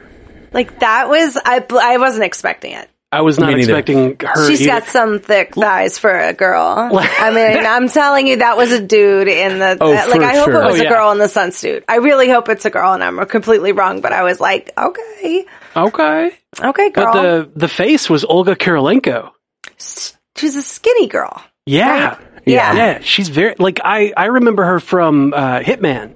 Like 0.52 0.80
that 0.80 1.08
was 1.10 1.38
I 1.44 1.66
I 1.82 1.98
wasn't 1.98 2.24
expecting 2.26 2.74
it. 2.74 2.90
I 3.14 3.22
was 3.22 3.38
not 3.38 3.48
Me 3.48 3.56
neither. 3.56 3.74
expecting 3.78 4.16
her. 4.26 4.48
She's 4.50 4.62
either. 4.62 4.80
got 4.80 4.88
some 4.88 5.20
thick 5.20 5.54
thighs 5.54 5.98
for 6.00 6.18
a 6.18 6.32
girl. 6.32 6.64
I 6.98 7.32
mean, 7.32 7.66
I'm 7.66 7.90
telling 7.90 8.26
you, 8.26 8.38
that 8.38 8.56
was 8.56 8.72
a 8.72 8.82
dude 8.82 9.28
in 9.28 9.60
the. 9.60 9.78
Oh, 9.82 9.92
uh, 9.92 9.96
like, 10.08 10.22
for 10.22 10.24
I 10.24 10.36
hope 10.38 10.46
sure. 10.46 10.62
it 10.62 10.66
was 10.66 10.76
Oh, 10.78 10.82
a 10.82 10.84
yeah. 10.86 10.90
girl 10.90 11.12
in 11.12 11.18
the 11.18 11.26
sunsuit. 11.26 11.84
I 11.90 11.98
really 11.98 12.30
hope 12.30 12.48
it's 12.48 12.64
a 12.64 12.70
girl, 12.70 12.94
and 12.94 13.04
I'm 13.04 13.26
completely 13.26 13.74
wrong. 13.74 14.00
But 14.00 14.14
I 14.14 14.24
was 14.24 14.40
like, 14.40 14.72
okay, 14.78 15.46
okay, 15.76 16.32
okay, 16.58 16.90
girl. 16.92 17.12
but 17.14 17.22
the 17.22 17.52
the 17.58 17.68
face 17.68 18.10
was 18.10 18.24
Olga 18.24 18.56
Kurylenko. 18.56 19.32
She's 19.78 20.56
a 20.56 20.64
skinny 20.64 21.08
girl. 21.08 21.44
Yeah, 21.66 22.18
Yeah. 22.46 22.74
yeah. 22.74 23.00
She's 23.02 23.28
very 23.28 23.56
like 23.60 23.82
I. 23.84 24.14
I 24.16 24.26
remember 24.28 24.64
her 24.64 24.80
from 24.80 25.34
uh, 25.34 25.60
Hitman 25.60 26.14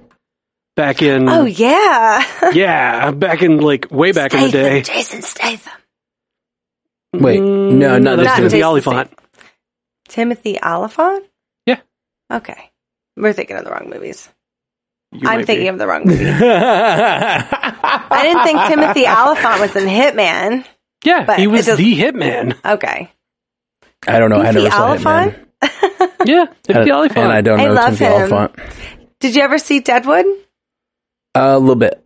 back 0.76 1.02
in. 1.02 1.28
Oh 1.28 1.44
yeah. 1.44 2.24
yeah, 2.52 3.10
back 3.10 3.42
in 3.42 3.58
like 3.58 3.88
way 3.90 4.12
back 4.12 4.32
in 4.34 4.42
the 4.42 4.50
day. 4.50 4.82
Jason 4.82 5.22
Statham. 5.22 5.72
Wait, 7.14 7.40
Mm, 7.40 7.72
no, 7.78 7.98
not 7.98 8.16
that's 8.16 8.28
this 8.28 8.36
Timothy 8.36 8.56
Jason 8.58 8.68
Olyphant. 8.68 9.18
Timothy 10.08 10.58
Olyphant. 10.62 11.24
Yeah. 11.66 11.80
Okay, 12.32 12.70
we're 13.16 13.32
thinking 13.32 13.56
of 13.56 13.64
the 13.64 13.70
wrong 13.70 13.88
movies. 13.90 14.28
You 15.12 15.28
I'm 15.28 15.44
thinking 15.46 15.64
be. 15.64 15.68
of 15.68 15.78
the 15.78 15.86
wrong 15.86 16.02
movie. 16.06 16.24
I 16.28 18.20
didn't 18.22 18.42
think 18.44 18.60
Timothy 18.68 19.06
Olyphant 19.06 19.60
was 19.60 19.76
in 19.76 19.88
Hitman. 19.88 20.66
Yeah, 21.04 21.24
but 21.24 21.38
he 21.38 21.46
was 21.46 21.66
does- 21.66 21.78
the 21.78 21.96
hitman. 21.98 22.56
Okay. 22.64 23.10
I 24.06 24.18
don't 24.18 24.30
know. 24.30 24.40
I 24.40 24.52
Timothy 24.52 24.64
never 24.64 24.76
saw 24.76 24.88
Olyphant? 24.88 25.32
Hitman. 25.34 25.42
Yeah, 26.26 26.46
Timothy 26.64 26.90
And, 26.90 26.98
Olyphant. 26.98 27.18
and 27.18 27.32
I 27.32 27.40
don't 27.40 27.60
I 27.60 27.66
know 27.66 27.72
love 27.72 27.96
Timothy 27.98 28.04
him. 28.04 28.32
Olyphant. 28.32 28.56
Did 29.20 29.36
you 29.36 29.42
ever 29.42 29.58
see 29.58 29.80
Deadwood? 29.80 30.26
A 31.36 31.58
little 31.58 31.74
bit. 31.76 32.02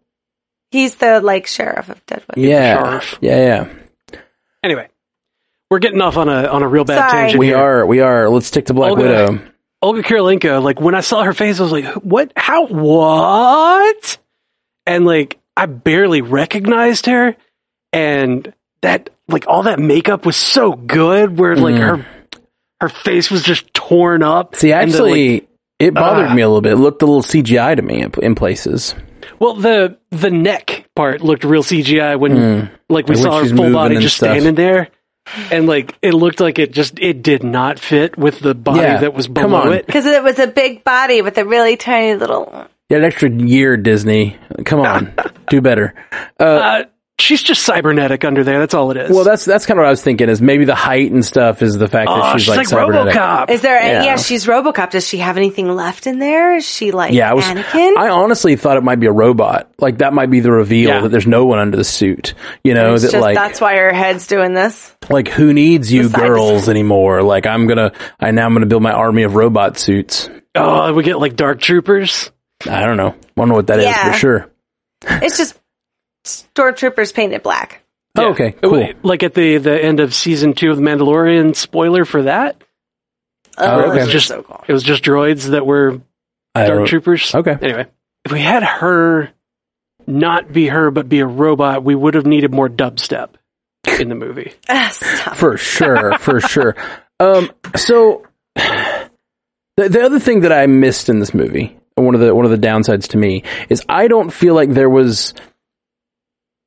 He's 0.70 0.94
the 0.96 1.20
like 1.20 1.46
sheriff 1.46 1.88
of 1.88 2.04
Deadwood. 2.06 2.36
Yeah. 2.38 2.74
Sharf. 2.76 3.18
Yeah, 3.20 3.66
yeah. 4.12 4.18
Anyway, 4.62 4.88
we're 5.70 5.78
getting 5.78 6.00
off 6.00 6.16
on 6.16 6.28
a 6.28 6.46
on 6.46 6.62
a 6.62 6.68
real 6.68 6.84
bad 6.84 6.98
Sorry. 7.10 7.10
tangent. 7.22 7.38
We 7.38 7.46
here. 7.48 7.56
are. 7.58 7.86
We 7.86 8.00
are. 8.00 8.28
Let's 8.28 8.46
stick 8.46 8.66
to 8.66 8.74
Black 8.74 8.90
Olga. 8.90 9.02
Widow. 9.02 9.40
Olga 9.82 10.02
Kurylenko. 10.02 10.62
Like 10.62 10.80
when 10.80 10.94
I 10.94 11.00
saw 11.00 11.22
her 11.24 11.32
face, 11.32 11.58
I 11.58 11.62
was 11.62 11.72
like, 11.72 11.86
"What? 11.94 12.32
How? 12.36 12.66
What?" 12.66 14.18
and 14.86 15.04
like 15.04 15.38
I 15.56 15.66
barely 15.66 16.20
recognized 16.22 17.06
her, 17.06 17.36
and 17.92 18.52
that 18.82 19.10
like 19.28 19.44
all 19.48 19.64
that 19.64 19.78
makeup 19.78 20.26
was 20.26 20.36
so 20.36 20.72
good, 20.72 21.38
where 21.38 21.56
like 21.56 21.76
her 21.76 22.06
her 22.80 22.88
face 22.88 23.30
was 23.30 23.42
just 23.42 23.72
torn 23.74 24.22
up. 24.22 24.54
See, 24.56 24.72
and 24.72 24.90
the, 24.90 24.94
actually, 24.94 25.32
like, 25.34 25.48
it 25.78 25.94
bothered 25.94 26.28
Ah. 26.28 26.34
me 26.34 26.42
a 26.42 26.48
little 26.48 26.60
bit. 26.62 26.72
It 26.72 26.76
looked 26.76 27.02
a 27.02 27.06
little 27.06 27.22
CGI 27.22 27.74
to 27.76 27.82
me 27.82 28.02
in, 28.02 28.12
in 28.22 28.34
places. 28.34 28.94
Well, 29.38 29.54
the 29.54 29.98
the 30.10 30.30
neck 30.30 30.88
part 30.96 31.20
looked 31.22 31.44
real 31.44 31.62
CGI 31.62 32.18
when 32.18 32.70
like 32.88 33.06
we 33.08 33.14
Like 33.14 33.22
saw 33.24 33.42
her 33.44 33.54
full 33.56 33.72
body 33.72 33.96
just 33.98 34.16
stuff. 34.16 34.30
standing 34.30 34.54
there. 34.54 34.88
And 35.52 35.66
like 35.66 35.96
it 36.02 36.12
looked 36.12 36.40
like 36.40 36.58
it 36.58 36.72
just 36.72 36.98
it 36.98 37.22
did 37.22 37.44
not 37.44 37.78
fit 37.78 38.18
with 38.18 38.40
the 38.40 38.54
body 38.54 38.80
Yeah, 38.80 39.00
that 39.00 39.14
was 39.14 39.26
come 39.26 39.34
below 39.34 39.60
on. 39.62 39.72
it. 39.74 39.86
Because 39.86 40.06
it 40.06 40.22
was 40.24 40.38
a 40.40 40.46
big 40.48 40.82
body 40.82 41.22
with 41.22 41.38
a 41.38 41.44
really 41.44 41.76
tiny 41.76 42.14
little. 42.16 42.50
You 42.88 42.96
had 42.96 43.04
an 43.04 43.12
extra 43.12 43.30
year, 43.30 43.76
Disney. 43.76 44.36
Come 44.64 44.80
on, 44.80 45.12
do 45.48 45.60
better. 45.60 45.94
Uh, 46.40 46.84
she's 47.20 47.42
just 47.42 47.62
cybernetic 47.62 48.24
under 48.24 48.42
there. 48.44 48.58
That's 48.58 48.74
all 48.74 48.90
it 48.90 48.96
is. 48.96 49.10
Well, 49.10 49.24
that's 49.24 49.44
that's 49.44 49.66
kind 49.66 49.78
of 49.78 49.82
what 49.82 49.88
I 49.88 49.90
was 49.90 50.02
thinking. 50.02 50.28
Is 50.28 50.40
maybe 50.42 50.64
the 50.64 50.74
height 50.74 51.10
and 51.12 51.24
stuff 51.24 51.62
is 51.62 51.78
the 51.78 51.88
fact 51.88 52.08
oh, 52.10 52.16
that 52.16 52.32
she's, 52.32 52.42
she's 52.42 52.48
like, 52.48 52.56
like, 52.58 52.66
cybernetic. 52.68 53.14
RoboCop. 53.14 53.50
Is 53.50 53.62
there? 53.62 53.78
a- 53.78 53.86
Yeah. 53.86 54.02
Yeah. 54.04 54.16
she's 54.16 54.46
RoboCop. 54.46 54.90
Does 54.90 55.06
she 55.06 55.18
have 55.18 55.36
anything 55.36 55.68
left 55.74 56.06
in 56.06 56.18
there? 56.18 56.56
Is 56.56 56.66
she 56.66 56.90
like 56.90 57.12
Yeah, 57.12 57.30
I 57.30 57.34
was. 57.34 57.44
Anakin? 57.44 57.96
I 57.96 58.08
honestly 58.08 58.56
thought 58.56 58.76
it 58.76 58.82
might 58.82 58.98
be 59.00 59.06
a 59.06 59.12
robot. 59.12 59.70
Like 59.78 59.98
that 59.98 60.12
might 60.12 60.30
be 60.30 60.40
the 60.40 60.50
reveal 60.52 60.88
Yeah. 60.88 61.00
that 61.02 61.10
there's 61.10 61.26
no 61.26 61.46
one 61.46 61.58
under 61.58 61.76
the 61.76 61.84
suit. 61.84 62.34
You 62.64 62.74
know 62.74 62.94
It's 62.94 63.02
that 63.04 63.12
just 63.12 63.22
like 63.22 63.36
that's 63.36 63.60
why 63.60 63.76
her 63.76 63.92
head's 63.92 64.26
doing 64.26 64.54
this. 64.54 64.94
like 65.08 65.28
who 65.28 65.52
needs 65.52 65.92
you 65.92 66.02
Besides- 66.04 66.22
girls 66.22 66.68
anymore? 66.68 67.22
Like 67.22 67.46
I'm 67.46 67.66
gonna. 67.66 67.92
I 68.18 68.30
now 68.32 68.46
I'm 68.46 68.52
gonna 68.54 68.66
build 68.66 68.82
my 68.82 68.92
army 68.92 69.22
of 69.24 69.34
robot 69.34 69.78
suits. 69.78 70.28
oh, 70.54 70.92
we 70.92 71.02
get 71.02 71.18
like 71.20 71.36
Dark 71.36 71.60
Troopers. 71.60 72.30
I 72.68 72.84
don't 72.84 72.96
know. 72.96 73.08
I 73.10 73.14
don't 73.36 73.48
know 73.48 73.54
what 73.54 73.68
that 73.68 73.78
is 73.78 73.84
Yeah. 73.86 74.12
for 74.12 74.18
sure. 74.18 74.50
It's 75.02 75.38
just 75.38 75.58
stormtroopers 76.24 77.14
painted 77.14 77.42
black. 77.42 77.82
Oh, 78.16 78.30
okay, 78.30 78.52
cool. 78.52 78.88
Like 79.02 79.22
at 79.22 79.34
the 79.34 79.58
the 79.58 79.82
end 79.82 80.00
of 80.00 80.14
season 80.14 80.52
two 80.54 80.70
of 80.70 80.76
The 80.76 80.82
Mandalorian. 80.82 81.54
Spoiler 81.54 82.04
for 82.04 82.24
that. 82.24 82.62
Oh, 83.56 83.90
okay. 83.90 83.98
this 83.98 84.06
is 84.08 84.12
Just- 84.12 84.28
so 84.28 84.42
cool. 84.42 84.64
It 84.66 84.72
was 84.72 84.82
just 84.82 85.02
droids 85.04 85.50
that 85.50 85.64
were 85.66 86.00
I 86.54 86.66
Dark 86.66 86.88
Troopers. 86.88 87.34
Okay. 87.34 87.56
Anyway, 87.60 87.86
if 88.24 88.32
we 88.32 88.40
had 88.40 88.62
her 88.64 89.30
not 90.06 90.52
be 90.52 90.66
her 90.68 90.90
but 90.90 91.08
be 91.08 91.20
a 91.20 91.26
robot, 91.26 91.84
we 91.84 91.94
would 91.94 92.14
have 92.14 92.26
needed 92.26 92.52
more 92.52 92.68
dubstep 92.68 93.30
in 94.00 94.08
the 94.08 94.14
movie. 94.16 94.52
Ah, 94.68 95.32
for 95.36 95.56
sure, 95.56 96.18
for 96.18 96.40
sure. 96.40 96.74
Um, 97.20 97.50
so 97.76 98.26
the, 98.56 99.08
the 99.76 100.02
other 100.02 100.18
thing 100.18 100.40
that 100.40 100.52
I 100.52 100.66
missed 100.66 101.08
in 101.08 101.20
this 101.20 101.32
movie, 101.32 101.78
one 101.94 102.14
of 102.14 102.20
the 102.20 102.34
one 102.34 102.44
of 102.44 102.50
the 102.50 102.58
downsides 102.66 103.08
to 103.08 103.16
me, 103.18 103.44
is 103.68 103.84
I 103.88 104.08
don't 104.08 104.30
feel 104.30 104.54
like 104.54 104.70
there 104.70 104.90
was 104.90 105.32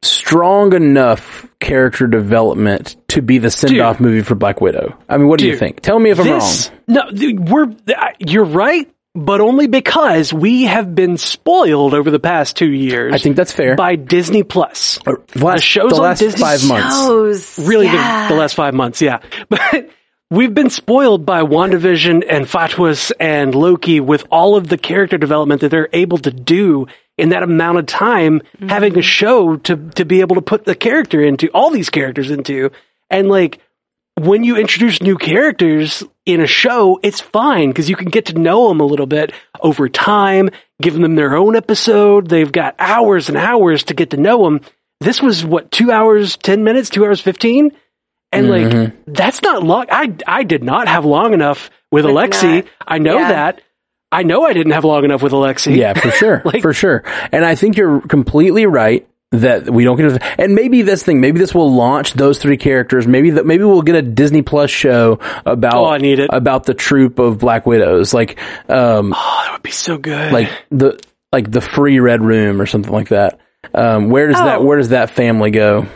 strong 0.04 0.74
enough 0.74 1.48
character 1.60 2.08
development 2.08 2.96
to 3.10 3.22
be 3.22 3.38
the 3.38 3.50
send 3.52 3.80
off 3.80 4.00
movie 4.00 4.22
for 4.22 4.36
Black 4.36 4.62
Widow. 4.62 4.98
I 5.10 5.18
mean, 5.18 5.28
what 5.28 5.40
do 5.40 5.48
you 5.48 5.58
think? 5.58 5.82
Tell 5.82 6.00
me 6.00 6.10
if 6.12 6.20
I'm 6.20 6.26
This- 6.26 6.70
wrong. 6.70 6.80
No, 6.88 7.12
th- 7.12 7.40
we're 7.40 7.74
you're 8.20 8.44
right, 8.46 8.90
but 9.16 9.42
only 9.42 9.68
because 9.68 10.34
we 10.34 10.64
have 10.64 10.94
been 10.96 11.18
spoiled 11.18 11.94
over 11.94 12.12
the 12.12 12.20
past 12.20 12.58
two 12.58 12.72
years. 12.72 13.14
I 13.14 13.18
think 13.20 13.36
that's 13.36 13.52
fair. 13.52 13.76
by 13.76 13.96
Disney 13.96 14.44
Plus. 14.44 15.00
Uh, 15.06 15.14
the 15.34 15.46
last, 15.46 15.62
shows 15.64 15.92
the 15.92 15.98
on 15.98 16.02
last 16.02 16.20
Disney 16.20 16.42
five 16.42 16.68
months. 16.68 16.96
Shows. 16.96 17.60
really 17.68 17.86
yeah. 17.86 18.28
the, 18.28 18.34
the 18.34 18.40
last 18.40 18.56
five 18.56 18.74
months, 18.74 19.02
yeah. 19.02 19.20
But 19.50 19.90
we've 20.32 20.54
been 20.54 20.72
spoiled 20.72 21.26
by 21.28 21.42
WandaVision 21.44 22.26
and 22.28 22.46
FATWS 22.46 23.12
and 23.20 23.54
Loki 23.54 24.00
with 24.00 24.26
all 24.32 24.56
of 24.56 24.68
the 24.68 24.78
character 24.80 25.18
development 25.20 25.62
that 25.62 25.70
they're 25.70 25.90
able 25.94 26.18
to 26.18 26.32
do 26.32 26.88
in 27.18 27.30
that 27.30 27.44
amount 27.44 27.78
of 27.78 27.86
time, 27.86 28.40
mm-hmm. 28.40 28.70
having 28.70 28.98
a 28.98 29.02
show 29.02 29.58
to 29.58 29.76
to 29.92 30.06
be 30.06 30.22
able 30.22 30.36
to 30.36 30.42
put 30.42 30.66
the 30.66 30.76
character 30.76 31.22
into 31.22 31.50
all 31.50 31.70
these 31.70 31.90
characters 31.90 32.32
into, 32.32 32.72
and 33.10 33.30
like 33.30 33.60
when 34.16 34.44
you 34.44 34.58
introduce 34.58 35.02
new 35.02 35.18
characters 35.18 36.04
in 36.26 36.40
a 36.40 36.48
show, 36.48 37.00
it's 37.02 37.20
fine 37.20 37.70
because 37.70 37.90
you 37.90 37.96
can 37.96 38.10
get 38.10 38.28
to 38.28 38.34
know 38.34 38.70
them 38.70 38.80
a 38.80 38.86
little 38.86 39.06
bit 39.06 39.32
over 39.60 39.90
time, 39.90 40.50
giving 40.82 41.02
them 41.02 41.16
their 41.16 41.36
own 41.36 41.56
episode. 41.56 42.30
They've 42.30 42.52
got 42.52 42.76
hours 42.78 43.30
and 43.30 43.38
hours 43.38 43.84
to 43.86 43.94
get 43.94 44.12
to 44.12 44.18
know 44.18 44.44
them. 44.44 44.62
This 45.00 45.22
was 45.22 45.44
what 45.44 45.72
two 45.72 45.92
hours, 45.92 46.38
ten 46.38 46.64
minutes, 46.64 46.90
two 46.90 47.06
hours 47.06 47.22
fifteen, 47.22 47.72
and 48.32 48.50
like 48.50 48.68
mm-hmm. 48.68 49.12
that's 49.12 49.42
not 49.42 49.64
long. 49.64 49.88
I 49.92 50.16
I 50.28 50.44
did 50.44 50.64
not 50.64 50.88
have 50.88 51.06
long 51.06 51.34
enough 51.34 51.70
with 51.92 52.06
Alexei. 52.06 52.62
not- 52.62 52.66
I 52.88 52.98
know 53.00 53.18
yeah. 53.18 53.30
that. 53.30 53.62
I 54.14 54.24
know 54.24 54.44
I 54.46 54.54
didn't 54.54 54.74
have 54.74 54.86
long 54.86 55.04
enough 55.04 55.22
with 55.22 55.34
Alexei. 55.34 55.74
Yeah, 55.76 55.94
for 55.94 56.12
sure, 56.20 56.42
Like- 56.46 56.62
for 56.62 56.74
sure. 56.74 57.04
And 57.32 57.44
I 57.44 57.56
think 57.56 57.78
you're 57.78 58.02
completely 58.02 58.66
right 58.66 59.08
that 59.32 59.68
we 59.70 59.84
don't 59.84 59.98
get. 59.98 60.12
A, 60.22 60.42
and 60.42 60.54
maybe 60.54 60.84
this 60.84 61.02
thing, 61.02 61.20
maybe 61.20 61.40
this 61.40 61.56
will 61.56 61.74
launch 61.74 62.14
those 62.14 62.38
three 62.38 62.58
characters. 62.58 63.08
Maybe 63.08 63.32
that, 63.32 63.46
maybe 63.48 63.64
we'll 63.64 63.82
get 63.82 63.96
a 63.96 64.02
Disney 64.04 64.44
Plus 64.44 64.70
show 64.70 65.20
about 65.46 65.74
Oh, 65.74 65.86
I 65.88 65.98
need 65.98 66.20
it. 66.20 66.30
about 66.32 66.66
the 66.66 66.76
troop 66.76 67.18
of 67.18 67.40
Black 67.40 67.66
Widows, 67.66 68.14
like 68.14 68.38
um, 68.70 69.12
Oh, 69.18 69.42
that 69.46 69.54
would 69.54 69.64
be 69.64 69.72
so 69.72 69.98
good. 69.98 70.32
like 70.32 70.50
the 70.70 71.00
like 71.32 71.50
the 71.50 71.62
free 71.62 72.00
Red 72.00 72.22
Room 72.22 72.62
or 72.62 72.68
something 72.68 72.92
like 72.94 73.10
that. 73.10 73.40
Um, 73.74 74.10
where 74.12 74.28
does 74.28 74.38
that 74.38 74.60
Oh. 74.60 74.64
where 74.64 74.78
does 74.78 74.90
that 74.90 75.10
family 75.10 75.50
go? 75.50 75.88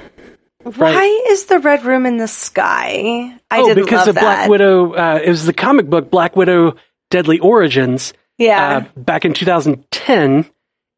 Why 0.64 1.24
is 1.30 1.46
the 1.46 1.60
red 1.60 1.86
room 1.86 2.06
in 2.06 2.18
the 2.18 2.28
sky? 2.28 3.34
I 3.50 3.60
oh, 3.62 3.68
didn't 3.68 3.86
because 3.86 4.00
love 4.00 4.08
of 4.10 4.16
that. 4.16 4.22
Black 4.22 4.50
Widow. 4.50 4.94
Uh, 4.94 5.20
it 5.24 5.30
was 5.30 5.46
the 5.46 5.54
comic 5.54 5.90
book 5.90 6.10
Black 6.12 6.36
Widow: 6.36 6.76
Deadly 7.10 7.40
Origins. 7.40 8.14
Yeah. 8.38 8.86
uh, 8.96 9.00
back 9.00 9.26
in 9.26 9.34
2010, 9.34 10.46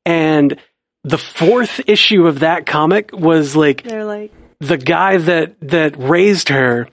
and 0.05 0.59
the 1.03 1.17
fourth 1.17 1.81
issue 1.87 2.27
of 2.27 2.39
that 2.39 2.65
comic 2.65 3.11
was 3.13 3.55
like 3.55 3.83
They're 3.83 4.03
like, 4.03 4.33
the 4.59 4.77
guy 4.77 5.17
that 5.17 5.55
that 5.61 5.95
raised 5.97 6.49
her 6.49 6.89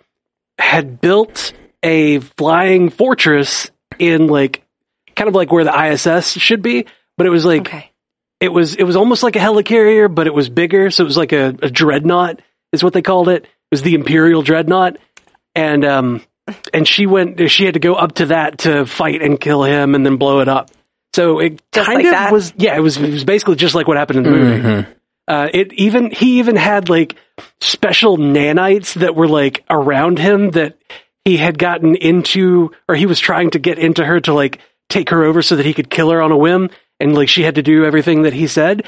had 0.58 1.00
built 1.00 1.52
a 1.82 2.20
flying 2.20 2.90
fortress 2.90 3.70
in 3.98 4.28
like 4.28 4.62
kind 5.14 5.28
of 5.28 5.34
like 5.34 5.50
where 5.50 5.64
the 5.64 5.92
ISS 5.92 6.32
should 6.32 6.62
be, 6.62 6.86
but 7.16 7.26
it 7.26 7.30
was 7.30 7.44
like 7.44 7.62
okay. 7.62 7.90
it 8.40 8.50
was 8.50 8.76
it 8.76 8.84
was 8.84 8.96
almost 8.96 9.22
like 9.22 9.36
a 9.36 9.40
helicarrier, 9.40 10.12
but 10.12 10.26
it 10.26 10.34
was 10.34 10.48
bigger, 10.48 10.90
so 10.90 11.02
it 11.02 11.06
was 11.06 11.16
like 11.16 11.32
a, 11.32 11.48
a 11.62 11.70
dreadnought 11.70 12.40
is 12.72 12.84
what 12.84 12.92
they 12.92 13.02
called 13.02 13.28
it. 13.28 13.44
It 13.44 13.50
was 13.72 13.82
the 13.82 13.94
Imperial 13.94 14.42
dreadnought, 14.42 14.96
and 15.54 15.84
um 15.84 16.22
and 16.72 16.86
she 16.86 17.06
went 17.06 17.50
she 17.50 17.64
had 17.64 17.74
to 17.74 17.80
go 17.80 17.94
up 17.94 18.14
to 18.16 18.26
that 18.26 18.58
to 18.58 18.86
fight 18.86 19.22
and 19.22 19.40
kill 19.40 19.62
him 19.64 19.94
and 19.94 20.04
then 20.04 20.16
blow 20.16 20.40
it 20.40 20.48
up. 20.48 20.70
So 21.14 21.38
it 21.40 21.62
Just 21.72 21.86
kind 21.86 21.96
like 21.98 22.06
of 22.06 22.10
that? 22.12 22.32
was 22.32 22.52
yeah, 22.56 22.76
it 22.76 22.80
was 22.80 22.96
it 22.98 23.10
was 23.10 23.24
basically 23.24 23.56
just 23.56 23.74
like 23.74 23.88
what 23.88 23.96
happened 23.96 24.18
in 24.18 24.24
the 24.24 24.30
movie. 24.38 24.88
Uh, 25.28 25.48
it 25.52 25.72
even 25.72 26.10
he 26.12 26.38
even 26.38 26.54
had 26.56 26.88
like 26.88 27.16
special 27.60 28.16
nanites 28.16 28.94
that 28.94 29.16
were 29.16 29.26
like 29.26 29.64
around 29.68 30.18
him 30.18 30.50
that 30.52 30.76
he 31.24 31.36
had 31.36 31.58
gotten 31.58 31.96
into 31.96 32.70
or 32.88 32.94
he 32.94 33.06
was 33.06 33.18
trying 33.18 33.50
to 33.50 33.58
get 33.58 33.78
into 33.78 34.04
her 34.04 34.20
to 34.20 34.32
like 34.32 34.60
take 34.88 35.08
her 35.10 35.24
over 35.24 35.42
so 35.42 35.56
that 35.56 35.66
he 35.66 35.74
could 35.74 35.90
kill 35.90 36.10
her 36.10 36.22
on 36.22 36.30
a 36.30 36.36
whim 36.36 36.70
and 37.00 37.14
like 37.16 37.28
she 37.28 37.42
had 37.42 37.56
to 37.56 37.62
do 37.62 37.84
everything 37.84 38.22
that 38.22 38.32
he 38.32 38.46
said 38.46 38.84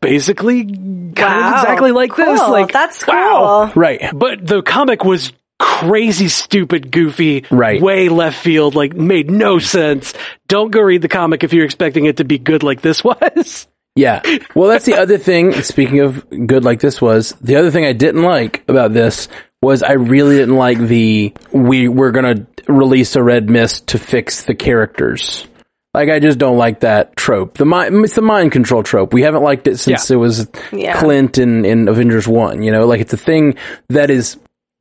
basically 0.00 0.64
kind 0.64 1.18
of 1.18 1.52
exactly 1.52 1.92
like 1.92 2.16
this 2.16 2.40
like 2.40 2.72
That's 2.72 3.04
cool. 3.04 3.14
wow. 3.14 3.72
Right. 3.74 4.00
but 4.14 4.46
the 4.46 4.62
comic 4.62 5.04
was 5.04 5.32
crazy 5.58 6.28
stupid 6.28 6.90
goofy 6.92 7.44
Right. 7.50 7.80
way 7.80 8.08
left 8.08 8.38
field 8.42 8.74
like 8.74 8.94
made 8.94 9.30
no 9.30 9.58
sense 9.58 10.12
don't 10.48 10.70
go 10.70 10.80
read 10.80 11.02
the 11.02 11.08
comic 11.08 11.44
if 11.44 11.52
you're 11.52 11.64
expecting 11.64 12.04
it 12.04 12.18
to 12.18 12.24
be 12.24 12.38
good 12.38 12.62
like 12.62 12.80
this 12.82 13.02
was 13.04 13.66
Yeah. 13.94 14.20
Well, 14.54 14.68
that's 14.68 14.84
the 14.84 14.96
other 14.96 15.16
thing. 15.16 15.52
Speaking 15.62 16.00
of 16.00 16.26
good 16.46 16.64
like 16.66 16.80
this 16.80 17.00
was, 17.00 17.32
the 17.40 17.56
other 17.56 17.70
thing 17.70 17.86
I 17.86 17.94
didn't 17.94 18.24
like 18.24 18.62
about 18.68 18.92
this 18.92 19.28
was 19.62 19.82
I 19.82 19.92
really 19.92 20.36
didn't 20.36 20.56
like 20.56 20.76
the 20.78 21.32
we 21.50 21.88
we're 21.88 22.10
going 22.10 22.36
to 22.36 22.46
release 22.70 23.16
a 23.16 23.22
red 23.22 23.48
mist 23.48 23.86
to 23.88 23.98
fix 23.98 24.42
the 24.44 24.54
characters. 24.54 25.48
Like 25.94 26.10
I 26.10 26.20
just 26.20 26.36
don't 26.38 26.58
like 26.58 26.80
that 26.80 27.16
trope. 27.16 27.56
The 27.56 27.64
mind 27.64 28.04
it's 28.04 28.14
the 28.16 28.20
mind 28.20 28.52
control 28.52 28.82
trope. 28.82 29.14
We 29.14 29.22
haven't 29.22 29.42
liked 29.42 29.66
it 29.66 29.78
since 29.78 30.10
it 30.10 30.16
was 30.16 30.46
Yeah. 30.72 31.00
Clint 31.00 31.38
in, 31.38 31.64
in 31.64 31.88
Avengers 31.88 32.28
1, 32.28 32.62
you 32.62 32.72
know, 32.72 32.86
like 32.86 33.00
it's 33.00 33.14
a 33.14 33.16
thing 33.16 33.56
that 33.88 34.10
is 34.10 34.36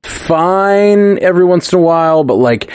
fine 0.05 1.19
every 1.19 1.45
once 1.45 1.71
in 1.73 1.79
a 1.79 1.81
while, 1.81 2.23
but 2.23 2.35
like 2.35 2.71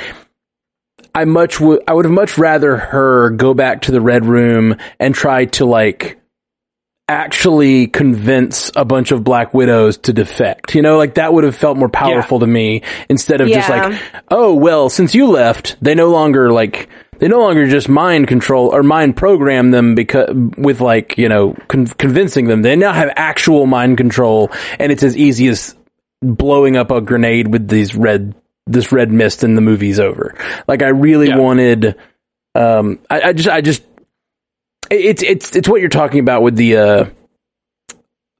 I 1.14 1.24
much 1.24 1.60
would 1.60 1.82
I 1.88 1.94
would 1.94 2.04
have 2.04 2.14
much 2.14 2.38
rather 2.38 2.76
her 2.76 3.30
go 3.30 3.54
back 3.54 3.82
to 3.82 3.92
the 3.92 4.00
red 4.00 4.24
room 4.24 4.76
and 4.98 5.14
try 5.14 5.46
to 5.46 5.64
like 5.64 6.20
actually 7.08 7.88
convince 7.88 8.70
a 8.76 8.84
bunch 8.84 9.10
of 9.10 9.24
black 9.24 9.52
widows 9.52 9.98
to 9.98 10.12
defect. 10.12 10.76
You 10.76 10.82
know, 10.82 10.96
like 10.96 11.14
that 11.14 11.32
would 11.32 11.42
have 11.42 11.56
felt 11.56 11.76
more 11.76 11.88
powerful 11.88 12.38
to 12.38 12.46
me 12.46 12.82
instead 13.08 13.40
of 13.40 13.48
just 13.48 13.68
like, 13.68 14.00
oh, 14.28 14.54
well, 14.54 14.88
since 14.88 15.12
you 15.12 15.26
left, 15.26 15.76
they 15.82 15.96
no 15.96 16.10
longer 16.10 16.52
like 16.52 16.88
they 17.18 17.26
no 17.28 17.40
longer 17.40 17.68
just 17.68 17.88
mind 17.88 18.28
control 18.28 18.72
or 18.72 18.82
mind 18.82 19.16
program 19.16 19.72
them 19.72 19.94
because 19.94 20.28
with 20.56 20.80
like, 20.80 21.18
you 21.18 21.28
know, 21.28 21.54
con- 21.68 21.86
convincing 21.86 22.46
them. 22.46 22.62
They 22.62 22.76
now 22.76 22.92
have 22.92 23.12
actual 23.16 23.66
mind 23.66 23.98
control 23.98 24.50
and 24.78 24.92
it's 24.92 25.02
as 25.02 25.16
easy 25.16 25.48
as 25.48 25.74
blowing 26.22 26.76
up 26.76 26.90
a 26.90 27.00
grenade 27.00 27.48
with 27.48 27.68
these 27.68 27.94
red 27.94 28.34
this 28.66 28.92
red 28.92 29.10
mist 29.10 29.42
and 29.42 29.56
the 29.56 29.60
movie's 29.62 29.98
over. 29.98 30.34
Like 30.68 30.82
I 30.82 30.88
really 30.88 31.28
Yeah. 31.28 31.36
wanted 31.38 31.96
um 32.54 32.98
I, 33.08 33.20
I 33.22 33.32
just 33.32 33.48
I 33.48 33.60
just 33.60 33.82
it's 34.90 35.22
it's 35.22 35.56
it's 35.56 35.68
what 35.68 35.80
you're 35.80 35.88
talking 35.90 36.20
about 36.20 36.42
with 36.42 36.56
the 36.56 36.76
uh 36.76 37.04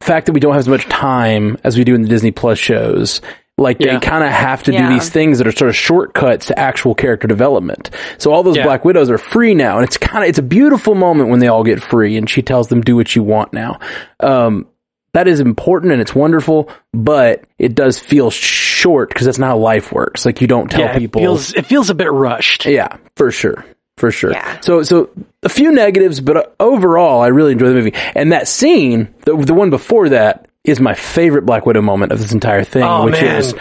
fact 0.02 0.26
that 0.26 0.32
we 0.32 0.40
don't 0.40 0.52
have 0.52 0.60
as 0.60 0.68
much 0.68 0.84
time 0.86 1.58
as 1.64 1.76
we 1.76 1.84
do 1.84 1.94
in 1.94 2.02
the 2.02 2.08
Disney 2.08 2.30
Plus 2.30 2.58
shows. 2.58 3.20
Like 3.58 3.76
Yeah. 3.80 3.94
they 3.98 4.00
kind 4.06 4.24
of 4.24 4.30
have 4.30 4.62
to 4.64 4.72
Yeah. 4.72 4.88
do 4.88 4.94
these 4.94 5.10
things 5.10 5.38
that 5.38 5.46
are 5.46 5.52
sort 5.52 5.68
of 5.68 5.76
shortcuts 5.76 6.46
to 6.46 6.58
actual 6.58 6.94
character 6.94 7.28
development. 7.28 7.90
So 8.18 8.32
all 8.32 8.42
those 8.42 8.56
Yeah. 8.56 8.64
Black 8.64 8.84
Widows 8.84 9.10
are 9.10 9.18
free 9.18 9.54
now, 9.54 9.76
and 9.76 9.84
it's 9.86 9.98
kind 9.98 10.24
of 10.24 10.30
it's 10.30 10.38
a 10.38 10.42
beautiful 10.42 10.94
moment 10.94 11.28
when 11.28 11.40
they 11.40 11.48
all 11.48 11.62
get 11.64 11.82
free, 11.82 12.16
and 12.16 12.28
she 12.28 12.40
tells 12.40 12.68
them 12.68 12.80
do 12.80 12.96
what 12.96 13.14
you 13.14 13.22
want 13.22 13.52
now. 13.52 13.78
Um, 14.20 14.66
that 15.12 15.26
is 15.28 15.40
important 15.40 15.92
and 15.92 16.00
it's 16.00 16.14
wonderful, 16.14 16.70
but 16.92 17.44
it 17.58 17.74
does 17.74 17.98
feel 17.98 18.30
short 18.30 19.08
because 19.08 19.26
that's 19.26 19.38
not 19.38 19.48
how 19.48 19.58
life 19.58 19.92
works. 19.92 20.24
Like 20.24 20.40
you 20.40 20.46
don't 20.46 20.70
tell 20.70 20.80
yeah, 20.80 20.98
people. 20.98 21.20
it 21.20 21.24
feels 21.24 21.54
it 21.54 21.66
feels 21.66 21.90
a 21.90 21.94
bit 21.94 22.10
rushed. 22.12 22.66
Yeah, 22.66 22.96
for 23.16 23.30
sure. 23.30 23.64
For 23.96 24.10
sure. 24.10 24.32
Yeah. 24.32 24.60
So, 24.60 24.82
so 24.82 25.10
a 25.42 25.50
few 25.50 25.72
negatives, 25.72 26.20
but 26.20 26.36
uh, 26.36 26.42
overall, 26.58 27.20
I 27.20 27.26
really 27.26 27.52
enjoy 27.52 27.68
the 27.68 27.74
movie. 27.74 27.92
And 28.14 28.32
that 28.32 28.48
scene, 28.48 29.14
the, 29.26 29.36
the 29.36 29.52
one 29.52 29.68
before 29.68 30.08
that, 30.10 30.48
is 30.64 30.80
my 30.80 30.94
favorite 30.94 31.44
Black 31.44 31.66
Widow 31.66 31.82
moment 31.82 32.10
of 32.12 32.18
this 32.18 32.32
entire 32.32 32.64
thing, 32.64 32.82
Oh, 32.82 33.04
which 33.04 33.20
man. 33.20 33.36
is 33.36 33.54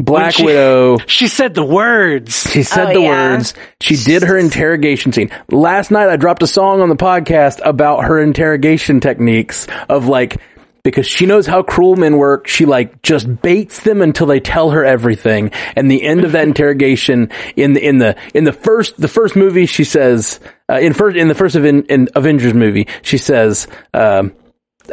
Black 0.00 0.32
she- 0.34 0.44
Widow. 0.44 0.98
She 1.06 1.28
said 1.28 1.54
the 1.54 1.64
words. 1.64 2.48
She 2.50 2.62
said 2.62 2.90
Oh, 2.90 2.94
the 2.94 3.00
yeah. 3.00 3.32
words. 3.34 3.52
She 3.82 3.96
did 3.96 4.22
her 4.22 4.38
interrogation 4.38 5.12
scene. 5.12 5.30
Last 5.50 5.90
night 5.90 6.08
I 6.08 6.16
dropped 6.16 6.42
a 6.42 6.46
song 6.46 6.80
on 6.80 6.88
the 6.88 6.96
podcast 6.96 7.60
about 7.62 8.04
her 8.04 8.22
interrogation 8.22 9.00
techniques 9.00 9.66
of 9.90 10.06
like, 10.06 10.40
because 10.88 11.06
she 11.06 11.26
knows 11.26 11.46
how 11.46 11.62
cruel 11.62 11.96
men 11.96 12.16
work, 12.16 12.48
she 12.48 12.64
like 12.64 13.02
just 13.02 13.42
baits 13.42 13.80
them 13.80 14.02
until 14.02 14.26
they 14.26 14.40
tell 14.40 14.70
her 14.70 14.84
everything. 14.84 15.50
And 15.76 15.90
the 15.90 16.02
end 16.02 16.24
of 16.24 16.32
that 16.32 16.46
interrogation 16.46 17.30
in 17.56 17.74
the, 17.74 17.86
in 17.86 17.98
the, 17.98 18.16
in 18.34 18.44
the 18.44 18.52
first, 18.52 19.00
the 19.00 19.08
first 19.08 19.36
movie, 19.36 19.66
she 19.66 19.84
says, 19.84 20.40
uh, 20.70 20.78
in 20.78 20.94
first, 20.94 21.16
in 21.16 21.28
the 21.28 21.34
first 21.34 21.56
in 21.56 22.08
Avengers 22.14 22.54
movie, 22.54 22.88
she 23.02 23.18
says, 23.18 23.68
um, 23.94 24.34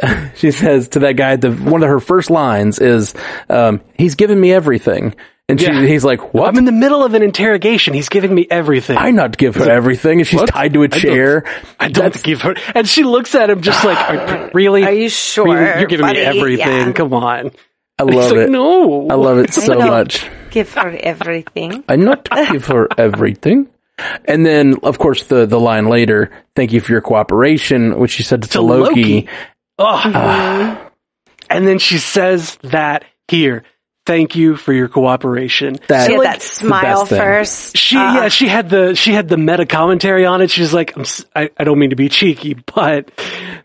she 0.36 0.50
says 0.50 0.88
to 0.88 1.00
that 1.00 1.14
guy, 1.14 1.36
the, 1.36 1.52
one 1.52 1.82
of 1.82 1.88
her 1.88 2.00
first 2.00 2.30
lines 2.30 2.78
is, 2.78 3.14
um, 3.48 3.80
he's 3.96 4.14
given 4.14 4.40
me 4.40 4.52
everything. 4.52 5.14
And 5.48 5.60
she, 5.60 5.66
Yeah. 5.66 5.86
he's 5.86 6.04
like, 6.04 6.34
what? 6.34 6.48
I'm 6.48 6.56
in 6.58 6.64
the 6.64 6.72
middle 6.72 7.04
of 7.04 7.14
an 7.14 7.22
interrogation. 7.22 7.94
He's 7.94 8.08
giving 8.08 8.34
me 8.34 8.48
everything. 8.50 8.96
I 8.98 9.12
not 9.12 9.36
give 9.36 9.54
her 9.54 9.70
everything, 9.70 10.18
and 10.18 10.26
she's 10.26 10.40
What? 10.40 10.48
tied 10.48 10.72
to 10.72 10.80
a 10.82 10.84
I 10.84 10.86
don't- 10.88 11.00
chair. 11.00 11.44
I 11.78 11.88
don't 11.88 12.22
give 12.24 12.42
her. 12.42 12.54
And 12.74 12.88
she 12.88 13.04
looks 13.04 13.34
at 13.36 13.48
him 13.50 13.60
just 13.60 13.84
like, 13.84 13.96
are, 13.96 14.50
really? 14.54 14.82
Are 14.82 14.90
you 14.92 15.08
sure, 15.08 15.44
Really? 15.54 15.78
You're 15.80 15.86
giving 15.88 16.06
buddy? 16.06 16.18
me 16.18 16.24
everything. 16.24 16.66
Yeah. 16.88 16.92
Come 16.92 17.14
on. 17.14 17.52
I 17.98 18.04
He's 18.04 18.14
love 18.14 18.30
like, 18.32 18.40
it. 18.40 18.50
No. 18.50 19.08
I 19.08 19.14
love 19.14 19.38
it 19.38 19.52
so 19.54 19.72
know. 19.74 19.86
much. 19.86 20.28
Give 20.50 20.72
her 20.74 20.88
everything. 21.00 21.84
I 21.88 21.94
not 21.96 22.28
give 22.50 22.66
her 22.66 22.88
everything. 22.98 23.68
And 24.26 24.44
then, 24.44 24.74
of 24.82 24.98
course, 24.98 25.22
the 25.24 25.46
the 25.46 25.58
line 25.60 25.86
later, 25.86 26.30
"Thank 26.54 26.72
you 26.72 26.80
for 26.80 26.92
your 26.92 27.00
cooperation," 27.00 27.98
which 27.98 28.10
she 28.10 28.22
said 28.22 28.42
to, 28.42 28.48
To 28.50 28.60
Loki. 28.60 29.02
Loki. 29.02 29.28
Ugh. 29.78 30.78
and 31.48 31.66
then 31.66 31.78
she 31.78 31.96
says 31.98 32.58
that 32.62 33.04
here. 33.28 33.62
Thank 34.06 34.36
you 34.36 34.56
for 34.56 34.72
your 34.72 34.88
cooperation. 34.88 35.76
That- 35.88 36.06
She 36.06 36.12
had 36.12 36.18
like, 36.20 36.30
that 36.30 36.42
smile 36.42 37.04
first. 37.06 37.76
She 37.76 37.96
Uh, 37.96 38.14
yeah 38.14 38.28
she 38.28 38.46
had 38.48 38.70
the 38.70 38.94
she 38.94 39.12
had 39.12 39.28
the 39.28 39.36
meta 39.36 39.66
commentary 39.66 40.24
on 40.24 40.40
it. 40.42 40.50
She's 40.50 40.72
like 40.72 40.94
I'm, 40.96 41.02
s- 41.02 41.24
I, 41.34 41.50
I 41.58 41.64
don't 41.64 41.78
mean 41.78 41.90
to 41.90 41.96
be 41.96 42.08
cheeky, 42.08 42.54
but 42.54 43.10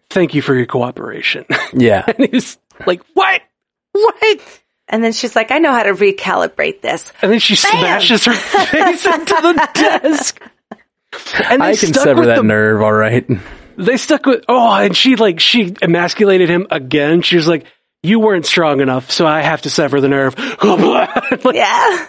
thank 0.10 0.34
you 0.34 0.42
for 0.42 0.56
your 0.56 0.66
cooperation. 0.66 1.46
Yeah, 1.74 2.04
and 2.18 2.28
he's 2.32 2.58
like 2.88 3.02
what 3.14 3.42
what? 3.94 4.42
And 4.88 5.04
then 5.04 5.14
she's 5.14 5.36
like, 5.36 5.52
I 5.52 5.60
know 5.60 5.72
how 5.72 5.84
to 5.84 5.94
recalibrate 5.94 6.82
this. 6.82 7.14
And 7.22 7.32
then 7.32 7.40
she 7.40 7.56
smashes 7.56 8.26
her 8.26 8.34
face 8.66 9.06
into 9.06 9.26
the 9.42 9.70
desk. 9.74 10.42
And 11.50 11.62
I 11.62 11.76
can 11.76 11.94
sever 11.94 12.26
that 12.26 12.38
the- 12.38 12.44
nerve. 12.44 12.82
All 12.82 12.92
right. 12.92 13.26
They 13.78 13.98
stuck 13.98 14.26
with 14.26 14.44
oh, 14.50 14.72
and 14.74 14.96
she 14.98 15.16
like 15.16 15.40
she 15.40 15.74
emasculated 15.82 16.50
him 16.50 16.68
again. 16.72 17.22
She 17.22 17.36
was 17.38 17.48
like, 17.48 17.66
"You 18.04 18.20
weren't 18.20 18.46
strong 18.46 18.82
enough, 18.82 19.12
so 19.12 19.26
I 19.28 19.42
have 19.42 19.62
to 19.64 19.70
sever 19.70 20.02
the 20.02 20.10
nerve." 20.10 20.36
Like, 20.64 21.56
Yeah. 21.56 22.08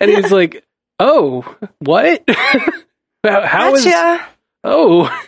And 0.00 0.10
he's 0.10 0.30
like, 0.32 0.64
"Oh, 0.98 1.42
what? 1.80 2.24
how, 3.24 3.46
how 3.46 3.74
is? 3.74 3.84
Gotcha. 3.84 4.26
Oh, 4.64 5.22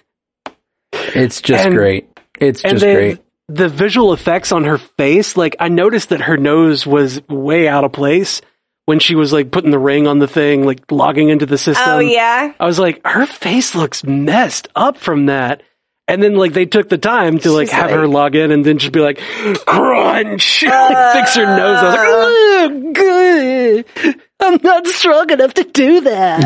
It's 0.93 1.41
just 1.41 1.65
And- 1.67 1.75
great. 1.75 2.09
It's 2.41 2.63
and 2.63 2.73
just 2.73 2.81
then 2.83 2.97
great. 2.97 3.19
the 3.49 3.69
visual 3.69 4.13
effects 4.13 4.51
on 4.51 4.65
her 4.65 4.79
face. 4.79 5.37
Like 5.37 5.55
I 5.61 5.69
noticed 5.69 6.09
that 6.09 6.23
her 6.23 6.37
nose 6.37 6.87
was 6.87 7.21
way 7.29 7.69
out 7.69 7.85
of 7.85 7.93
place 7.93 8.41
when 8.87 8.99
she 8.99 9.15
was 9.15 9.33
like 9.33 9.53
putting 9.53 9.71
the 9.71 9.79
ring 9.79 10.09
on 10.09 10.19
the 10.19 10.27
thing, 10.27 10.65
like 10.67 10.91
logging 10.91 11.29
into 11.29 11.47
the 11.47 11.55
oh, 11.55 11.57
system. 11.57 11.89
Oh, 11.89 11.99
yeah. 12.01 12.53
I 12.59 12.67
was 12.67 12.81
like, 12.81 13.01
her 13.07 13.27
face 13.27 13.75
looks 13.77 14.03
messed 14.03 14.69
up 14.75 14.97
from 14.97 15.27
that. 15.27 15.63
And 16.09 16.23
then 16.23 16.35
like 16.35 16.53
they 16.53 16.67
took 16.67 16.89
the 16.89 16.99
time 16.99 17.39
to 17.39 17.53
like 17.53 17.69
She's 17.69 17.75
have 17.77 17.91
like- 17.91 17.99
her 18.01 18.07
log 18.09 18.35
in 18.35 18.51
and 18.51 18.65
then 18.65 18.79
just 18.79 18.93
be 18.93 19.01
like, 19.01 19.19
crunch, 19.67 20.63
like 20.67 21.15
fix 21.15 21.35
her 21.37 21.47
nose. 21.47 21.79
I 21.79 21.85
was 21.85 21.95
like, 21.97 22.09
oh, 22.09 22.93
good. 22.93 24.21
I'm 24.41 24.59
not 24.63 24.87
strong 24.89 25.31
enough 25.31 25.55
to 25.55 25.65
do 25.65 26.01
that. 26.03 26.43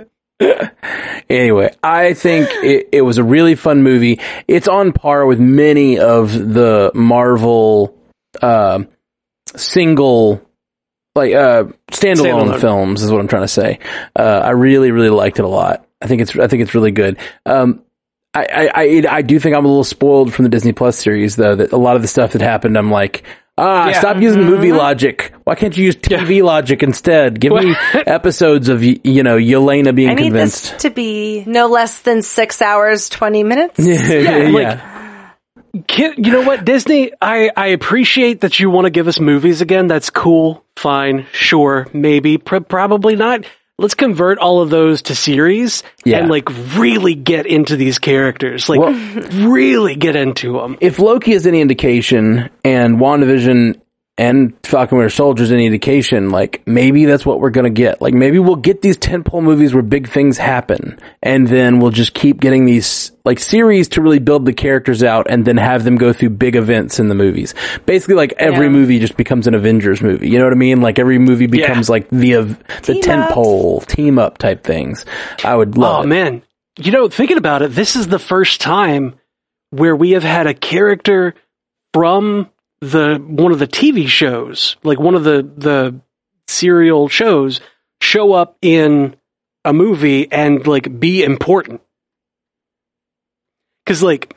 Anyway, 1.28 1.72
I 1.82 2.14
think 2.14 2.48
it, 2.50 2.88
it 2.92 3.02
was 3.02 3.18
a 3.18 3.22
really 3.22 3.54
fun 3.54 3.82
movie. 3.82 4.18
It's 4.48 4.66
on 4.68 4.92
par 4.92 5.26
with 5.26 5.38
many 5.38 5.98
of 5.98 6.32
the 6.32 6.90
Marvel 6.94 7.96
uh, 8.40 8.82
single, 9.54 10.40
like 11.14 11.34
uh, 11.34 11.64
standalone, 11.92 12.54
Standalone. 12.54 12.60
films, 12.60 13.02
is 13.02 13.12
what 13.12 13.20
I'm 13.20 13.28
trying 13.28 13.42
to 13.42 13.48
say. 13.48 13.78
Uh, 14.18 14.40
I 14.44 14.50
really, 14.52 14.90
really 14.90 15.10
liked 15.10 15.38
it 15.38 15.44
a 15.44 15.48
lot. 15.48 15.86
I 16.00 16.06
think 16.06 16.22
it's, 16.22 16.36
I 16.36 16.46
think 16.48 16.62
it's 16.62 16.74
really 16.74 16.90
good. 16.92 17.18
Um, 17.46 17.82
I, 18.32 18.44
I, 18.46 18.70
I, 18.74 19.04
I 19.16 19.22
do 19.22 19.38
think 19.40 19.56
I'm 19.56 19.64
a 19.64 19.68
little 19.68 19.84
spoiled 19.84 20.32
from 20.32 20.44
the 20.44 20.48
Disney 20.48 20.72
Plus 20.72 20.96
series, 20.98 21.36
though. 21.36 21.56
That 21.56 21.72
a 21.72 21.76
lot 21.76 21.96
of 21.96 22.02
the 22.02 22.08
stuff 22.08 22.32
that 22.32 22.40
happened, 22.42 22.78
I'm 22.78 22.90
like, 22.90 23.24
ah, 23.58 23.88
Yeah. 23.88 23.98
stop 23.98 24.18
using 24.18 24.44
movie 24.44 24.72
logic. 24.72 25.32
Why 25.44 25.56
can't 25.56 25.76
you 25.76 25.84
use 25.86 25.96
TV 25.96 26.42
logic 26.44 26.82
instead? 26.84 27.40
Give 27.40 27.52
me 27.52 27.74
episodes 27.94 28.68
of 28.68 28.84
you 28.84 29.22
know 29.24 29.36
Yelena 29.36 29.92
being 29.94 30.10
I 30.10 30.14
need 30.14 30.22
convinced. 30.24 30.72
this 30.72 30.82
to 30.82 30.90
be 30.90 31.42
no 31.46 31.66
less 31.66 32.02
than 32.02 32.22
six 32.22 32.62
hours, 32.62 33.08
20 33.08 33.42
minutes. 33.42 33.78
yeah, 33.84 34.48
like- 34.52 34.80
Kid, 35.86 36.26
you 36.26 36.32
know 36.32 36.42
what, 36.42 36.64
Disney? 36.64 37.12
I, 37.22 37.50
I 37.56 37.68
appreciate 37.68 38.40
that 38.40 38.58
you 38.58 38.70
want 38.70 38.86
to 38.86 38.90
give 38.90 39.06
us 39.06 39.20
movies 39.20 39.60
again. 39.60 39.86
That's 39.86 40.10
cool. 40.10 40.64
Fine. 40.76 41.26
Sure. 41.32 41.86
Maybe. 41.92 42.38
Pr- 42.38 42.58
probably 42.58 43.14
not. 43.14 43.44
Let's 43.80 43.94
convert 43.94 44.36
all 44.38 44.60
of 44.60 44.68
those 44.68 45.00
to 45.02 45.14
series 45.14 45.82
Yeah. 46.04 46.18
and 46.18 46.28
like 46.28 46.48
really 46.76 47.14
get 47.14 47.46
into 47.46 47.76
these 47.76 47.98
characters. 47.98 48.68
Like 48.68 48.80
really 49.32 49.96
get 49.96 50.16
into 50.16 50.52
them. 50.52 50.76
if 50.82 50.98
Loki 50.98 51.32
is 51.32 51.46
any 51.46 51.62
indication, 51.62 52.50
and 52.62 52.98
WandaVision 52.98 53.80
and 54.20 54.54
Falcon 54.66 54.98
Winter 54.98 55.08
Soldier 55.08 55.42
is 55.44 55.50
any 55.50 55.64
indication, 55.64 56.28
like 56.28 56.62
maybe 56.66 57.06
that's 57.06 57.24
what 57.24 57.40
we're 57.40 57.48
gonna 57.50 57.70
get. 57.70 58.02
Like 58.02 58.12
maybe 58.12 58.38
we'll 58.38 58.56
get 58.56 58.82
these 58.82 58.98
tentpole 58.98 59.42
movies 59.42 59.72
where 59.72 59.82
big 59.82 60.08
things 60.10 60.36
happen, 60.36 60.98
and 61.22 61.48
then 61.48 61.80
we'll 61.80 61.90
just 61.90 62.12
keep 62.12 62.38
getting 62.38 62.66
these 62.66 63.12
like 63.24 63.38
series 63.38 63.88
to 63.90 64.02
really 64.02 64.18
build 64.18 64.44
the 64.44 64.52
characters 64.52 65.02
out, 65.02 65.26
and 65.30 65.44
then 65.46 65.56
have 65.56 65.84
them 65.84 65.96
go 65.96 66.12
through 66.12 66.30
big 66.30 66.54
events 66.54 67.00
in 67.00 67.08
the 67.08 67.14
movies. 67.14 67.54
Basically, 67.86 68.14
like 68.14 68.34
every 68.36 68.66
Yeah. 68.66 68.72
movie 68.72 68.98
just 68.98 69.16
becomes 69.16 69.46
an 69.46 69.54
Avengers 69.54 70.02
movie. 70.02 70.28
You 70.28 70.38
know 70.38 70.44
what 70.44 70.52
I 70.52 70.56
mean? 70.56 70.82
Like 70.82 70.98
every 70.98 71.18
movie 71.18 71.46
becomes 71.46 71.88
like 71.88 72.08
the 72.10 72.34
the 72.82 72.94
Team 72.94 73.02
tentpole 73.02 73.86
team 73.86 74.18
up 74.18 74.36
type 74.36 74.64
things. 74.64 75.06
I 75.42 75.56
would 75.56 75.78
love 75.78 76.00
Oh 76.00 76.02
it. 76.02 76.06
man. 76.08 76.42
You 76.78 76.92
know, 76.92 77.08
thinking 77.08 77.38
about 77.38 77.62
it, 77.62 77.72
this 77.72 77.96
is 77.96 78.06
the 78.08 78.18
first 78.18 78.60
time 78.60 79.14
where 79.70 79.96
we 79.96 80.10
have 80.10 80.22
had 80.24 80.46
a 80.46 80.54
character 80.54 81.34
from 81.94 82.48
the 82.80 83.16
one 83.26 83.52
of 83.52 83.58
the 83.58 83.66
TV 83.66 84.06
shows, 84.08 84.76
like 84.82 84.98
one 84.98 85.14
of 85.14 85.24
the 85.24 85.42
the 85.56 86.00
serial 86.48 87.08
shows, 87.08 87.60
show 88.00 88.32
up 88.32 88.56
in 88.62 89.16
a 89.64 89.72
movie 89.72 90.30
and 90.32 90.66
like 90.66 90.98
be 90.98 91.22
important. 91.22 91.80
Cause 93.86 94.02
like 94.02 94.34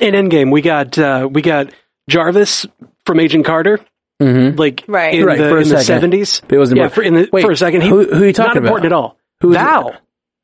in 0.00 0.14
Endgame 0.14 0.50
we 0.50 0.62
got 0.62 0.98
uh 0.98 1.28
we 1.30 1.42
got 1.42 1.72
Jarvis 2.08 2.66
from 3.04 3.20
Agent 3.20 3.44
Carter, 3.44 3.78
hmm 4.20 4.50
like 4.56 4.84
Right. 4.88 5.14
in 5.14 5.24
Right, 5.24 5.38
the, 5.38 5.56
in 5.56 5.68
the 5.68 5.76
70s. 5.76 6.42
It 6.52 6.58
was 6.58 6.72
yeah, 6.72 6.88
for, 6.88 7.02
in 7.02 7.14
the, 7.14 7.28
Wait, 7.32 7.42
for 7.42 7.50
a 7.52 7.56
second. 7.56 7.82
He, 7.82 7.88
who, 7.88 8.04
who 8.04 8.22
are 8.22 8.26
you 8.26 8.32
talking 8.32 8.48
not 8.48 8.56
about? 8.56 8.66
important 8.66 8.86
at 8.86 8.92
all. 8.92 9.18
Who's 9.42 9.54
Val. 9.56 9.96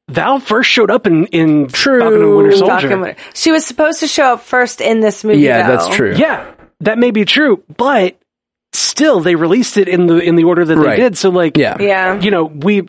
Val 0.08 0.38
first 0.38 0.70
showed 0.70 0.90
up 0.90 1.06
in, 1.06 1.26
in 1.26 1.66
True. 1.68 1.98
Falcon 2.00 2.22
and 2.22 2.36
Winter 2.36 2.56
Soldier. 2.56 2.88
Falcon 2.88 3.16
She 3.34 3.50
was 3.50 3.64
supposed 3.66 4.00
to 4.00 4.06
show 4.06 4.34
up 4.34 4.42
first 4.42 4.80
in 4.80 5.00
this 5.00 5.24
movie. 5.24 5.40
Yeah, 5.40 5.66
though. 5.66 5.76
that's 5.76 5.96
true. 5.96 6.14
Yeah, 6.16 6.52
that 6.80 6.98
may 6.98 7.10
be 7.10 7.24
true, 7.24 7.62
but 7.76 8.16
still, 8.72 9.20
they 9.20 9.34
released 9.34 9.76
it 9.76 9.88
in 9.88 10.06
the 10.06 10.18
in 10.18 10.36
the 10.36 10.44
order 10.44 10.64
that 10.64 10.76
Right. 10.76 10.96
they 10.96 11.02
did. 11.04 11.16
So, 11.18 11.30
like, 11.30 11.56
Yeah. 11.56 11.76
Yeah. 11.80 12.20
you 12.20 12.30
know, 12.30 12.44
we 12.44 12.88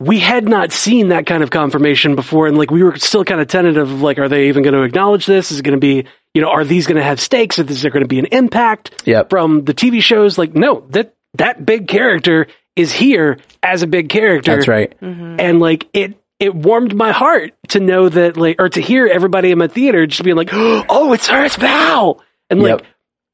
we 0.00 0.18
had 0.18 0.48
not 0.48 0.72
seen 0.72 1.08
that 1.08 1.24
kind 1.24 1.42
of 1.42 1.50
confirmation 1.50 2.14
before, 2.16 2.46
and 2.46 2.58
like 2.58 2.70
we 2.70 2.82
were 2.82 2.96
still 2.96 3.24
kind 3.24 3.40
of 3.40 3.46
tentative. 3.48 4.02
Like, 4.02 4.18
are 4.18 4.28
they 4.28 4.48
even 4.48 4.62
going 4.62 4.74
to 4.74 4.82
acknowledge 4.82 5.24
this? 5.26 5.52
Is 5.52 5.60
it 5.60 5.62
going 5.62 5.76
to 5.76 5.80
be, 5.80 6.04
you 6.34 6.42
know, 6.42 6.48
are 6.48 6.64
these 6.64 6.86
going 6.86 6.96
to 6.96 7.02
have 7.02 7.20
stakes? 7.20 7.58
Is 7.58 7.82
there 7.82 7.90
going 7.90 8.02
to 8.02 8.08
be 8.08 8.18
an 8.18 8.26
impact 8.26 9.02
Yep. 9.06 9.30
from 9.30 9.64
the 9.64 9.72
TV 9.74 10.02
shows? 10.02 10.36
Like, 10.36 10.54
no, 10.54 10.84
that 10.90 11.14
that 11.34 11.64
big 11.64 11.86
character 11.88 12.48
is 12.76 12.92
here 12.92 13.38
as 13.62 13.82
a 13.82 13.86
big 13.86 14.08
character. 14.08 14.54
That's 14.56 14.68
right. 14.68 14.92
Mm-hmm. 15.00 15.36
and 15.38 15.60
like 15.60 15.88
it 15.92 16.14
it 16.40 16.54
warmed 16.54 16.94
my 16.94 17.12
heart 17.12 17.52
to 17.68 17.78
know 17.80 18.08
that 18.08 18.36
like 18.36 18.56
or 18.60 18.68
to 18.68 18.80
hear 18.80 19.06
everybody 19.06 19.52
in 19.52 19.58
my 19.58 19.68
theater 19.68 20.06
just 20.06 20.24
being 20.24 20.36
like, 20.36 20.50
"Oh, 20.52 21.12
it's 21.12 21.28
her, 21.28 21.44
it's 21.44 21.56
Val," 21.56 22.20
and 22.50 22.60
like. 22.62 22.80
Yep. 22.80 22.86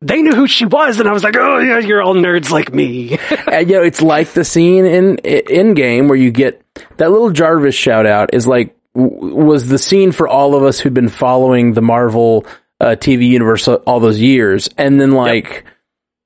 They 0.03 0.23
knew 0.23 0.33
who 0.33 0.47
she 0.47 0.65
was, 0.65 0.99
and 0.99 1.09
I 1.09 1.13
was 1.13 1.23
like, 1.23 1.37
"Oh 1.37 1.59
yeah, 1.59 1.79
you're 1.79 2.03
all 2.03 2.15
nerds 2.15 2.51
like 2.51 2.73
me." 2.73 3.19
And, 3.51 3.69
you 3.69 3.77
know, 3.77 3.83
it's 3.83 4.01
like 4.01 4.33
the 4.33 4.45
scene 4.45 4.87
in 4.87 5.17
Endgame 5.17 6.09
where 6.09 6.17
you 6.17 6.31
get 6.31 6.63
that 6.97 7.11
little 7.11 7.31
Jarvis 7.31 7.75
shout 7.75 8.07
out 8.07 8.33
is 8.33 8.47
like 8.47 8.77
w- 8.95 9.35
was 9.35 9.69
the 9.69 9.79
scene 9.79 10.13
for 10.13 10.27
all 10.29 10.55
of 10.55 10.63
us 10.63 10.81
who'd 10.81 10.95
been 10.95 11.09
following 11.09 11.73
the 11.75 11.83
Marvel 11.83 12.47
uh, 12.81 12.97
TV 12.99 13.29
universe 13.29 13.69
all 13.69 14.01
those 14.01 14.19
years, 14.19 14.71
and 14.79 15.01
then 15.01 15.11
like 15.11 15.65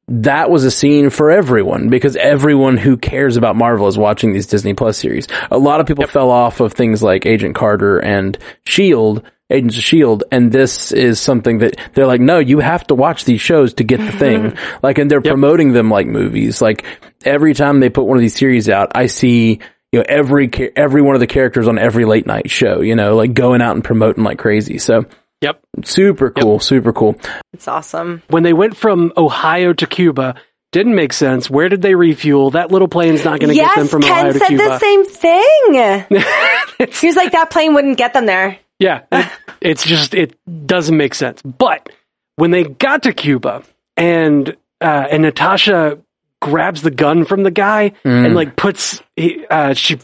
that 0.07 0.51
was 0.51 0.65
a 0.65 0.71
scene 0.71 1.11
for 1.11 1.31
everyone 1.31 1.89
because 1.89 2.15
everyone 2.17 2.77
who 2.77 2.97
cares 2.97 3.37
about 3.37 3.57
Marvel 3.57 3.89
is 3.89 3.97
watching 3.97 4.33
these 4.33 4.47
Disney 4.47 4.75
Plus 4.75 4.99
series. 4.99 5.27
A 5.51 5.59
lot 5.59 5.81
of 5.81 5.87
people 5.87 6.07
fell 6.07 6.31
off 6.31 6.61
of 6.61 6.75
things 6.75 7.03
like 7.03 7.27
Agent 7.27 7.55
Carter 7.55 7.99
and 7.99 8.37
Shield. 8.67 9.23
Agents 9.51 9.77
of 9.77 9.83
Shield, 9.83 10.25
and 10.33 10.51
this 10.51 10.91
is 10.91 11.21
something 11.21 11.59
that 11.59 11.77
they're 11.93 12.07
like, 12.07 12.21
no, 12.21 12.39
you 12.39 12.61
have 12.61 12.87
to 12.87 12.95
watch 12.95 13.25
these 13.25 13.41
shows 13.43 13.75
to 13.75 13.85
get 13.85 13.99
the 13.99 14.13
thing. 14.19 14.57
Like, 14.83 14.99
and 14.99 15.11
they're 15.11 15.21
promoting 15.21 15.73
them 15.73 15.91
like 15.91 16.07
movies. 16.07 16.63
Like 16.63 16.85
every 17.25 17.55
time 17.55 17.81
they 17.81 17.91
put 17.91 18.05
one 18.05 18.17
of 18.17 18.23
these 18.23 18.35
series 18.37 18.69
out, 18.69 18.93
I 18.95 19.07
see 19.07 19.61
you 19.93 20.01
know 20.01 20.05
every 20.09 20.51
every 20.77 21.03
one 21.03 21.15
of 21.15 21.21
the 21.21 21.27
characters 21.27 21.69
on 21.69 21.79
every 21.79 22.05
late 22.05 22.27
night 22.27 22.51
show. 22.51 22.81
You 22.81 22.97
know, 22.97 23.17
like 23.17 23.35
going 23.35 23.61
out 23.61 23.75
and 23.75 23.85
promoting 23.85 24.25
like 24.25 24.39
crazy. 24.39 24.79
So 24.79 25.05
yep. 25.43 25.61
super 25.85 26.31
cool, 26.31 26.59
super 26.59 26.93
cool. 26.93 27.17
It's 27.53 27.69
awesome. 27.69 28.23
When 28.29 28.45
they 28.45 28.55
went 28.55 28.77
from 28.79 29.13
Ohio 29.17 29.75
to 29.75 29.87
Cuba, 29.87 30.37
didn't 30.73 30.97
make 30.97 31.13
sense. 31.13 31.49
Where 31.49 31.69
did 31.69 31.83
they 31.83 31.95
refuel? 31.95 32.51
That 32.53 32.73
little 32.73 32.89
plane's 32.89 33.25
not 33.25 33.39
going 33.39 33.51
to 33.51 33.55
get 33.55 33.77
them 33.77 33.85
Yes, 33.85 33.91
from 33.91 34.03
Ohio 34.03 34.23
Ken 34.25 34.33
to 34.33 34.39
said 34.41 34.49
Cuba. 34.49 34.65
the 34.65 34.79
same 34.81 35.05
thing. 35.05 36.89
he 37.01 37.07
was 37.07 37.15
like, 37.15 37.31
that 37.31 37.51
plane 37.51 37.75
wouldn't 37.75 37.97
get 37.97 38.13
them 38.13 38.27
there. 38.27 38.59
Yeah, 38.79 39.03
it- 39.13 39.31
it's 39.61 39.85
just 39.85 40.15
it 40.15 40.37
doesn't 40.67 40.97
make 40.97 41.15
sense. 41.15 41.41
But 41.43 41.89
when 42.37 42.51
they 42.51 42.65
got 42.65 43.05
to 43.05 43.13
Cuba 43.13 43.63
and 43.97 44.57
uh, 44.81 45.07
and 45.11 45.23
Natasha 45.23 45.99
grabs 46.43 46.83
the 46.83 46.91
gun 46.91 47.25
from 47.25 47.43
the 47.43 47.51
guy 47.51 47.93
and 48.27 48.35
like 48.35 48.57
puts 48.57 49.03
he- 49.17 49.47
uh, 49.49 49.73
she 49.75 49.99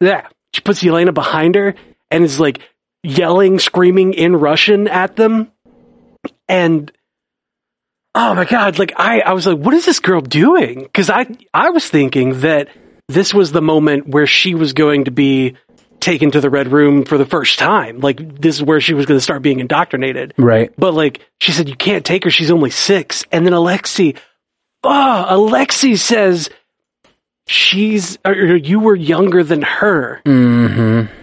yeah 0.00 0.26
she 0.52 0.60
puts 0.62 0.82
Yelena 0.82 1.12
behind 1.14 1.54
her 1.54 1.74
and 2.10 2.24
is 2.24 2.40
like 2.40 2.60
yelling, 3.04 3.58
screaming 3.58 4.14
in 4.14 4.34
Russian 4.34 4.88
at 4.88 5.14
them, 5.14 5.52
and 6.48 6.90
oh 8.14 8.34
my 8.34 8.44
god, 8.44 8.78
like 8.78 8.92
I 8.96 9.20
I 9.20 9.32
was 9.34 9.46
like, 9.46 9.58
what 9.58 9.74
is 9.74 9.84
this 9.86 10.00
girl 10.00 10.20
doing? 10.20 10.82
Because 10.82 11.10
I 11.10 11.26
I 11.54 11.70
was 11.70 11.86
thinking 11.88 12.40
that 12.40 12.68
this 13.08 13.32
was 13.32 13.52
the 13.52 13.62
moment 13.62 14.08
where 14.08 14.26
she 14.26 14.54
was 14.54 14.72
going 14.72 15.04
to 15.04 15.10
be 15.10 15.54
taken 16.00 16.30
to 16.32 16.40
the 16.40 16.50
red 16.50 16.68
room 16.72 17.04
for 17.04 17.18
the 17.18 17.26
first 17.26 17.58
time. 17.58 18.00
Like 18.00 18.40
this 18.40 18.56
is 18.56 18.62
where 18.62 18.80
she 18.80 18.94
was 18.94 19.06
going 19.06 19.18
to 19.18 19.22
start 19.22 19.42
being 19.42 19.60
indoctrinated. 19.60 20.34
Right. 20.38 20.72
But 20.76 20.94
like 20.94 21.26
she 21.40 21.52
said, 21.52 21.68
you 21.68 21.76
can't 21.76 22.04
take 22.04 22.24
her. 22.24 22.30
She's 22.30 22.50
only 22.50 22.70
six. 22.70 23.24
And 23.32 23.44
then 23.46 23.52
Alexei, 23.52 24.14
oh, 24.84 25.24
Alexei 25.28 25.96
says 25.96 26.50
she's 27.46 28.18
or 28.24 28.34
you 28.34 28.80
were 28.80 28.96
younger 28.96 29.42
than 29.42 29.62
her. 29.62 30.20
Mm-hmm. 30.24 31.14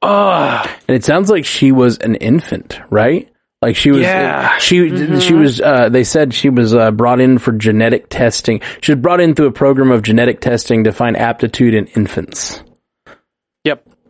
Oh, 0.00 0.76
And 0.86 0.94
it 0.96 1.04
sounds 1.04 1.28
like 1.28 1.44
she 1.44 1.72
was 1.72 1.98
an 1.98 2.14
infant, 2.14 2.80
right? 2.90 3.28
Like 3.60 3.76
she 3.76 3.90
was, 3.92 4.00
Yeah. 4.02 4.58
she 4.58 5.20
she 5.20 5.34
was. 5.34 5.60
Uh, 5.60 5.88
they 5.88 6.02
said 6.04 6.34
she 6.34 6.48
was 6.50 6.74
uh, 6.74 6.90
brought 6.90 7.20
in 7.20 7.38
for 7.38 7.52
genetic 7.52 8.08
testing. 8.08 8.60
She 8.80 8.92
was 8.92 9.00
brought 9.00 9.20
in 9.20 9.34
through 9.34 9.46
a 9.46 9.52
program 9.52 9.92
of 9.92 10.02
genetic 10.02 10.40
testing 10.40 10.84
to 10.84 10.92
find 10.92 11.16
aptitude 11.16 11.74
in 11.74 11.86
infants. 11.86 12.62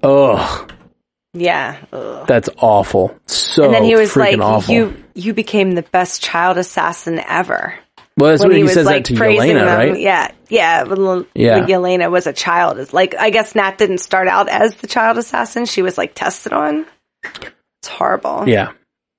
Ugh, 0.03 0.73
Yeah. 1.35 1.77
Ugh. 1.93 2.27
that's 2.27 2.49
awful. 2.59 3.17
So 3.27 3.65
and 3.65 3.75
then 3.75 3.85
he 3.85 3.95
was 3.97 4.17
like, 4.17 4.39
awful. 4.39 4.75
"You, 4.75 5.05
you 5.15 5.35
became 5.35 5.73
the 5.73 5.83
best 5.83 6.23
child 6.23 6.59
assassin 6.59 7.19
ever." 7.27 7.75
well, 8.19 8.31
that's 8.31 8.41
when 8.43 8.49
what 8.51 8.53
he, 8.57 8.59
he, 8.59 8.65
was 8.65 8.75
says 8.75 8.85
like 8.87 9.05
that 9.07 9.15
to 9.15 9.17
praising 9.17 9.57
Yelena, 9.57 9.65
them, 9.65 9.79
right? 9.93 10.01
yeah, 10.01 10.31
yeah. 10.49 10.83
When, 10.83 11.27
Yeah. 11.35 11.59
when 11.61 11.69
Yelena 11.69 12.11
was 12.11 12.27
a 12.27 12.33
child, 12.33 12.93
like 12.93 13.15
I 13.15 13.31
guess 13.31 13.55
Nat 13.55 13.79
didn't 13.79 13.99
start 13.99 14.29
out 14.29 14.49
as 14.49 14.75
the 14.77 14.87
child 14.87 15.17
assassin; 15.19 15.65
she 15.67 15.81
was 15.83 15.97
like 15.97 16.15
tested 16.15 16.53
on. 16.53 16.87
It's 17.25 17.89
horrible. 17.89 18.49
Yeah. 18.49 18.73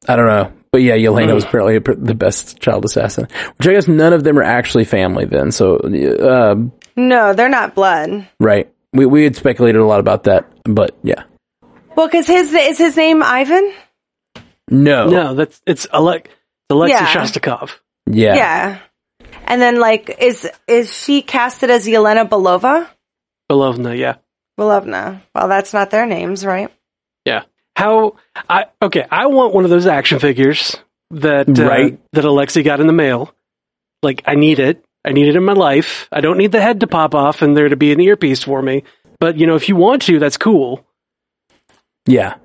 I 0.08 0.16
don't 0.18 0.28
know. 0.28 0.52
But 0.72 0.82
yeah, 0.82 0.96
Yelena 0.98 1.34
was 1.34 1.44
apparently 1.46 1.78
the 1.80 2.16
best 2.16 2.60
child 2.60 2.84
assassin, 2.84 3.28
which 3.58 3.68
I 3.68 3.74
guess 3.74 3.88
none 3.88 4.12
of 4.12 4.24
them 4.24 4.38
are 4.40 4.44
actually 4.44 4.86
family 4.86 5.24
then. 5.26 5.52
So, 5.52 5.78
uh, 5.78 6.56
No, 6.98 7.34
they're 7.34 7.48
not 7.48 7.76
blood. 7.76 8.28
right. 8.40 8.73
We, 8.94 9.06
we 9.06 9.24
had 9.24 9.36
speculated 9.36 9.80
a 9.80 9.86
lot 9.86 10.00
about 10.00 10.24
that, 10.24 10.52
but 10.64 10.96
yeah. 11.04 11.24
Well, 11.96 12.08
because 12.08 12.28
his 12.28 12.54
is 12.54 12.78
his 12.78 12.96
name 12.98 13.22
Ivan. 13.24 13.74
No. 14.70 15.08
No, 15.10 15.36
that's 15.36 15.62
it's 15.68 15.88
Alec, 15.92 16.30
Alexei 16.70 16.96
Yeah. 16.98 17.08
Shostakov. 17.08 17.72
Yeah. 18.06 18.36
Yeah. 18.36 18.80
And 19.46 19.62
then 19.62 19.80
like 19.80 20.16
is 20.20 20.50
is 20.68 20.96
she 20.96 21.22
casted 21.22 21.70
as 21.70 21.86
Yelena 21.86 22.28
Belova? 22.28 22.88
Belovna, 23.50 23.94
yeah. 23.96 24.16
Belovna. 24.58 25.22
Well, 25.36 25.48
that's 25.48 25.74
not 25.74 25.90
their 25.92 26.06
names, 26.06 26.46
right? 26.46 26.72
Yeah. 27.26 27.44
How 27.76 28.16
I 28.50 28.66
okay, 28.82 29.06
I 29.10 29.28
want 29.28 29.54
one 29.54 29.64
of 29.64 29.70
those 29.70 29.88
action 29.88 30.20
figures 30.20 30.76
that 31.12 31.48
uh, 31.60 31.68
Right. 31.68 32.00
that 32.14 32.26
Alexei 32.26 32.64
got 32.64 32.80
in 32.80 32.88
the 32.88 32.94
mail. 32.94 33.34
Like 34.02 34.24
I 34.26 34.36
need 34.36 34.60
it. 34.60 34.84
I 35.06 35.12
need 35.12 35.28
it 35.28 35.36
in 35.36 35.44
my 35.44 35.54
life. 35.54 36.08
I 36.12 36.22
don't 36.22 36.38
need 36.38 36.52
the 36.52 36.62
head 36.62 36.80
to 36.80 36.88
pop 36.88 37.14
off 37.16 37.42
and 37.42 37.56
there 37.58 37.70
to 37.70 37.76
be 37.76 37.92
an 37.92 38.00
earpiece 38.00 38.44
for 38.44 38.62
me. 38.62 38.84
But 39.20 39.38
you 39.38 39.48
know, 39.48 39.56
if 39.56 39.70
you 39.70 39.76
want 39.76 40.04
to, 40.04 40.20
that's 40.20 40.38
cool. 40.38 40.86
Yeah. 42.06 42.36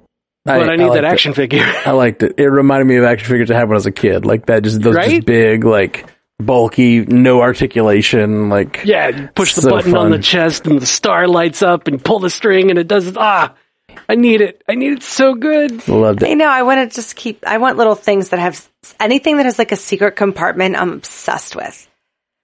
But 0.44 0.68
I, 0.70 0.76
need 0.76 0.84
that 0.84 0.88
liked 0.88 0.98
it. 0.98 1.04
action 1.04 1.34
figure. 1.34 1.62
I 1.86 1.90
liked 1.90 2.22
it. 2.22 2.34
It 2.38 2.46
reminded 2.48 2.86
me 2.86 2.96
of 2.96 3.04
action 3.04 3.28
figures 3.28 3.50
I 3.50 3.54
had 3.54 3.64
when 3.68 3.74
I 3.74 3.76
was 3.76 3.86
a 3.86 3.92
kid. 3.92 4.24
Like 4.24 4.46
that, 4.46 4.62
just 4.62 4.80
those 4.80 4.94
Right? 4.94 5.10
just 5.10 5.26
big, 5.26 5.64
like 5.64 6.06
bulky, 6.38 7.00
no 7.04 7.42
articulation. 7.42 8.48
Like 8.48 8.82
yeah, 8.84 9.28
push 9.34 9.54
the 9.54 9.62
So 9.62 9.70
button 9.70 9.96
on 9.96 10.10
the 10.10 10.18
chest 10.18 10.66
and 10.66 10.80
the 10.80 10.86
star 10.86 11.28
lights 11.28 11.62
up 11.62 11.86
and 11.86 12.02
pull 12.02 12.18
the 12.18 12.30
string 12.30 12.70
and 12.70 12.78
it 12.78 12.88
does 12.88 13.16
ah. 13.16 13.54
I 14.08 14.14
need 14.14 14.40
it. 14.40 14.62
I 14.68 14.74
need 14.74 14.92
it 14.92 15.02
so 15.02 15.34
good. 15.34 15.86
loved 15.88 16.22
I 16.22 16.28
it. 16.28 16.34
know. 16.36 16.48
I 16.48 16.62
want 16.62 16.88
to 16.88 16.94
just 16.94 17.16
keep. 17.16 17.44
I 17.46 17.58
want 17.58 17.76
little 17.76 17.94
things 17.94 18.28
that 18.30 18.38
have 18.38 18.66
anything 19.00 19.36
that 19.38 19.46
has 19.46 19.58
like 19.58 19.72
a 19.72 19.76
secret 19.76 20.12
compartment. 20.16 20.76
I'm 20.76 20.92
obsessed 20.92 21.56
with. 21.56 21.87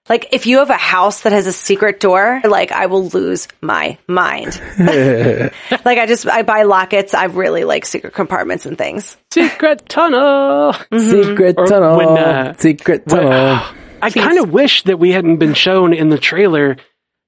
Like 0.08 0.28
if 0.32 0.46
you 0.46 0.58
have 0.58 0.68
a 0.70 0.74
house 0.76 1.22
that 1.22 1.32
has 1.32 1.46
a 1.46 1.52
secret 1.52 1.98
door, 1.98 2.40
like 2.44 2.72
I 2.72 2.86
will 2.86 3.08
lose 3.08 3.48
my 3.62 3.96
mind. 4.06 4.60
like 4.78 5.98
I 5.98 6.04
just 6.06 6.26
I 6.26 6.42
buy 6.42 6.64
lockets. 6.64 7.14
I 7.14 7.24
really 7.24 7.64
like 7.64 7.86
secret 7.86 8.12
compartments 8.12 8.66
and 8.66 8.76
things. 8.76 9.16
Secret 9.32 9.88
tunnel. 9.88 10.72
Secret 10.98 11.54
Or 11.58 11.66
tunnel. 11.66 11.96
when, 11.96 12.08
uh, 12.08 12.54
secret 12.58 13.06
when- 13.06 13.22
tunnel. 13.22 13.64
I 14.02 14.10
kind 14.10 14.38
of 14.38 14.50
wish 14.50 14.82
that 14.82 14.98
we 14.98 15.12
hadn't 15.12 15.38
been 15.38 15.54
shown 15.54 15.94
in 15.94 16.10
the 16.10 16.18
trailer 16.18 16.76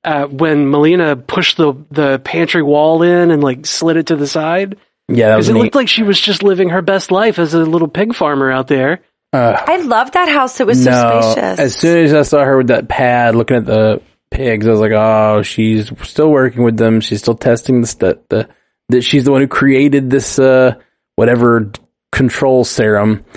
uh, 0.05 0.27
when 0.27 0.71
Melina 0.71 1.17
pushed 1.17 1.57
the 1.57 1.73
the 1.91 2.19
pantry 2.19 2.63
wall 2.63 3.03
in 3.03 3.31
and 3.31 3.43
like 3.43 3.65
slid 3.65 3.97
it 3.97 4.09
to 4.09 4.17
the 4.17 4.27
side 4.27 4.77
yeah, 5.09 5.35
because 5.37 5.49
it 5.49 5.55
neat. 5.55 5.63
looked 5.63 5.75
like 5.75 5.89
she 5.89 6.03
was 6.03 6.21
just 6.21 6.43
living 6.43 6.69
her 6.69 6.83
best 6.83 7.11
life 7.11 7.39
as 7.39 7.55
a 7.55 7.61
little 7.61 7.89
pig 7.89 8.15
farmer 8.15 8.53
out 8.53 8.67
there. 8.69 9.01
I 9.37 9.77
love 9.79 10.13
that 10.13 10.29
house. 10.29 10.61
It 10.61 10.67
was 10.67 10.83
so 10.83 11.21
spacious. 11.21 11.59
as 11.59 11.77
soon 11.77 12.05
as 12.05 12.15
I 12.15 12.23
saw 12.23 12.45
her 12.45 12.59
with 12.59 12.69
that 12.69 12.89
pad 12.89 13.35
looking 13.35 13.57
at 13.57 13.67
the 13.67 14.03
pigs, 14.31 14.67
I 14.67 14.71
was 14.71 14.81
like, 14.81 14.93
oh, 14.93 15.43
she's 15.43 15.91
still 16.03 16.31
working 16.31 16.63
with 16.65 16.77
them. 16.77 17.01
She's 17.01 17.21
still 17.21 17.37
testing 17.37 17.81
the 17.81 17.87
stu 17.87 18.19
the 18.29 18.49
that 18.89 19.03
she's 19.03 19.25
the 19.25 19.33
one 19.33 19.41
who 19.41 19.49
created 19.49 20.11
this 20.11 20.39
uh 20.39 20.75
whatever 21.17 21.73
control 22.13 22.65
serum. 22.65 23.25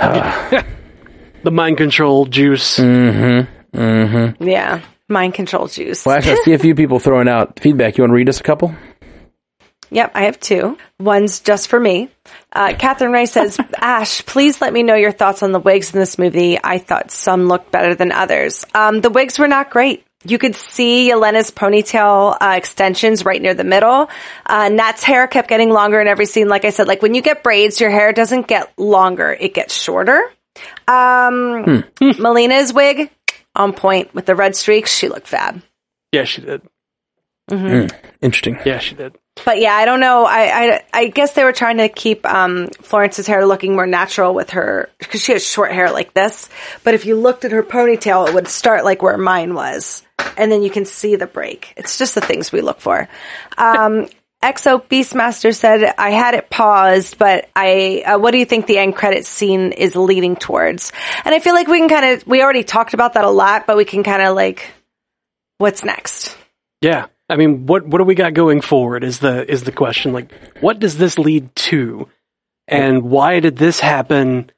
The 1.42 1.50
mind 1.50 1.78
control 1.78 2.26
juice. 2.26 2.78
Mm-hmm. 2.78 3.78
Mm-hmm. 3.78 4.48
yeah, 4.48 4.82
mind 5.08 5.34
control 5.34 5.68
juice. 5.68 6.04
Well, 6.04 6.16
actually, 6.16 6.32
I 6.32 6.44
see 6.44 6.52
a 6.52 6.58
few 6.66 6.74
people 6.74 6.98
throwing 6.98 7.28
out 7.28 7.60
feedback. 7.60 7.96
You 7.96 8.02
want 8.02 8.10
to 8.10 8.16
read 8.16 8.28
us 8.28 8.40
a 8.40 8.42
couple? 8.42 8.74
Yep, 9.90 10.12
I 10.14 10.22
have 10.24 10.38
two. 10.38 10.78
One's 10.98 11.40
just 11.40 11.68
for 11.68 11.80
me. 11.80 12.08
Uh, 12.52 12.74
Catherine 12.78 13.12
Ray 13.12 13.26
says, 13.26 13.58
Ash, 13.78 14.24
please 14.24 14.60
let 14.60 14.72
me 14.72 14.82
know 14.82 14.94
your 14.94 15.12
thoughts 15.12 15.42
on 15.42 15.52
the 15.52 15.58
wigs 15.58 15.92
in 15.92 15.98
this 15.98 16.18
movie. 16.18 16.58
I 16.62 16.78
thought 16.78 17.10
some 17.10 17.48
looked 17.48 17.72
better 17.72 17.94
than 17.94 18.12
others. 18.12 18.64
Um, 18.74 19.00
the 19.00 19.10
wigs 19.10 19.38
were 19.38 19.48
not 19.48 19.70
great. 19.70 20.04
You 20.22 20.36
could 20.38 20.54
see 20.54 21.10
Yelena's 21.10 21.50
ponytail 21.50 22.36
uh, 22.40 22.54
extensions 22.56 23.24
right 23.24 23.40
near 23.40 23.54
the 23.54 23.64
middle. 23.64 24.10
Uh, 24.44 24.68
Nat's 24.68 25.02
hair 25.02 25.26
kept 25.26 25.48
getting 25.48 25.70
longer 25.70 25.98
in 26.00 26.06
every 26.08 26.26
scene. 26.26 26.48
Like 26.48 26.66
I 26.66 26.70
said, 26.70 26.86
like 26.86 27.00
when 27.00 27.14
you 27.14 27.22
get 27.22 27.42
braids, 27.42 27.80
your 27.80 27.90
hair 27.90 28.12
doesn't 28.12 28.46
get 28.46 28.70
longer; 28.78 29.32
it 29.32 29.54
gets 29.54 29.74
shorter. 29.74 30.20
Um, 30.86 31.84
Melina's 32.18 32.70
wig 32.74 33.10
on 33.56 33.72
point 33.72 34.14
with 34.14 34.26
the 34.26 34.34
red 34.34 34.54
streaks. 34.56 34.94
She 34.94 35.08
looked 35.08 35.26
fab. 35.26 35.62
Yeah, 36.12 36.24
she 36.24 36.42
did. 36.42 36.62
Interesting. 38.20 38.58
Yeah, 38.66 38.78
she 38.78 38.94
did. 38.94 39.16
But 39.44 39.60
yeah, 39.60 39.74
I 39.74 39.84
don't 39.84 40.00
know. 40.00 40.24
I, 40.24 40.42
I 40.42 40.82
I 40.92 41.06
guess 41.06 41.32
they 41.32 41.44
were 41.44 41.52
trying 41.52 41.78
to 41.78 41.88
keep 41.88 42.26
um, 42.26 42.68
Florence's 42.82 43.26
hair 43.26 43.46
looking 43.46 43.74
more 43.74 43.86
natural 43.86 44.34
with 44.34 44.50
her 44.50 44.90
because 44.98 45.22
she 45.22 45.32
has 45.32 45.46
short 45.46 45.72
hair 45.72 45.90
like 45.90 46.12
this. 46.12 46.48
But 46.84 46.94
if 46.94 47.06
you 47.06 47.16
looked 47.16 47.44
at 47.44 47.52
her 47.52 47.62
ponytail, 47.62 48.28
it 48.28 48.34
would 48.34 48.48
start 48.48 48.84
like 48.84 49.02
where 49.02 49.16
mine 49.16 49.54
was, 49.54 50.02
and 50.36 50.52
then 50.52 50.62
you 50.62 50.70
can 50.70 50.84
see 50.84 51.16
the 51.16 51.26
break. 51.26 51.72
It's 51.76 51.96
just 51.96 52.14
the 52.14 52.20
things 52.20 52.52
we 52.52 52.60
look 52.60 52.80
for. 52.80 53.08
Um, 53.56 54.08
Exo 54.42 54.82
Beastmaster 54.82 55.54
said, 55.54 55.94
I 55.98 56.10
had 56.10 56.34
it 56.34 56.48
paused, 56.48 57.18
but 57.18 57.50
I, 57.54 58.02
uh, 58.06 58.18
what 58.18 58.30
do 58.30 58.38
you 58.38 58.46
think 58.46 58.66
the 58.66 58.78
end 58.78 58.96
credit 58.96 59.26
scene 59.26 59.72
is 59.72 59.94
leading 59.94 60.34
towards? 60.34 60.92
And 61.26 61.34
I 61.34 61.40
feel 61.40 61.54
like 61.54 61.68
we 61.68 61.78
can 61.78 61.90
kind 61.90 62.14
of, 62.14 62.26
we 62.26 62.42
already 62.42 62.64
talked 62.64 62.94
about 62.94 63.14
that 63.14 63.24
a 63.24 63.30
lot, 63.30 63.66
but 63.66 63.76
we 63.76 63.84
can 63.84 64.02
kind 64.02 64.22
of 64.22 64.34
like, 64.34 64.64
what's 65.58 65.84
next? 65.84 66.34
Yeah. 66.80 67.06
I 67.30 67.36
mean, 67.36 67.66
what 67.66 67.86
what 67.86 67.98
do 67.98 68.04
we 68.04 68.14
got 68.14 68.34
going 68.34 68.60
forward 68.60 69.04
is 69.04 69.20
the 69.20 69.50
is 69.50 69.62
the 69.64 69.72
question. 69.72 70.12
Like, 70.12 70.32
what 70.60 70.78
does 70.80 70.98
this 70.98 71.18
lead 71.18 71.54
to? 71.56 72.08
And 72.68 73.02
why 73.02 73.40
did 73.40 73.56
this 73.56 73.80
happen, 73.80 74.50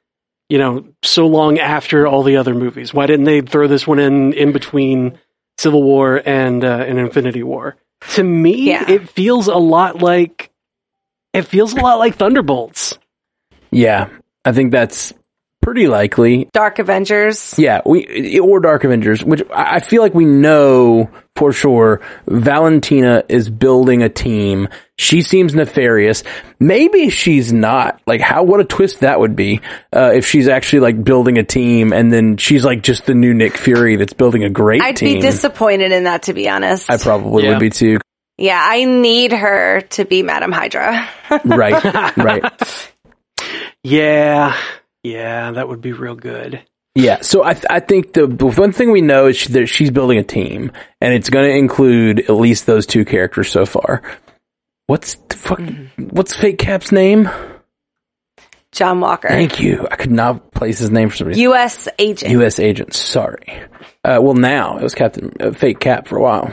you 0.49 0.57
know, 0.59 0.85
so 1.01 1.25
long 1.27 1.57
after 1.59 2.05
all 2.05 2.23
the 2.23 2.37
other 2.37 2.53
movies? 2.53 2.93
Why 2.93 3.05
didn't 3.07 3.25
they 3.25 3.41
throw 3.41 3.67
this 3.67 3.87
one 3.87 3.99
in 3.99 4.33
in 4.33 4.51
between 4.51 5.17
Civil 5.57 5.81
War 5.83 6.21
and 6.25 6.63
uh, 6.63 6.85
and 6.87 6.99
Infinity 6.99 7.43
War? 7.43 7.75
To 8.15 8.23
me, 8.23 8.67
Yeah. 8.69 8.89
it 8.89 9.09
feels 9.09 9.47
a 9.47 9.55
lot 9.55 10.01
like 10.01 10.51
it 11.33 11.43
feels 11.43 11.73
a 11.73 11.77
lot 11.77 11.99
like 11.99 12.15
Thunderbolts. 12.15 12.97
Yeah, 13.71 14.09
I 14.45 14.51
think 14.51 14.71
that's 14.71 15.13
pretty 15.63 15.87
likely. 15.87 16.49
Dark 16.53 16.79
Avengers. 16.79 17.55
Yeah, 17.57 17.81
we 17.85 18.39
or 18.39 18.59
Dark 18.59 18.83
Avengers, 18.83 19.23
which 19.23 19.41
I 19.51 19.75
I 19.75 19.79
feel 19.79 20.01
like 20.01 20.13
we 20.13 20.25
know 20.25 21.09
for 21.35 21.51
sure. 21.51 22.01
Valentina 22.27 23.23
is 23.27 23.49
building 23.49 24.03
a 24.03 24.09
team. 24.09 24.67
She 24.99 25.23
seems 25.23 25.55
nefarious. 25.55 26.23
Maybe 26.59 27.09
she's 27.09 27.51
not. 27.51 27.99
Like, 28.05 28.21
how? 28.21 28.43
What 28.43 28.59
a 28.59 28.63
twist 28.65 28.99
that 28.99 29.19
would 29.19 29.35
be 29.35 29.61
uh, 29.95 30.11
if 30.13 30.27
she's 30.27 30.47
actually 30.47 30.81
like 30.81 31.03
building 31.03 31.37
a 31.39 31.43
team, 31.43 31.91
and 31.93 32.13
then 32.13 32.37
she's 32.37 32.63
like 32.63 32.83
just 32.83 33.05
the 33.07 33.15
new 33.15 33.33
Nick 33.33 33.57
Fury 33.57 33.95
that's 33.95 34.13
building 34.13 34.43
a 34.43 34.49
great 34.49 34.79
team. 34.81 34.87
I'd 34.89 34.95
team. 34.97 35.15
be 35.15 35.21
disappointed 35.21 35.91
in 35.91 36.03
that, 36.03 36.23
to 36.23 36.33
be 36.33 36.47
honest. 36.49 36.91
I 36.91 36.97
probably 36.97 37.43
Yeah. 37.45 37.49
would 37.51 37.59
be 37.59 37.69
too. 37.71 37.97
yeah, 38.37 38.59
I 38.63 38.83
need 38.85 39.31
her 39.31 39.81
to 39.81 40.05
be 40.05 40.21
Madam 40.23 40.51
Hydra. 40.51 41.09
Right, 41.45 42.15
right. 42.17 42.43
Yeah, 43.83 44.55
yeah, 45.03 45.51
that 45.51 45.67
would 45.67 45.81
be 45.81 45.91
real 45.91 46.15
good. 46.15 46.63
Yeah, 46.95 47.21
so 47.21 47.43
I 47.43 47.53
th- 47.53 47.65
I 47.69 47.79
think 47.79 48.13
the, 48.13 48.27
the 48.27 48.45
one 48.45 48.71
thing 48.71 48.91
we 48.91 49.01
know 49.01 49.27
is 49.27 49.37
she, 49.37 49.49
that 49.53 49.67
she's 49.67 49.89
building 49.89 50.19
a 50.19 50.23
team, 50.23 50.71
and 51.01 51.13
it's 51.13 51.29
going 51.29 51.49
to 51.49 51.55
include 51.55 52.19
at 52.21 52.29
least 52.29 52.65
those 52.65 52.85
two 52.85 53.03
characters 53.03 53.49
so 53.49 53.65
far. 53.65 54.03
What's 54.85 55.15
the 55.15 55.35
fuck? 55.35 55.59
What's 55.97 56.35
Fake 56.35 56.59
Cap's 56.59 56.91
name? 56.91 57.29
John 58.71 58.99
Walker. 58.99 59.27
Thank 59.27 59.59
you. 59.59 59.87
I 59.89 59.95
could 59.95 60.11
not 60.11 60.51
place 60.51 60.79
his 60.79 60.91
name 60.91 61.09
for 61.09 61.15
some 61.15 61.27
reason. 61.27 61.41
U.S. 61.43 61.87
agent. 61.99 62.31
U.S. 62.31 62.59
agent. 62.59 62.93
Sorry. 62.93 63.61
Uh, 64.03 64.19
well, 64.21 64.33
now 64.33 64.77
it 64.77 64.83
was 64.83 64.95
Captain 64.95 65.31
uh, 65.39 65.51
Fake 65.51 65.79
Cap 65.79 66.07
for 66.07 66.17
a 66.17 66.21
while. 66.21 66.51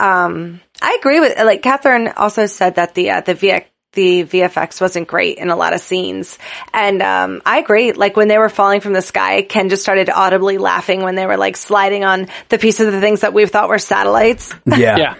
Um, 0.00 0.60
I 0.80 0.96
agree 1.00 1.20
with 1.20 1.38
like 1.38 1.62
Catherine 1.62 2.08
also 2.08 2.46
said 2.46 2.76
that 2.76 2.94
the 2.94 3.10
uh, 3.10 3.20
the 3.20 3.34
VX, 3.34 3.64
the 3.92 4.24
VFX 4.24 4.80
wasn't 4.80 5.08
great 5.08 5.38
in 5.38 5.50
a 5.50 5.56
lot 5.56 5.72
of 5.72 5.80
scenes, 5.80 6.38
and 6.72 7.02
um, 7.02 7.42
I 7.46 7.58
agree. 7.58 7.92
Like 7.92 8.16
when 8.16 8.28
they 8.28 8.38
were 8.38 8.48
falling 8.48 8.80
from 8.80 8.92
the 8.92 9.02
sky, 9.02 9.42
Ken 9.42 9.68
just 9.68 9.82
started 9.82 10.10
audibly 10.10 10.58
laughing 10.58 11.02
when 11.02 11.14
they 11.14 11.26
were 11.26 11.36
like 11.36 11.56
sliding 11.56 12.04
on 12.04 12.28
the 12.48 12.58
piece 12.58 12.80
of 12.80 12.92
the 12.92 13.00
things 13.00 13.22
that 13.22 13.32
we 13.32 13.46
thought 13.46 13.68
were 13.68 13.78
satellites. 13.78 14.54
Yeah. 14.66 14.96
Yeah, 14.98 15.14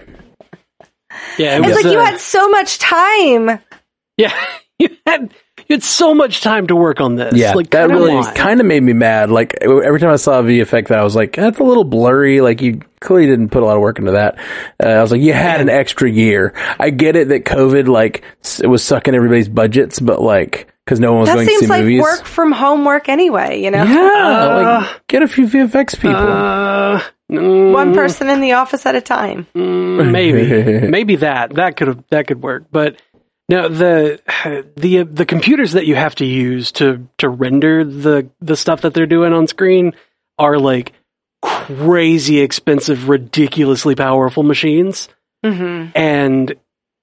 yeah. 1.37 1.57
It 1.57 1.59
It's 1.59 1.67
was, 1.67 1.83
like 1.83 1.93
you 1.93 1.99
uh, 1.99 2.05
had 2.05 2.19
so 2.19 2.49
much 2.49 2.79
time. 2.79 3.59
Yeah, 4.17 4.33
you 4.79 4.89
had 5.05 5.33
you 5.67 5.75
had 5.75 5.83
so 5.83 6.13
much 6.13 6.41
time 6.41 6.67
to 6.67 6.75
work 6.75 7.01
on 7.01 7.15
this. 7.15 7.33
Yeah, 7.35 7.53
like 7.53 7.71
that 7.71 7.89
really 7.89 8.23
kind 8.33 8.59
of 8.59 8.65
made 8.65 8.83
me 8.83 8.93
mad. 8.93 9.31
Like 9.31 9.55
every 9.61 9.99
time 9.99 10.11
I 10.11 10.17
saw 10.17 10.39
a 10.39 10.43
VFX, 10.43 10.87
that 10.87 10.99
I 10.99 11.03
was 11.03 11.15
like, 11.15 11.33
"That's 11.33 11.59
a 11.59 11.63
little 11.63 11.83
blurry." 11.83 12.41
Like 12.41 12.61
you 12.61 12.81
clearly 12.99 13.27
didn't 13.27 13.49
put 13.49 13.63
a 13.63 13.65
lot 13.65 13.75
of 13.75 13.81
work 13.81 13.99
into 13.99 14.11
that. 14.11 14.37
Uh, 14.83 14.87
I 14.89 15.01
was 15.01 15.11
like, 15.11 15.21
"You 15.21 15.33
had 15.33 15.61
an 15.61 15.69
extra 15.69 16.09
year." 16.09 16.53
I 16.79 16.89
get 16.89 17.15
it 17.15 17.29
that 17.29 17.45
COVID 17.45 17.87
like 17.87 18.23
it 18.61 18.67
was 18.67 18.83
sucking 18.83 19.15
everybody's 19.15 19.49
budgets, 19.49 19.99
but 19.99 20.21
like 20.21 20.71
because 20.85 20.99
no 20.99 21.11
one 21.11 21.21
was 21.21 21.29
That 21.29 21.35
going 21.35 21.45
to 21.47 21.51
see 21.53 21.57
seems 21.59 21.69
like 21.69 21.81
movies. 21.81 22.01
work 22.01 22.25
from 22.25 22.51
home 22.51 22.83
work 22.85 23.09
anyway. 23.09 23.61
You 23.61 23.71
know, 23.71 23.83
Yeah, 23.83 24.77
like 24.79 25.07
get 25.07 25.21
a 25.21 25.27
few 25.27 25.45
VFX 25.45 25.95
people. 25.95 26.15
Uh, 26.17 27.01
mm, 27.31 27.73
one 27.73 27.93
person 27.93 28.27
in 28.29 28.41
the 28.41 28.53
office 28.53 28.85
at 28.87 28.95
a 28.95 29.01
time. 29.01 29.45
mm, 29.55 30.11
maybe, 30.11 30.87
maybe 30.87 31.15
that 31.17 31.53
that 31.55 31.77
could 31.77 31.87
have 31.89 32.03
that 32.09 32.27
could 32.27 32.41
work, 32.41 32.65
but 32.71 32.99
Now 33.49 33.67
the 33.67 34.19
the 34.77 35.03
the 35.03 35.25
computers 35.25 35.73
that 35.73 35.85
you 35.85 35.95
have 35.95 36.15
to 36.15 36.25
use 36.25 36.71
to 36.73 37.07
to 37.19 37.29
render 37.29 37.83
the 37.83 38.29
the 38.41 38.55
stuff 38.55 38.81
that 38.81 38.93
they're 38.95 39.05
doing 39.05 39.31
on 39.33 39.45
screen 39.47 39.93
are 40.39 40.57
like 40.57 40.93
crazy 41.41 42.39
expensive, 42.39 43.09
ridiculously 43.09 43.95
powerful 43.95 44.43
machines. 44.43 45.09
hmm 45.43 45.87
And 45.95 46.55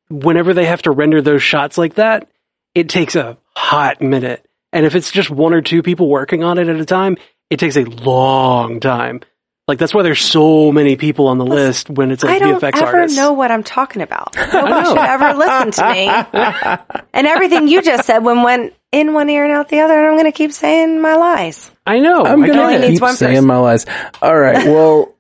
whenever 0.09 0.55
they 0.55 0.67
have 0.67 0.83
to 0.83 0.91
render 0.91 1.23
those 1.23 1.43
shots 1.43 1.79
like 1.79 1.95
that, 1.95 2.29
it 2.75 2.89
takes 2.89 3.17
a 3.17 3.39
hot 3.57 4.01
minute. 4.01 4.45
And 4.73 4.85
if 4.85 4.95
it's 4.95 5.11
just 5.11 5.31
one 5.31 5.55
or 5.55 5.63
two 5.63 5.83
people 5.83 6.09
working 6.09 6.45
on 6.45 6.59
it 6.59 6.69
at 6.69 6.77
a 6.77 6.85
time, 6.85 7.17
it 7.49 7.59
takes 7.59 7.77
a 7.77 7.85
long 7.85 8.81
time. 8.81 9.21
Like 9.69 9.79
that's 9.79 9.93
why 9.95 10.03
there's 10.05 10.21
so 10.21 10.71
many 10.71 10.95
people 10.97 11.27
on 11.27 11.39
the 11.39 11.45
list 11.47 11.91
when 11.91 12.13
it's 12.13 12.23
like 12.23 12.37
I 12.37 12.39
don't 12.39 12.61
VFX 12.61 12.77
ever 12.77 12.99
artists. 12.99 13.17
know 13.17 13.33
what 13.33 13.51
I'm 13.51 13.65
talking 13.65 14.01
about. 14.03 14.37
I 14.37 14.47
Nobody 14.53 14.89
should 14.89 14.99
ever 14.99 15.35
listen 15.35 15.71
to 15.73 15.93
me. 15.93 17.03
And 17.13 17.27
everything 17.27 17.67
you 17.67 17.83
just 17.83 18.05
said 18.05 18.19
when 18.19 18.43
went 18.43 18.75
in 18.93 19.13
one 19.15 19.29
ear 19.31 19.45
and 19.45 19.53
out 19.53 19.69
the 19.71 19.81
other, 19.81 19.99
and 19.99 20.07
I'm 20.07 20.13
going 20.15 20.27
to 20.31 20.33
keep 20.37 20.53
saying 20.53 21.01
my 21.01 21.15
lies. 21.17 21.71
I 21.87 21.99
know. 22.01 22.25
I'm 22.25 22.43
I 22.43 22.47
gonna 22.49 22.59
get 22.59 22.63
only 22.65 22.75
it. 22.77 22.81
needs 22.81 22.93
keep 22.95 23.03
one 23.03 23.15
saying 23.15 23.35
person. 23.35 23.47
my 23.47 23.57
lies. 23.59 23.87
All 24.21 24.37
right. 24.39 24.67
Well, 24.67 25.15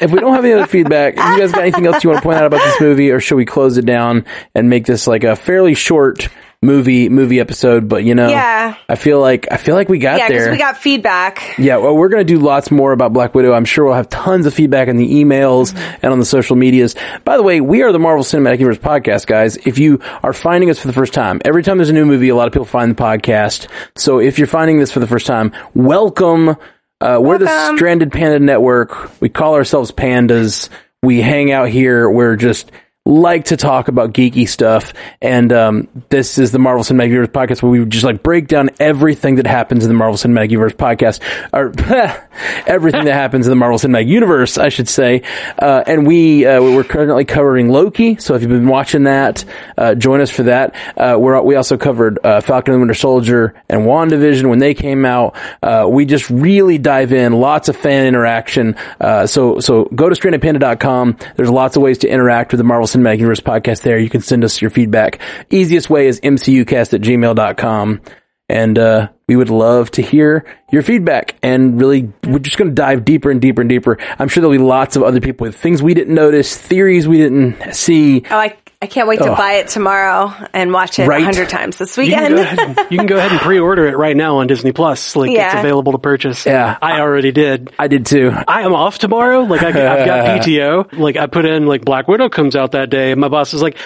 if 0.00 0.10
we 0.10 0.20
don't 0.20 0.34
have 0.34 0.44
any 0.44 0.54
other 0.54 0.66
feedback, 0.66 1.14
if 1.14 1.18
you 1.20 1.38
guys 1.38 1.52
got 1.52 1.62
anything 1.62 1.86
else 1.86 2.02
you 2.04 2.10
want 2.10 2.22
to 2.22 2.24
point 2.24 2.38
out 2.38 2.46
about 2.46 2.62
this 2.64 2.80
movie, 2.80 3.10
or 3.10 3.20
should 3.20 3.36
we 3.36 3.44
close 3.44 3.76
it 3.78 3.84
down 3.86 4.24
and 4.54 4.68
make 4.70 4.86
this 4.86 5.06
like 5.06 5.24
a 5.24 5.36
fairly 5.36 5.74
short 5.74 6.28
movie 6.62 7.08
movie 7.08 7.40
episode? 7.40 7.88
But 7.88 8.04
you 8.04 8.14
know, 8.14 8.28
Yeah. 8.28 8.74
I 8.88 8.94
feel 8.94 9.20
like 9.20 9.46
I 9.50 9.56
feel 9.56 9.74
like 9.74 9.88
we 9.88 9.98
got 9.98 10.18
Yeah, 10.18 10.28
there. 10.28 10.50
we 10.52 10.56
got 10.58 10.78
feedback. 10.78 11.56
yeah, 11.58 11.76
well, 11.76 11.96
we're 11.96 12.08
going 12.08 12.26
to 12.26 12.32
do 12.32 12.38
lots 12.38 12.70
more 12.70 12.92
about 12.92 13.12
Black 13.12 13.34
Widow. 13.34 13.52
I'm 13.52 13.64
sure 13.64 13.84
we'll 13.84 13.94
have 13.94 14.08
tons 14.08 14.46
of 14.46 14.54
feedback 14.54 14.88
in 14.88 14.96
the 14.96 15.22
emails 15.22 15.74
and 16.02 16.12
on 16.12 16.18
the 16.18 16.24
social 16.24 16.56
medias. 16.56 16.94
By 17.24 17.36
the 17.36 17.42
way, 17.42 17.60
we 17.60 17.82
are 17.82 17.92
the 17.92 17.98
Marvel 17.98 18.24
Cinematic 18.24 18.60
Universe 18.60 18.78
podcast, 18.78 19.26
guys. 19.26 19.56
If 19.58 19.78
you 19.78 20.00
are 20.22 20.32
finding 20.32 20.70
us 20.70 20.78
for 20.78 20.86
the 20.86 20.92
first 20.94 21.12
time, 21.12 21.40
every 21.44 21.62
time 21.62 21.78
there's 21.78 21.90
a 21.90 21.94
new 21.94 22.06
movie, 22.06 22.28
a 22.28 22.36
lot 22.36 22.46
of 22.46 22.52
people 22.52 22.64
find 22.66 22.90
the 22.96 23.02
podcast. 23.02 23.66
So 23.96 24.20
if 24.20 24.38
you're 24.38 24.46
finding 24.46 24.78
this 24.78 24.92
for 24.92 25.00
the 25.00 25.06
first 25.06 25.26
time, 25.26 25.52
welcome. 25.74 26.56
Uh, 27.00 27.18
we're 27.20 27.38
the 27.38 27.74
Stranded 27.74 28.12
Panda 28.12 28.38
Network. 28.38 29.20
We 29.20 29.28
call 29.28 29.54
ourselves 29.56 29.90
pandas. 29.90 30.68
We 31.02 31.20
hang 31.20 31.50
out 31.50 31.68
here. 31.68 32.08
We're 32.08 32.36
just 32.36 32.70
like 33.04 33.46
to 33.46 33.56
talk 33.56 33.88
about 33.88 34.12
geeky 34.12 34.48
stuff. 34.48 34.94
And 35.20 35.52
um, 35.52 35.88
this 36.08 36.38
is 36.38 36.52
the 36.52 36.60
Marvel 36.60 36.84
Cinematic 36.84 37.08
Universe 37.08 37.30
podcast 37.30 37.62
where 37.62 37.72
we 37.72 37.84
just 37.86 38.04
like 38.04 38.22
break 38.22 38.46
down 38.46 38.70
everything 38.78 39.36
that 39.36 39.46
happens 39.46 39.84
in 39.84 39.88
the 39.88 39.94
Marvel 39.94 40.16
Cinematic 40.16 40.50
Universe 40.50 40.74
podcast, 40.74 41.20
or 41.52 41.72
everything 42.66 43.04
that 43.06 43.14
happens 43.14 43.46
in 43.46 43.50
the 43.50 43.56
Marvel 43.56 43.78
Cinematic 43.78 44.06
Universe, 44.06 44.56
I 44.56 44.68
should 44.68 44.88
say. 44.88 45.22
Uh, 45.58 45.82
and 45.84 46.06
we 46.06 46.46
uh, 46.46 46.62
we're 46.62 46.84
currently 46.84 47.24
covering 47.24 47.70
Loki. 47.70 48.16
So 48.16 48.34
if 48.34 48.42
you've 48.42 48.50
been 48.50 48.68
watching 48.68 49.04
that, 49.04 49.44
uh, 49.76 49.96
join 49.96 50.20
us 50.20 50.30
for 50.30 50.44
that. 50.44 50.76
Uh, 50.96 51.16
we're 51.18 51.40
we 51.42 51.56
also 51.56 51.76
covered 51.76 52.20
uh, 52.24 52.40
Falcon 52.40 52.74
and 52.74 52.80
the 52.80 52.82
Winter 52.82 52.94
Soldier 52.94 53.60
and 53.68 53.82
WandaVision 53.82 54.48
when 54.48 54.60
they 54.60 54.74
came 54.74 55.04
out. 55.04 55.34
Uh, 55.60 55.88
we 55.90 56.04
just 56.04 56.30
really 56.30 56.78
dive 56.78 57.12
in, 57.12 57.32
lots 57.32 57.68
of 57.68 57.76
fan 57.76 58.06
interaction. 58.06 58.76
Uh, 59.00 59.26
so 59.26 59.58
so 59.58 59.86
go 59.86 60.08
to 60.08 60.14
strandedpanda.com. 60.14 61.18
There's 61.34 61.50
lots 61.50 61.74
of 61.74 61.82
ways 61.82 61.98
to 61.98 62.08
interact 62.08 62.52
with 62.52 62.58
the 62.58 62.64
Marvel 62.64 62.91
Cinematic 62.92 63.18
Universe 63.18 63.40
podcast 63.40 63.82
there. 63.82 63.98
You 63.98 64.10
can 64.10 64.20
send 64.20 64.44
us 64.44 64.60
your 64.60 64.70
feedback. 64.70 65.20
Easiest 65.50 65.90
way 65.90 66.06
is 66.06 66.20
mcucast 66.20 66.94
at 66.94 67.00
gmail.com. 67.00 68.00
And, 68.48 68.78
uh, 68.78 69.08
we 69.28 69.36
would 69.36 69.48
love 69.48 69.90
to 69.92 70.02
hear 70.02 70.44
your 70.70 70.82
feedback 70.82 71.36
and 71.42 71.80
really, 71.80 72.12
we're 72.26 72.38
just 72.38 72.58
going 72.58 72.68
to 72.68 72.74
dive 72.74 73.02
deeper 73.02 73.30
and 73.30 73.40
deeper 73.40 73.62
and 73.62 73.70
deeper. 73.70 73.96
I'm 74.18 74.28
sure 74.28 74.42
there'll 74.42 74.56
be 74.56 74.62
lots 74.62 74.94
of 74.94 75.02
other 75.02 75.20
people 75.20 75.46
with 75.46 75.56
things 75.56 75.82
we 75.82 75.94
didn't 75.94 76.14
notice, 76.14 76.54
theories 76.54 77.08
we 77.08 77.16
didn't 77.16 77.74
see. 77.74 78.24
Oh, 78.30 78.36
I, 78.36 78.56
I 78.82 78.86
can't 78.86 79.06
wait 79.06 79.20
to 79.20 79.30
Oh. 79.32 79.36
buy 79.36 79.52
it 79.54 79.68
tomorrow 79.68 80.34
and 80.52 80.72
watch 80.72 80.98
it 80.98 81.04
a 81.04 81.06
Right. 81.06 81.22
hundred 81.22 81.48
times 81.48 81.76
this 81.76 81.96
You 81.96 82.06
can, 82.12 82.32
weekend. 82.34 82.38
ahead 82.40 82.58
and, 82.78 82.90
you 82.90 82.98
can 82.98 83.06
go 83.06 83.16
ahead 83.16 83.30
and 83.30 83.40
pre-order 83.48 83.86
it 83.86 83.96
right 83.96 84.16
now 84.16 84.38
on 84.38 84.48
Disney 84.48 84.72
Plus. 84.72 85.14
Like 85.14 85.30
it's 85.30 85.54
available 85.54 85.92
to 85.92 85.98
purchase. 85.98 86.44
Yeah. 86.44 86.76
I 86.82 87.00
already 87.00 87.30
did. 87.30 87.70
I 87.78 87.86
did 87.86 88.04
too. 88.06 88.32
I 88.48 88.62
am 88.62 88.74
off 88.74 88.98
tomorrow. 88.98 89.42
Like 89.42 89.62
I, 89.62 89.68
I've 89.68 90.04
got 90.06 90.40
PTO. 90.42 90.98
Like 90.98 91.16
I 91.16 91.26
put 91.28 91.44
in 91.46 91.66
like 91.66 91.84
Black 91.84 92.08
Widow 92.08 92.28
comes 92.28 92.56
out 92.56 92.72
that 92.72 92.90
day, 92.90 93.12
and 93.12 93.20
my 93.20 93.28
boss 93.28 93.54
is 93.54 93.62
like, 93.62 93.78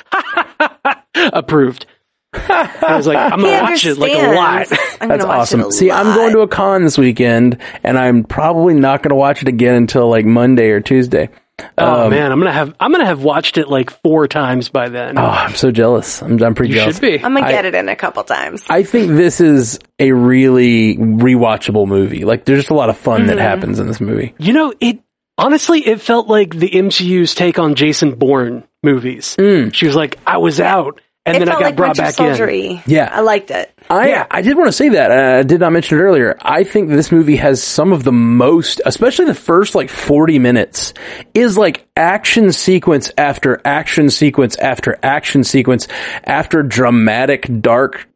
approved. 1.14 1.86
I 2.32 2.96
was 2.96 3.06
like, 3.06 3.16
I'm 3.16 3.40
gonna 3.40 3.62
watch 3.62 3.86
it 3.86 3.96
like 3.98 4.12
a 4.12 4.32
lot. 4.34 4.66
That's 5.00 5.24
awesome. 5.24 5.60
It 5.60 5.66
a 5.68 5.72
See, 5.72 5.90
I'm 5.90 6.14
going 6.14 6.32
to 6.32 6.40
a 6.40 6.48
con 6.48 6.82
this 6.84 6.98
weekend 6.98 7.58
and 7.82 7.98
I'm 7.98 8.24
probably 8.24 8.74
not 8.74 9.02
going 9.02 9.10
to 9.10 9.14
watch 9.16 9.40
it 9.42 9.48
again 9.48 9.74
until 9.74 10.08
like 10.10 10.26
Monday 10.26 10.68
or 10.70 10.80
Tuesday. 10.80 11.30
Oh 11.78 12.04
Um, 12.04 12.10
man, 12.10 12.32
I'm 12.32 12.38
gonna 12.38 12.52
have 12.52 12.74
I'm 12.78 12.92
gonna 12.92 13.06
have 13.06 13.22
watched 13.22 13.56
it 13.56 13.68
like 13.68 13.90
four 13.90 14.28
times 14.28 14.68
by 14.68 14.90
then. 14.90 15.16
Oh, 15.18 15.22
I'm 15.24 15.54
so 15.54 15.70
jealous. 15.70 16.20
I'm, 16.22 16.42
I'm 16.42 16.54
pretty 16.54 16.74
you 16.74 16.80
jealous. 16.80 16.96
should 16.96 17.00
be. 17.02 17.14
I'm 17.24 17.32
gonna 17.34 17.46
I- 17.46 17.50
get 17.52 17.64
it 17.64 17.74
in 17.74 17.88
a 17.88 17.96
couple 17.96 18.22
times. 18.24 18.62
I 18.68 18.82
think 18.82 19.12
this 19.12 19.40
is 19.40 19.78
a 19.98 20.12
really 20.12 20.96
rewatchable 20.98 21.86
movie. 21.88 22.24
Like, 22.26 22.44
there's 22.44 22.58
just 22.60 22.70
a 22.70 22.74
lot 22.74 22.90
of 22.90 22.98
fun 22.98 23.20
Mm-hmm. 23.22 23.28
that 23.28 23.38
happens 23.38 23.78
in 23.78 23.86
this 23.86 24.00
movie. 24.00 24.34
You 24.38 24.52
know, 24.52 24.74
it 24.80 25.00
honestly 25.38 25.80
it 25.86 26.00
felt 26.02 26.28
like 26.28 26.54
the 26.54 26.68
MCU's 26.68 27.34
take 27.34 27.58
on 27.58 27.74
Jason 27.74 28.14
Bourne 28.16 28.64
movies. 28.82 29.34
She 29.38 29.86
was 29.86 29.96
like, 29.96 30.18
I 30.26 30.36
was 30.38 30.60
out, 30.60 31.00
and 31.26 31.36
it 31.36 31.38
then 31.40 31.48
I 31.48 31.52
felt 31.52 31.60
got 31.60 31.66
like 31.66 31.76
brought 31.76 31.88
Winter 31.88 32.02
back 32.02 32.14
Soldiery. 32.14 32.66
in. 32.66 32.82
Yeah. 32.86 33.10
I 33.12 33.20
liked 33.20 33.50
it. 33.50 33.72
I 33.90 34.08
Yeah. 34.08 34.26
I 34.30 34.42
did 34.42 34.56
want 34.56 34.68
to 34.68 34.72
say 34.72 34.88
that. 34.90 35.10
uh, 35.10 35.38
I 35.40 35.42
did 35.42 35.60
not 35.60 35.72
mention 35.72 35.98
it 35.98 36.00
earlier. 36.02 36.36
I 36.40 36.64
think 36.64 36.88
this 36.88 37.10
movie 37.12 37.36
has 37.36 37.62
some 37.62 37.92
of 37.92 38.04
the 38.04 38.12
most, 38.12 38.80
especially 38.86 39.26
the 39.26 39.34
first 39.34 39.74
like 39.74 39.90
40 39.90 40.38
minutes 40.38 40.94
is 41.34 41.58
like 41.58 41.86
action 41.96 42.52
sequence 42.52 43.10
after 43.18 43.60
action 43.64 44.08
sequence 44.10 44.56
after 44.56 44.98
action 45.02 45.44
sequence 45.44 45.88
after 46.24 46.62
dramatic 46.62 47.46
dark 47.60 48.08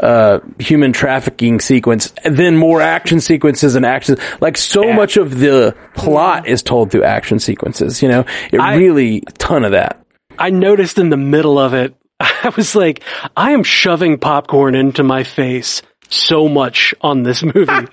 uh 0.00 0.40
human 0.58 0.94
trafficking 0.94 1.60
sequence 1.60 2.12
and 2.24 2.34
then 2.34 2.56
more 2.56 2.80
action 2.80 3.20
sequences 3.20 3.74
and 3.74 3.84
action 3.84 4.16
like 4.40 4.56
so 4.56 4.82
Yeah. 4.82 4.96
much 4.96 5.18
of 5.18 5.38
the 5.38 5.76
plot 5.94 6.48
is 6.48 6.62
told 6.62 6.90
through 6.90 7.04
action 7.04 7.38
sequences 7.38 8.00
you 8.02 8.08
know 8.08 8.24
it 8.50 8.58
I- 8.60 8.76
really 8.76 9.22
a 9.26 9.30
ton 9.32 9.62
of 9.64 9.72
that 9.72 10.02
I 10.38 10.48
noticed 10.48 10.98
in 10.98 11.10
the 11.10 11.18
middle 11.18 11.58
of 11.58 11.74
it, 11.74 11.94
I 12.44 12.52
was 12.56 12.74
like, 12.74 13.02
I 13.36 13.52
am 13.52 13.62
shoving 13.62 14.18
popcorn 14.18 14.74
into 14.74 15.02
my 15.02 15.24
face 15.24 15.82
so 16.08 16.48
much 16.48 16.94
on 17.00 17.22
this 17.22 17.42
movie. 17.42 17.66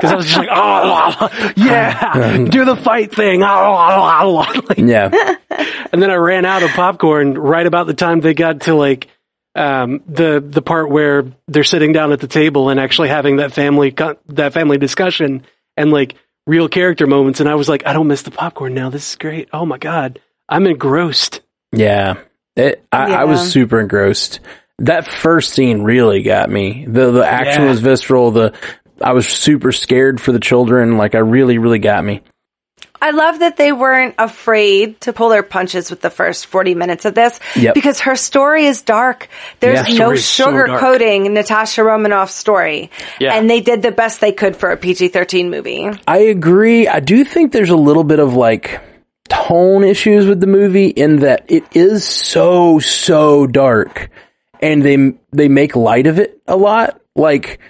Because 0.00 0.12
I 0.12 0.16
was 0.16 0.26
just 0.26 0.38
like, 0.38 0.48
oh, 0.50 1.52
yeah, 1.56 2.46
do 2.46 2.64
the 2.64 2.74
fight 2.74 3.14
thing. 3.14 3.42
Like, 3.42 4.78
yeah 4.78 5.36
and 5.92 6.02
then 6.02 6.10
I 6.10 6.14
ran 6.14 6.44
out 6.44 6.62
of 6.62 6.70
popcorn 6.70 7.34
right 7.34 7.66
about 7.66 7.86
the 7.86 7.94
time 7.94 8.20
they 8.20 8.34
got 8.34 8.62
to 8.62 8.74
like 8.74 9.08
um, 9.54 10.02
the 10.06 10.42
the 10.44 10.62
part 10.62 10.90
where 10.90 11.32
they're 11.48 11.64
sitting 11.64 11.92
down 11.92 12.12
at 12.12 12.20
the 12.20 12.28
table 12.28 12.68
and 12.68 12.78
actually 12.78 13.08
having 13.08 13.36
that 13.36 13.52
family 13.52 13.94
that 14.28 14.52
family 14.52 14.78
discussion 14.78 15.44
and 15.76 15.90
like 15.90 16.14
real 16.46 16.68
character 16.68 17.06
moments. 17.06 17.40
And 17.40 17.48
I 17.48 17.56
was 17.56 17.68
like, 17.68 17.86
I 17.86 17.92
don't 17.92 18.06
miss 18.06 18.22
the 18.22 18.30
popcorn 18.30 18.74
now. 18.74 18.90
This 18.90 19.10
is 19.10 19.16
great. 19.16 19.48
Oh 19.52 19.66
my 19.66 19.78
god, 19.78 20.20
I'm 20.48 20.66
engrossed. 20.66 21.40
Yeah. 21.72 22.18
It, 22.56 22.84
I, 22.92 23.14
I 23.14 23.24
was 23.24 23.52
super 23.52 23.80
engrossed. 23.80 24.40
That 24.78 25.06
first 25.06 25.52
scene 25.52 25.82
really 25.82 26.22
got 26.22 26.50
me. 26.50 26.84
The 26.86 27.10
the 27.12 27.24
action 27.26 27.62
Yeah. 27.64 27.68
was 27.70 27.80
visceral. 27.80 28.30
The 28.30 28.54
I 29.00 29.12
was 29.12 29.26
super 29.28 29.72
scared 29.72 30.20
for 30.20 30.32
the 30.32 30.40
children. 30.40 30.96
Like 30.96 31.14
I 31.14 31.18
really, 31.18 31.58
really 31.58 31.78
got 31.78 32.04
me. 32.04 32.22
I 33.02 33.12
love 33.12 33.38
that 33.38 33.56
they 33.56 33.72
weren't 33.72 34.14
afraid 34.18 35.00
to 35.02 35.14
pull 35.14 35.30
their 35.30 35.42
punches 35.42 35.88
with 35.90 36.02
the 36.02 36.10
first 36.10 36.44
40 36.46 36.74
minutes 36.74 37.06
of 37.06 37.14
this 37.14 37.40
Yep. 37.56 37.72
because 37.74 38.00
her 38.00 38.14
story 38.14 38.66
is 38.66 38.82
dark. 38.82 39.28
There's 39.60 39.88
Yeah. 39.88 39.94
no 39.94 39.94
Story 39.94 40.16
is 40.16 40.24
so 40.28 40.46
sugarcoating 40.52 41.30
Natasha 41.30 41.82
Romanoff's 41.82 42.34
story. 42.34 42.90
Yeah. 43.18 43.34
And 43.34 43.48
they 43.48 43.62
did 43.62 43.80
the 43.80 43.90
best 43.90 44.20
they 44.20 44.32
could 44.32 44.54
for 44.54 44.70
a 44.70 44.76
PG-13 44.76 45.48
movie. 45.48 45.88
I 46.06 46.18
agree. 46.18 46.88
I 46.88 47.00
do 47.00 47.24
think 47.24 47.52
there's 47.52 47.70
a 47.70 47.76
little 47.76 48.04
bit 48.04 48.18
of 48.18 48.34
like 48.34 48.82
tone 49.30 49.84
issues 49.84 50.26
with 50.26 50.40
the 50.40 50.46
movie 50.46 50.88
in 50.88 51.20
that 51.20 51.44
it 51.48 51.64
is 51.74 52.04
so 52.06 52.78
so 52.78 53.46
dark, 53.46 54.10
and 54.60 54.82
they 54.82 55.14
they 55.32 55.48
make 55.48 55.74
light 55.76 56.06
of 56.06 56.18
it 56.18 56.40
a 56.46 56.56
lot. 56.56 57.00
Like 57.16 57.60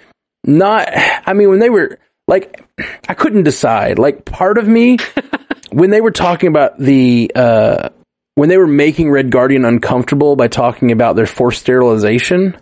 not. 0.44 0.88
I 0.92 1.32
mean, 1.34 1.50
when 1.50 1.58
they 1.60 1.70
were 1.70 1.98
like, 2.26 2.64
I 3.08 3.14
couldn't 3.14 3.44
decide. 3.44 3.98
Like 3.98 4.24
part 4.24 4.58
of 4.58 4.66
me 4.66 4.98
when 5.70 5.90
they 5.90 6.00
were 6.00 6.10
talking 6.10 6.48
about 6.48 6.78
the 6.78 7.30
uh 7.34 7.90
when 8.36 8.48
they 8.48 8.56
were 8.58 8.66
making 8.66 9.10
Red 9.10 9.30
Guardian 9.30 9.64
uncomfortable 9.64 10.34
by 10.36 10.48
talking 10.48 10.92
about 10.92 11.14
their 11.16 11.26
forced 11.26 11.60
sterilization, 11.60 12.56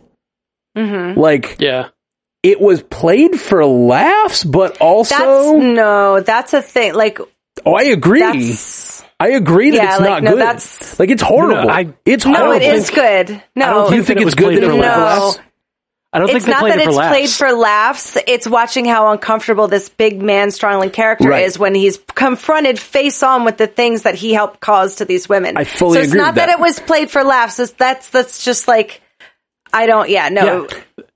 Mm-hmm. 0.77 1.19
like 1.19 1.57
Yeah. 1.59 1.89
it 2.43 2.61
was 2.61 2.83
played 2.83 3.39
for 3.41 3.65
laughs, 3.65 4.45
but 4.45 4.73
That's 4.73 4.81
also 4.81 5.59
no, 5.59 6.21
that's 6.21 6.53
a 6.55 6.63
thing. 6.63 6.95
Like 6.95 7.19
oh, 7.69 7.75
I 7.75 7.83
agree. 7.85 8.21
that's 8.21 9.03
I 9.21 9.31
agree 9.31 9.71
that 9.73 9.77
Yeah, 9.77 9.91
it's 9.93 10.01
like, 10.01 10.09
not 10.11 10.23
no, 10.23 10.31
good. 10.33 10.41
that's- 10.41 10.99
like 10.99 11.11
it's 11.11 11.23
horrible. 11.23 11.65
No, 11.65 11.69
I- 11.71 11.93
it's 12.05 12.25
no, 12.25 12.53
it 12.53 12.63
is 12.63 12.91
good. 12.91 13.43
No, 13.57 13.67
I 13.67 13.71
don't 13.71 13.93
You 13.95 14.03
think 14.05 14.19
think 14.19 14.21
it's 14.27 14.35
good 14.35 14.57
that 14.57 14.63
it 14.63 14.69
No. 14.69 14.77
laughs? 14.77 15.39
I 16.11 16.19
don't 16.21 16.29
think 16.29 16.37
it's 16.39 16.47
they 16.47 16.53
not 16.53 16.63
that 16.69 16.79
it 16.79 16.87
it's 16.89 16.97
laughs. 16.97 17.09
played 17.17 17.29
for 17.31 17.53
laughs. 17.53 18.17
It's 18.27 18.47
watching 18.49 18.87
how 18.87 19.11
uncomfortable 19.13 19.69
this 19.69 19.91
big 19.91 20.23
man 20.23 20.51
strangling 20.51 20.89
character 20.91 21.29
Right. 21.29 21.45
is 21.45 21.59
when 21.59 21.75
he's 21.75 21.99
confronted 22.15 22.79
face 22.79 23.23
on 23.23 23.45
with 23.45 23.59
the 23.59 23.67
things 23.67 24.03
that 24.05 24.15
he 24.15 24.33
helped 24.33 24.59
cause 24.61 24.97
to 24.97 25.05
these 25.05 25.29
women. 25.29 25.59
I 25.59 25.65
fully 25.65 25.95
so 25.97 26.01
it's 26.01 26.09
agree 26.09 26.21
not 26.23 26.29
with 26.29 26.35
that. 26.37 26.47
that. 26.47 26.59
it 26.59 26.61
was 26.61 26.81
played 26.81 27.11
for 27.11 27.25
laughs. 27.25 27.59
It's, 27.59 27.73
that's 27.73 28.09
that's 28.09 28.43
just 28.43 28.67
like 28.69 29.03
I 29.71 29.85
don't. 29.87 30.09
Yeah, 30.09 30.31
no. 30.31 30.67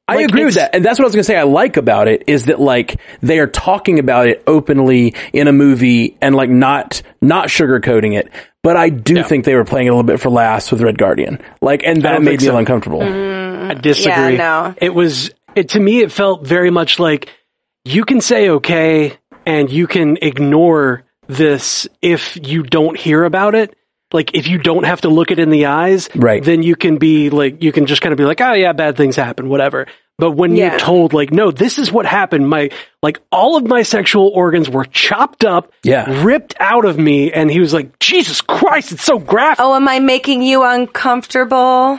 I 0.09 0.17
Like, 0.17 0.29
agree 0.31 0.45
with 0.45 0.55
that. 0.57 0.75
And 0.75 0.85
that's 0.85 0.99
what 0.99 1.05
I 1.05 1.09
was 1.09 1.15
going 1.15 1.21
to 1.23 1.27
say 1.27 1.37
I 1.37 1.45
like 1.45 1.77
about 1.77 2.09
it 2.09 2.25
is 2.27 2.47
that 2.47 2.61
like 2.61 3.01
they 3.21 3.39
are 3.39 3.47
talking 3.47 3.99
about 3.99 4.27
it 4.27 4.43
openly 4.47 5.15
in 5.33 5.47
a 5.49 5.53
movie 5.53 6.17
and 6.21 6.35
like 6.35 6.51
not 6.51 7.03
not 7.21 7.49
sugarcoating 7.49 8.19
it. 8.19 8.31
But 8.63 8.77
I 8.77 8.89
do 8.91 9.15
Yeah. 9.17 9.23
think 9.23 9.45
they 9.45 9.55
were 9.55 9.65
playing 9.65 9.87
it 9.87 9.91
a 9.91 9.93
little 9.93 10.03
bit 10.07 10.21
for 10.21 10.29
laughs 10.31 10.71
with 10.71 10.81
Red 10.83 10.99
Guardian. 10.99 11.39
Like 11.61 11.83
and 11.85 12.03
that 12.03 12.21
made 12.23 12.41
me 12.41 12.47
so. 12.47 12.57
uncomfortable. 12.57 13.01
Mm. 13.01 13.71
I 13.71 13.75
disagree. 13.75 14.37
no. 14.37 14.75
It 14.77 14.93
was 14.95 15.31
it 15.55 15.71
to 15.71 15.81
me. 15.81 16.01
It 16.01 16.11
felt 16.13 16.47
very 16.47 16.71
much 16.71 16.99
like 16.99 17.29
you 17.85 18.05
can 18.05 18.21
say 18.21 18.49
okay 18.51 19.19
and 19.47 19.71
you 19.71 19.87
can 19.87 20.19
ignore 20.21 21.05
this 21.29 21.87
if 22.03 22.37
you 22.43 22.63
don't 22.65 22.99
hear 22.99 23.25
about 23.25 23.55
it. 23.55 23.75
Like 24.13 24.35
if 24.35 24.47
you 24.47 24.59
don't 24.59 24.85
have 24.85 25.01
to 25.03 25.09
look 25.09 25.31
it 25.31 25.39
in 25.39 25.51
the 25.51 25.67
eyes, 25.67 26.09
Right. 26.15 26.43
Then 26.45 26.63
you 26.63 26.77
can 26.77 26.99
be 26.99 27.31
like 27.31 27.63
you 27.63 27.73
can 27.73 27.87
just 27.87 28.03
kind 28.03 28.13
of 28.13 28.17
be 28.19 28.25
like, 28.25 28.41
oh 28.41 28.53
yeah, 28.53 28.73
bad 28.73 28.97
things 28.97 29.17
happen, 29.17 29.49
whatever. 29.49 29.87
But 30.19 30.33
when 30.33 30.55
Yeah. 30.55 30.71
you're 30.73 30.79
told 30.79 31.15
like, 31.15 31.33
no, 31.33 31.51
this 31.51 31.79
is 31.79 31.91
what 31.91 32.05
happened. 32.07 32.49
My 32.49 32.71
like 33.03 33.21
all 33.33 33.57
of 33.57 33.67
my 33.67 33.83
sexual 33.83 34.29
organs 34.29 34.69
were 34.69 34.85
chopped 34.85 35.45
up, 35.45 35.73
Yeah. 35.83 36.23
ripped 36.25 36.55
out 36.61 36.85
of 36.85 36.99
me, 36.99 37.33
and 37.33 37.51
he 37.51 37.61
was 37.61 37.73
like, 37.73 37.99
Jesus 37.99 38.41
Christ, 38.43 38.93
it's 38.93 39.05
so 39.05 39.19
graphic. 39.19 39.65
Oh, 39.65 39.75
am 39.75 39.89
I 39.89 39.99
making 40.01 40.43
you 40.43 40.63
uncomfortable? 40.63 41.99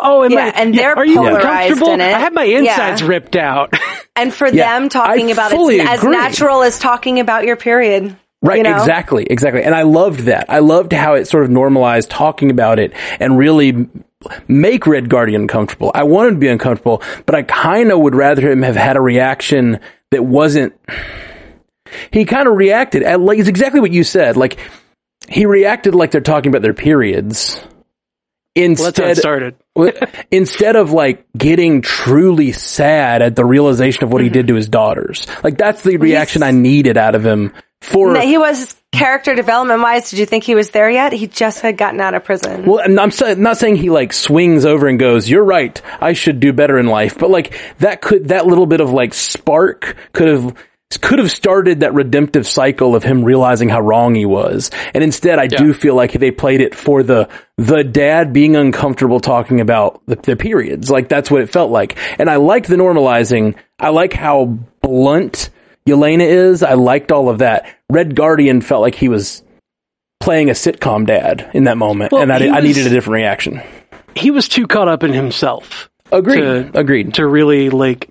Oh, 0.00 0.22
am 0.24 0.30
Yeah, 0.30 0.52
I, 0.54 0.60
and 0.62 0.74
they're 0.74 0.96
are 0.96 1.04
you 1.04 1.16
polarized 1.16 1.70
uncomfortable? 1.72 1.92
in 1.94 2.00
it. 2.00 2.14
I 2.14 2.18
had 2.20 2.32
my 2.32 2.44
Yeah. 2.44 2.58
insides 2.60 3.02
ripped 3.02 3.34
out. 3.36 3.72
And 4.14 4.32
for 4.34 4.48
Yeah, 4.48 4.78
them 4.78 4.88
talking 4.88 5.28
I 5.28 5.32
about 5.32 5.50
fully 5.50 5.80
it 5.80 5.88
as 5.88 6.02
natural 6.04 6.62
as 6.62 6.78
talking 6.78 7.20
about 7.20 7.44
your 7.44 7.56
period. 7.56 8.16
Right, 8.40 8.58
you 8.58 8.62
know? 8.62 8.76
exactly, 8.76 9.24
exactly. 9.24 9.62
And 9.64 9.74
I 9.74 9.82
loved 9.82 10.20
that. 10.20 10.46
I 10.48 10.60
loved 10.60 10.92
how 10.92 11.14
it 11.14 11.26
sort 11.26 11.44
of 11.44 11.50
normalized 11.50 12.08
talking 12.08 12.50
about 12.50 12.78
it 12.78 12.92
and 13.18 13.36
really 13.36 13.88
make 14.46 14.86
Red 14.86 15.08
Guardian 15.08 15.48
comfortable. 15.48 15.90
I 15.94 16.04
wanted 16.04 16.30
to 16.30 16.36
be 16.36 16.48
uncomfortable, 16.48 17.02
but 17.26 17.34
I 17.34 17.42
kind 17.42 17.90
of 17.90 17.98
would 17.98 18.14
rather 18.14 18.50
him 18.50 18.62
have 18.62 18.76
had 18.76 18.96
a 18.96 19.00
reaction 19.00 19.80
that 20.10 20.24
wasn't. 20.24 20.72
He 22.12 22.24
kind 22.26 22.46
of 22.46 22.54
reacted 22.54 23.02
at 23.02 23.20
like 23.20 23.38
it's 23.38 23.48
exactly 23.48 23.80
what 23.80 23.92
you 23.92 24.04
said. 24.04 24.36
Like 24.36 24.58
he 25.28 25.46
reacted 25.46 25.94
like 25.94 26.10
they're 26.10 26.20
talking 26.20 26.50
about 26.50 26.62
their 26.62 26.74
periods. 26.74 27.60
Well, 28.56 28.74
that's 28.74 28.98
how 28.98 29.04
Instead, 29.04 29.16
started. 29.16 29.54
instead 30.32 30.74
of 30.74 30.90
like 30.90 31.24
getting 31.36 31.80
truly 31.80 32.50
sad 32.50 33.22
at 33.22 33.36
the 33.36 33.44
realization 33.44 34.02
of 34.02 34.12
what 34.12 34.20
he 34.20 34.26
mm-hmm. 34.28 34.32
did 34.32 34.48
to 34.48 34.54
his 34.56 34.68
daughters, 34.68 35.28
like 35.44 35.56
that's 35.56 35.82
the 35.82 35.96
reaction 35.96 36.42
I 36.42 36.50
needed 36.50 36.96
out 36.96 37.14
of 37.14 37.24
him. 37.24 37.52
For 37.80 38.12
No, 38.12 38.20
he 38.20 38.38
was 38.38 38.74
character 38.92 39.34
development 39.34 39.80
wise. 39.80 40.10
Did 40.10 40.18
you 40.18 40.26
think 40.26 40.44
he 40.44 40.54
was 40.54 40.70
there 40.70 40.90
yet? 40.90 41.12
He 41.12 41.26
just 41.26 41.60
had 41.60 41.76
gotten 41.76 42.00
out 42.00 42.14
of 42.14 42.24
prison. 42.24 42.64
Well, 42.66 42.78
and 42.78 42.98
I'm 42.98 43.10
sa- 43.10 43.34
not 43.34 43.56
saying 43.56 43.76
he 43.76 43.90
like 43.90 44.12
swings 44.12 44.64
over 44.66 44.88
and 44.88 44.98
goes, 44.98 45.28
"You're 45.28 45.44
right. 45.44 45.80
I 46.00 46.12
should 46.12 46.40
do 46.40 46.52
better 46.52 46.78
in 46.78 46.86
life." 46.86 47.18
But 47.18 47.30
like 47.30 47.58
that 47.78 48.00
could 48.00 48.28
that 48.28 48.46
little 48.46 48.66
bit 48.66 48.80
of 48.80 48.90
like 48.90 49.14
spark 49.14 49.96
could 50.12 50.28
have 50.28 50.54
could 51.02 51.18
have 51.18 51.30
started 51.30 51.80
that 51.80 51.92
redemptive 51.92 52.46
cycle 52.46 52.96
of 52.96 53.02
him 53.02 53.22
realizing 53.22 53.68
how 53.68 53.80
wrong 53.80 54.14
he 54.14 54.24
was. 54.24 54.70
And 54.94 55.04
instead, 55.04 55.38
I 55.38 55.46
do 55.46 55.74
feel 55.74 55.94
like 55.94 56.12
they 56.12 56.30
played 56.30 56.62
it 56.62 56.74
for 56.74 57.02
the 57.02 57.28
the 57.56 57.84
dad 57.84 58.32
being 58.32 58.56
uncomfortable 58.56 59.20
talking 59.20 59.60
about 59.60 60.00
the, 60.06 60.16
the 60.16 60.36
periods. 60.36 60.90
Like 60.90 61.08
that's 61.08 61.30
what 61.30 61.42
it 61.42 61.50
felt 61.50 61.70
like. 61.70 61.96
And 62.18 62.30
I 62.30 62.36
like 62.36 62.66
the 62.66 62.76
normalizing. 62.76 63.54
I 63.78 63.90
like 63.90 64.14
how 64.14 64.58
blunt 64.80 65.50
Yelena 65.88 66.26
is. 66.26 66.62
I 66.62 66.74
liked 66.74 67.10
all 67.12 67.28
of 67.28 67.38
that. 67.38 67.66
Red 67.90 68.14
Guardian 68.14 68.60
felt 68.60 68.82
like 68.82 68.94
he 68.94 69.08
was 69.08 69.42
playing 70.20 70.50
a 70.50 70.52
sitcom 70.52 71.06
dad 71.06 71.50
in 71.54 71.64
that 71.64 71.78
moment, 71.78 72.12
Well, 72.12 72.22
and 72.22 72.32
I, 72.32 72.38
he 72.40 72.48
I 72.50 72.60
needed 72.60 72.86
a 72.86 72.90
different 72.90 73.14
reaction. 73.14 73.62
He 74.14 74.30
was 74.30 74.48
too 74.48 74.66
caught 74.66 74.88
up 74.88 75.02
in 75.02 75.12
himself 75.12 75.88
Agreed. 76.10 76.40
To- 76.40 76.78
Agreed. 76.78 77.14
to 77.14 77.26
really 77.26 77.70
like 77.70 78.10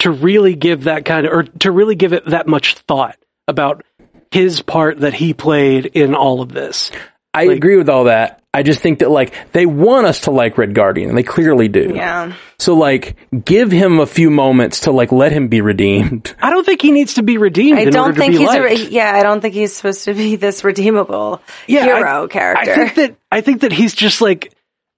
to 0.00 0.10
really 0.10 0.54
give 0.54 0.84
that 0.84 1.04
kind 1.04 1.26
of 1.26 1.32
or 1.32 1.42
to 1.44 1.70
really 1.70 1.94
give 1.94 2.12
it 2.12 2.26
that 2.26 2.46
much 2.46 2.74
thought 2.74 3.16
about 3.46 3.84
his 4.30 4.60
part 4.62 4.98
that 5.00 5.14
he 5.14 5.32
played 5.34 5.86
in 5.86 6.14
all 6.14 6.40
of 6.40 6.52
this. 6.52 6.90
I 7.34 7.44
agree 7.44 7.76
with 7.76 7.88
all 7.88 8.04
that. 8.04 8.42
I 8.54 8.62
just 8.62 8.80
think 8.80 9.00
that 9.00 9.10
like 9.10 9.34
they 9.52 9.66
want 9.66 10.06
us 10.06 10.22
to 10.22 10.30
like 10.30 10.58
Red 10.58 10.74
Guardian, 10.74 11.10
and 11.10 11.18
they 11.18 11.22
clearly 11.22 11.68
do. 11.68 11.92
yeah. 11.94 12.34
So 12.58 12.74
like, 12.74 13.16
give 13.44 13.70
him 13.70 14.00
a 14.00 14.06
few 14.06 14.30
moments 14.30 14.80
to 14.80 14.90
like 14.90 15.12
let 15.12 15.30
him 15.30 15.48
be 15.48 15.60
redeemed. 15.60 16.34
I 16.42 16.50
don't 16.50 16.64
think 16.64 16.82
he 16.82 16.90
needs 16.90 17.14
to 17.14 17.22
be 17.22 17.38
redeemed. 17.38 17.78
I 17.78 17.82
in 17.82 17.90
don't 17.92 18.06
order 18.08 18.18
think 18.20 18.32
to 18.32 18.38
be 18.38 18.44
he's 18.44 18.54
a, 18.54 18.62
re- 18.62 18.88
yeah. 18.88 19.12
I 19.14 19.22
don't 19.22 19.40
think 19.40 19.54
he's 19.54 19.74
supposed 19.76 20.04
to 20.04 20.14
be 20.14 20.34
this 20.44 20.64
redeemable 20.64 21.40
Yeah, 21.66 21.84
hero 21.84 22.24
I, 22.24 22.26
character. 22.26 22.72
I 22.72 22.74
think 22.74 22.94
that 22.96 23.16
I 23.30 23.40
think 23.42 23.60
that 23.60 23.72
he's 23.72 23.94
just 23.94 24.20
like 24.20 24.52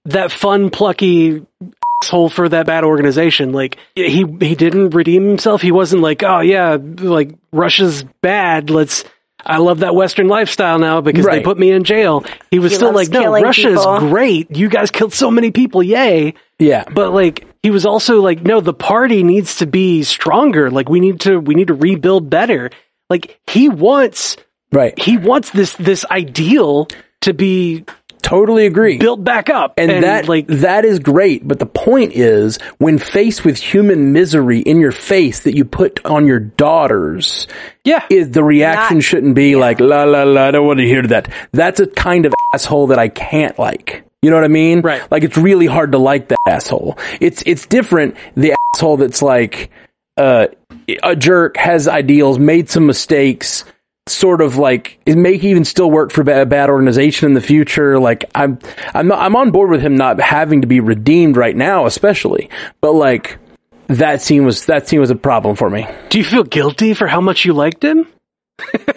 that 0.05 0.31
fun, 0.31 0.69
plucky 0.71 1.45
asshole 2.03 2.29
for 2.29 2.49
that 2.49 2.65
bad 2.65 2.83
organization. 2.83 3.51
Like 3.51 3.77
he 3.93 4.25
he 4.39 4.55
didn't 4.55 4.91
redeem 4.91 5.27
himself. 5.27 5.61
He 5.61 5.71
wasn't 5.71 6.01
like, 6.01 6.23
oh 6.23 6.39
yeah, 6.39 6.77
like 6.81 7.35
Russia's 7.51 8.03
bad. 8.21 8.69
Let's 8.71 9.03
I 9.45 9.57
love 9.57 9.79
that 9.79 9.95
Western 9.95 10.27
lifestyle 10.27 10.79
now 10.79 11.01
because 11.01 11.25
they 11.25 11.41
put 11.41 11.57
me 11.57 11.71
in 11.71 11.83
jail. 11.83 12.23
He 12.49 12.59
was 12.59 12.71
He 12.71 12.77
still 12.77 12.93
like, 12.93 13.09
no, 13.09 13.21
killing 13.21 13.43
Russia 13.43 13.69
people." 13.69 13.95
is 13.95 13.99
great. 13.99 14.55
You 14.55 14.69
guys 14.69 14.91
killed 14.91 15.13
so 15.13 15.31
many 15.31 15.51
people. 15.51 15.81
Yay. 15.83 16.33
Yeah. 16.59 16.85
But 16.91 17.13
like, 17.13 17.45
he 17.63 17.71
was 17.71 17.85
also 17.85 18.21
like, 18.21 18.41
no, 18.43 18.61
the 18.61 18.73
party 18.73 19.23
needs 19.23 19.57
to 19.57 19.67
be 19.67 20.03
stronger. 20.03 20.71
Like, 20.71 20.89
we 20.89 20.99
need 20.99 21.21
to, 21.21 21.39
we 21.39 21.55
need 21.55 21.67
to 21.67 21.75
rebuild 21.75 22.29
better. 22.29 22.71
Like, 23.09 23.39
he 23.47 23.69
wants, 23.69 24.37
right. 24.71 24.97
he 24.97 25.17
wants 25.17 25.51
this, 25.51 25.73
this 25.73 26.05
ideal 26.09 26.87
to 27.21 27.33
be 27.33 27.85
Totally 28.21 28.65
agree. 28.65 28.97
built 28.97 29.23
back 29.23 29.49
up. 29.49 29.73
and, 29.77 30.03
that 30.03 30.27
like, 30.29 30.47
that 30.47 30.85
is 30.85 30.99
great 30.99 31.47
but 31.47 31.59
the 31.59 31.65
point 31.65 32.13
is 32.13 32.57
when 32.77 32.97
faced 32.97 33.43
with 33.43 33.57
human 33.57 34.13
misery 34.13 34.59
in 34.59 34.79
your 34.79 34.91
face 34.91 35.41
that 35.41 35.55
you 35.55 35.65
put 35.65 36.05
on 36.05 36.25
your 36.27 36.39
daughters 36.39 37.47
yeah. 37.83 38.05
is 38.09 38.31
the 38.31 38.43
reaction 38.43 38.97
Not- 38.97 39.03
shouldn't 39.03 39.35
be 39.35 39.55
like 39.55 39.79
la 39.79 40.03
la 40.03 40.23
la 40.23 40.47
I 40.47 40.51
don't 40.51 40.65
want 40.67 40.79
to 40.79 40.85
hear 40.85 41.01
that 41.03 41.31
that's 41.51 41.79
a 41.79 41.87
kind 41.87 42.25
of 42.25 42.33
asshole 42.53 42.87
that 42.87 42.99
I 42.99 43.09
can't 43.09 43.57
like 43.59 44.03
you 44.21 44.29
know 44.29 44.35
what 44.37 44.45
I 44.45 44.49
mean 44.49 44.81
Right. 44.81 45.09
like 45.11 45.23
it's 45.23 45.37
really 45.37 45.65
hard 45.65 45.91
to 45.93 45.97
like 45.97 46.29
that 46.29 46.37
asshole 46.47 46.97
it's 47.19 47.43
it's 47.45 47.65
different 47.65 48.15
the 48.35 48.55
asshole 48.75 48.97
that's 48.97 49.21
like 49.21 49.71
uh 50.17 50.47
a 51.03 51.15
jerk 51.15 51.57
has 51.57 51.87
ideals 51.87 52.37
made 52.39 52.69
some 52.69 52.85
mistakes 52.85 53.63
sort 54.07 54.41
of 54.41 54.57
like 54.57 54.99
it 55.05 55.17
may 55.17 55.33
even 55.33 55.65
still 55.65 55.89
work 55.89 56.11
for 56.11 56.21
a 56.21 56.45
bad 56.45 56.69
organization 56.69 57.27
in 57.27 57.33
the 57.33 57.41
future. 57.41 57.99
Like 57.99 58.25
I'm, 58.35 58.59
I'm 58.93 59.07
not, 59.07 59.19
I'm 59.19 59.35
on 59.35 59.51
board 59.51 59.69
with 59.69 59.81
him 59.81 59.95
not 59.95 60.19
having 60.19 60.61
to 60.61 60.67
be 60.67 60.79
redeemed 60.79 61.37
right 61.37 61.55
now, 61.55 61.85
especially. 61.85 62.49
But 62.81 62.93
like 62.93 63.37
that 63.87 64.21
scene 64.21 64.45
was 64.45 64.65
that 64.65 64.87
scene 64.87 64.99
was 64.99 65.09
a 65.09 65.15
problem 65.15 65.55
for 65.55 65.69
me. 65.69 65.87
Do 66.09 66.17
you 66.17 66.23
feel 66.23 66.43
guilty 66.43 66.93
for 66.93 67.07
how 67.07 67.21
much 67.21 67.45
you 67.45 67.53
liked 67.53 67.83
him? 67.83 68.07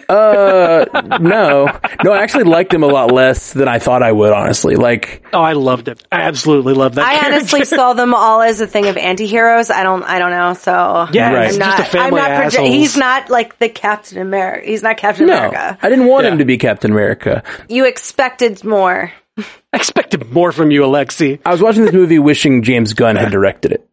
Uh, 0.07 0.85
no, 1.19 1.65
no, 2.03 2.11
I 2.11 2.21
actually 2.21 2.43
liked 2.43 2.73
him 2.73 2.83
a 2.83 2.87
lot 2.87 3.11
less 3.11 3.53
than 3.53 3.67
I 3.67 3.79
thought 3.79 4.03
I 4.03 4.11
would. 4.11 4.31
Honestly, 4.33 4.75
like 4.75 5.25
Oh, 5.33 5.41
I 5.41 5.53
loved 5.53 5.87
it. 5.87 6.03
I 6.11 6.21
absolutely 6.21 6.73
loved 6.73 6.95
that. 6.95 7.05
I 7.07 7.13
character. 7.19 7.35
honestly 7.35 7.65
saw 7.77 7.93
them 7.93 8.13
all 8.13 8.41
as 8.41 8.61
a 8.61 8.67
thing 8.67 8.85
of 8.87 8.97
anti-heroes. 8.97 9.69
I 9.71 9.83
don't, 9.83 10.03
I 10.03 10.19
don't 10.19 10.31
know. 10.31 10.53
So 10.53 11.07
Yeah, 11.11 11.33
Right. 11.33 11.37
I'm 11.43 11.47
just 11.47 11.59
not, 11.59 11.79
a 11.79 11.83
family 11.85 12.21
I'm 12.21 12.29
not 12.43 12.51
proje- 12.53 12.67
he's 12.67 12.95
not 12.95 13.29
like 13.29 13.57
the 13.57 13.69
Captain 13.69 14.19
America. 14.19 14.67
He's 14.67 14.83
not 14.83 14.97
Captain 14.97 15.25
no, 15.27 15.37
America. 15.37 15.77
I 15.81 15.89
didn't 15.89 16.05
want 16.05 16.25
Yeah. 16.25 16.33
him 16.33 16.37
to 16.39 16.45
be 16.45 16.57
Captain 16.57 16.91
America. 16.91 17.43
You 17.67 17.85
expected 17.85 18.63
more. 18.63 19.11
I 19.37 19.43
expected 19.73 20.31
more 20.31 20.51
from 20.51 20.71
you, 20.71 20.85
Alexei. 20.85 21.39
I 21.45 21.51
was 21.51 21.61
watching 21.61 21.83
this 21.83 21.93
movie 21.93 22.19
wishing 22.19 22.61
James 22.63 22.93
Gunn 22.93 23.15
had 23.15 23.31
directed 23.31 23.71
it. 23.71 23.87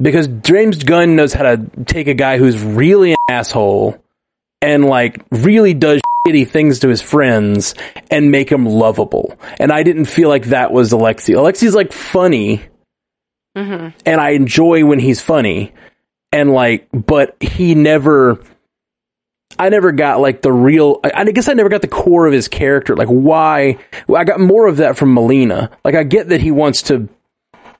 Because 0.00 0.26
James 0.28 0.82
Gunn 0.84 1.16
knows 1.16 1.32
how 1.32 1.42
to 1.42 1.56
take 1.86 2.06
a 2.06 2.14
guy 2.14 2.38
who's 2.38 2.60
really 2.62 3.12
an 3.12 3.16
asshole 3.28 4.02
and 4.60 4.84
like 4.84 5.24
really 5.30 5.74
does 5.74 6.00
shitty 6.26 6.48
things 6.48 6.80
to 6.80 6.88
his 6.88 7.02
friends 7.02 7.74
and 8.10 8.30
make 8.30 8.50
him 8.50 8.66
lovable. 8.66 9.38
And 9.58 9.72
I 9.72 9.82
didn't 9.82 10.06
feel 10.06 10.28
like 10.28 10.46
that 10.46 10.72
was 10.72 10.92
Alexei. 10.92 11.34
Alexei's 11.34 11.74
like 11.74 11.92
funny 11.92 12.62
mm-hmm. 13.56 13.96
and 14.04 14.20
I 14.20 14.30
enjoy 14.30 14.84
when 14.84 14.98
he's 14.98 15.20
funny 15.20 15.72
and 16.32 16.52
like, 16.52 16.88
but 16.92 17.36
he 17.40 17.74
never, 17.74 18.42
I 19.58 19.68
never 19.70 19.92
got 19.92 20.20
like 20.20 20.42
the 20.42 20.52
real. 20.52 21.00
I, 21.02 21.12
I 21.14 21.24
guess 21.30 21.48
I 21.48 21.54
never 21.54 21.68
got 21.68 21.80
the 21.80 21.88
core 21.88 22.26
of 22.26 22.32
his 22.32 22.48
character. 22.48 22.96
Like 22.96 23.08
why? 23.08 23.78
I 24.14 24.24
got 24.24 24.40
more 24.40 24.66
of 24.66 24.78
that 24.78 24.96
from 24.96 25.14
Melina. 25.14 25.70
Like 25.84 25.94
I 25.94 26.02
get 26.02 26.28
that 26.28 26.40
he 26.40 26.50
wants 26.50 26.82
to 26.82 27.08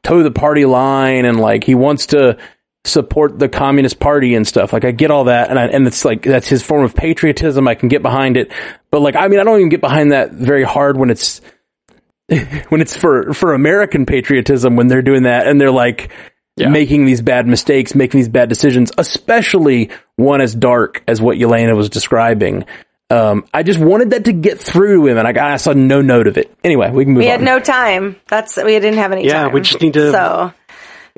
toe 0.02 0.22
the 0.22 0.30
party 0.30 0.64
line 0.64 1.24
and 1.24 1.38
like 1.38 1.64
he 1.64 1.74
wants 1.74 2.06
to 2.06 2.38
support 2.84 3.38
the 3.38 3.48
communist 3.48 3.98
party 4.00 4.34
and 4.34 4.46
stuff. 4.46 4.72
Like 4.72 4.84
I 4.84 4.90
get 4.92 5.10
all 5.10 5.24
that, 5.24 5.50
and 5.50 5.58
I, 5.58 5.66
and 5.66 5.86
it's 5.86 6.04
like 6.04 6.22
that's 6.22 6.48
his 6.48 6.62
form 6.62 6.84
of 6.84 6.94
patriotism. 6.94 7.68
I 7.68 7.74
can 7.74 7.88
get 7.88 8.02
behind 8.02 8.36
it, 8.36 8.52
but 8.90 9.00
like 9.00 9.16
I 9.16 9.28
mean, 9.28 9.40
I 9.40 9.44
don't 9.44 9.58
even 9.58 9.68
get 9.68 9.80
behind 9.80 10.12
that 10.12 10.32
very 10.32 10.64
hard 10.64 10.96
when 10.96 11.10
it's 11.10 11.40
when 12.28 12.80
it's 12.80 12.96
for 12.96 13.32
for 13.32 13.54
American 13.54 14.06
patriotism 14.06 14.76
when 14.76 14.86
they're 14.88 15.02
doing 15.02 15.22
that 15.24 15.46
and 15.46 15.60
they're 15.60 15.70
like 15.70 16.10
Yeah. 16.56 16.68
making 16.68 17.04
these 17.06 17.22
bad 17.22 17.46
mistakes, 17.46 17.94
making 17.94 18.18
these 18.20 18.28
bad 18.28 18.48
decisions, 18.48 18.90
especially 18.98 19.90
one 20.16 20.40
as 20.40 20.54
dark 20.54 21.02
as 21.08 21.20
what 21.22 21.36
Yelena 21.38 21.76
was 21.76 21.88
describing. 21.88 22.64
Um, 23.10 23.46
I 23.54 23.62
just 23.62 23.78
wanted 23.80 24.10
that 24.10 24.26
to 24.26 24.32
get 24.34 24.60
through 24.60 24.98
to 25.00 25.06
him, 25.06 25.16
and 25.16 25.26
I, 25.38 25.54
I 25.54 25.56
saw 25.56 25.72
no 25.72 26.02
note 26.02 26.26
of 26.26 26.36
it. 26.36 26.54
Anyway, 26.62 26.90
we 26.90 27.04
can 27.04 27.14
move 27.14 27.22
on. 27.22 27.26
We 27.26 27.32
on. 27.32 27.38
had 27.38 27.44
no 27.44 27.58
time. 27.58 28.16
That's 28.28 28.56
we 28.58 28.64
didn't 28.64 28.94
have 28.98 29.12
any 29.12 29.24
Yeah, 29.26 29.44
time. 29.44 29.52
we 29.52 29.62
just 29.62 29.80
need 29.80 29.94
to- 29.94 30.12
So 30.12 30.52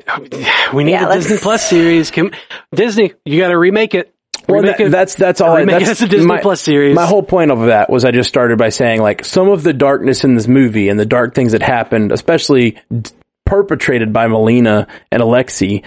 We 0.73 0.83
need 0.83 0.91
Yeah, 0.91 1.07
a 1.07 1.09
let's- 1.09 1.23
Disney 1.27 1.37
Plus 1.39 1.67
series. 1.69 2.11
Can, 2.11 2.31
Disney, 2.73 3.13
you 3.25 3.39
got 3.39 3.49
to 3.49 3.57
remake 3.57 3.93
it. 3.93 4.13
Well, 4.47 4.61
Remake 4.61 4.77
that- 4.77 4.87
it. 4.87 4.89
that's 4.91 5.15
that's 5.15 5.39
all. 5.41 5.51
I, 5.55 5.59
remake 5.59 5.81
it 5.83 5.85
that's 5.85 6.01
as 6.01 6.07
a 6.07 6.09
Disney 6.09 6.25
my, 6.27 6.41
Plus 6.41 6.61
series. 6.61 6.95
My 6.95 7.05
whole 7.05 7.21
point 7.23 7.51
of 7.51 7.65
that 7.67 7.89
was 7.89 8.03
I 8.05 8.11
just 8.11 8.27
started 8.29 8.57
by 8.57 8.69
saying 8.69 9.01
like 9.01 9.23
some 9.23 9.49
of 9.49 9.61
the 9.63 9.71
darkness 9.73 10.23
in 10.23 10.35
this 10.35 10.47
movie 10.47 10.89
and 10.89 10.99
the 10.99 11.05
dark 11.05 11.35
things 11.35 11.51
that 11.51 11.61
happened, 11.61 12.11
especially 12.11 12.77
d- 12.91 13.11
perpetrated 13.45 14.11
by 14.13 14.27
Melina 14.27 14.87
and 15.11 15.21
Alexei, 15.21 15.83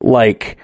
like 0.00 0.56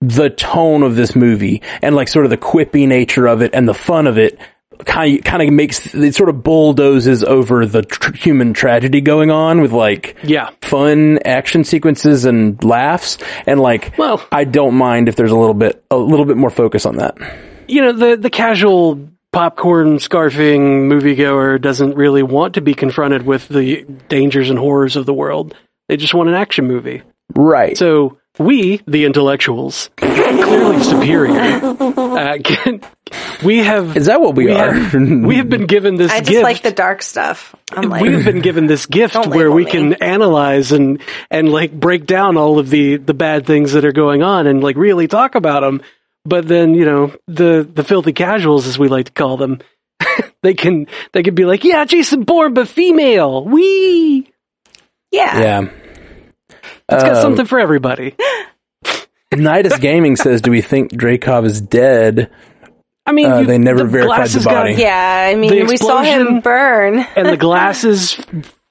the 0.00 0.30
tone 0.30 0.82
of 0.84 0.94
this 0.94 1.16
movie 1.16 1.62
and 1.82 1.96
like 1.96 2.06
sort 2.08 2.24
of 2.26 2.30
the 2.30 2.36
quippy 2.36 2.86
nature 2.86 3.26
of 3.26 3.42
it 3.42 3.50
and 3.54 3.68
the 3.68 3.74
fun 3.74 4.06
of 4.06 4.16
it 4.16 4.38
kind 4.84 5.18
of, 5.18 5.24
kind 5.24 5.42
of 5.42 5.52
makes 5.52 5.94
it 5.94 6.14
sort 6.14 6.28
of 6.28 6.42
bulldozes 6.42 7.24
over 7.24 7.66
the 7.66 7.82
tr- 7.82 8.12
human 8.14 8.52
tragedy 8.52 9.00
going 9.00 9.30
on 9.30 9.60
with 9.60 9.72
like 9.72 10.16
Yeah. 10.22 10.50
fun 10.62 11.18
action 11.24 11.64
sequences 11.64 12.24
and 12.24 12.62
laughs 12.64 13.18
and 13.46 13.60
like 13.60 13.96
Well- 13.98 14.22
I 14.32 14.44
don't 14.44 14.74
mind 14.74 15.08
if 15.08 15.16
there's 15.16 15.30
a 15.32 15.36
little 15.36 15.54
bit 15.54 15.82
a 15.90 15.96
little 15.96 16.24
bit 16.26 16.36
more 16.36 16.50
focus 16.50 16.86
on 16.86 16.96
that. 16.96 17.16
You 17.66 17.82
know, 17.82 17.92
the, 17.92 18.16
the 18.16 18.30
casual 18.30 19.08
popcorn 19.32 19.96
scarfing 19.98 20.88
moviegoer 20.88 21.60
doesn't 21.60 21.94
really 21.96 22.22
want 22.22 22.54
to 22.54 22.60
be 22.60 22.74
confronted 22.74 23.22
with 23.26 23.46
the 23.48 23.84
dangers 24.08 24.50
and 24.50 24.58
horrors 24.58 24.96
of 24.96 25.06
the 25.06 25.14
world. 25.14 25.54
They 25.88 25.96
just 25.96 26.14
want 26.14 26.28
an 26.28 26.34
action 26.34 26.66
movie. 26.66 27.02
Right. 27.34 27.76
So 27.76 28.17
we, 28.38 28.80
the 28.86 29.04
intellectuals, 29.04 29.90
clearly 29.96 30.82
superior, 30.82 31.40
uh, 31.40 32.38
can, 32.42 32.80
we 33.44 33.58
have 33.58 33.96
Is 33.96 34.06
that 34.06 34.20
what 34.20 34.34
we, 34.34 34.46
we 34.46 34.52
are? 34.52 34.72
have, 34.72 34.94
we 35.24 35.36
have 35.36 35.48
been 35.48 35.66
given 35.66 35.96
this 35.96 36.10
gift. 36.10 36.16
I 36.16 36.20
just 36.20 36.30
gift. 36.30 36.42
like 36.42 36.62
the 36.62 36.72
dark 36.72 37.02
stuff. 37.02 37.54
I'm 37.72 37.88
like, 37.88 38.02
we 38.02 38.12
have 38.12 38.24
been 38.24 38.40
given 38.40 38.66
this 38.66 38.86
gift 38.98 39.14
where 39.26 39.50
we 39.50 39.64
me. 39.64 39.70
can 39.70 39.94
analyze 39.94 40.72
and 40.72 41.00
and 41.30 41.50
like 41.50 41.72
break 41.72 42.06
down 42.06 42.36
all 42.36 42.58
of 42.58 42.70
the 42.70 42.96
the 42.96 43.14
bad 43.14 43.46
things 43.46 43.72
that 43.72 43.84
are 43.84 43.92
going 43.92 44.22
on 44.22 44.46
and 44.46 44.62
like 44.62 44.76
really 44.76 45.08
talk 45.08 45.34
about 45.34 45.60
them. 45.60 45.82
But 46.24 46.46
then 46.46 46.74
you 46.74 46.84
know 46.84 47.14
the 47.26 47.68
the 47.70 47.84
filthy 47.84 48.12
casuals, 48.12 48.66
as 48.66 48.78
we 48.78 48.88
like 48.88 49.06
to 49.06 49.12
call 49.12 49.36
them, 49.36 49.60
they 50.42 50.54
can 50.54 50.86
they 51.12 51.22
can 51.22 51.34
be 51.34 51.44
like, 51.44 51.64
yeah, 51.64 51.84
Jason 51.84 52.24
Bourne, 52.24 52.54
but 52.54 52.68
female. 52.68 53.44
We 53.44 54.30
yeah. 55.10 55.40
yeah. 55.40 55.68
It's 56.90 57.02
got 57.04 57.16
Um, 57.16 57.22
something 57.22 57.46
for 57.46 57.58
everybody. 57.58 58.14
Nidus 59.32 59.78
Gaming 59.80 60.16
says, 60.16 60.40
"Do 60.40 60.50
we 60.50 60.60
think 60.62 60.90
Dreykov 60.92 61.44
is 61.44 61.60
dead?" 61.60 62.30
I 63.06 63.12
mean, 63.12 63.30
Uh, 63.30 63.38
you- 63.40 63.46
they 63.46 63.58
never 63.58 63.80
the 63.84 63.88
verified 63.88 64.16
glass 64.16 64.32
the 64.32 64.38
has 64.38 64.44
got- 64.44 64.54
body. 64.64 64.74
Yeah, 64.74 65.26
I 65.28 65.34
The 65.34 65.38
mean, 65.40 65.66
we 65.66 65.76
saw 65.76 66.02
him 66.02 66.40
burn. 66.40 67.06
and 67.16 67.28
the 67.28 67.36
glasses 67.48 68.18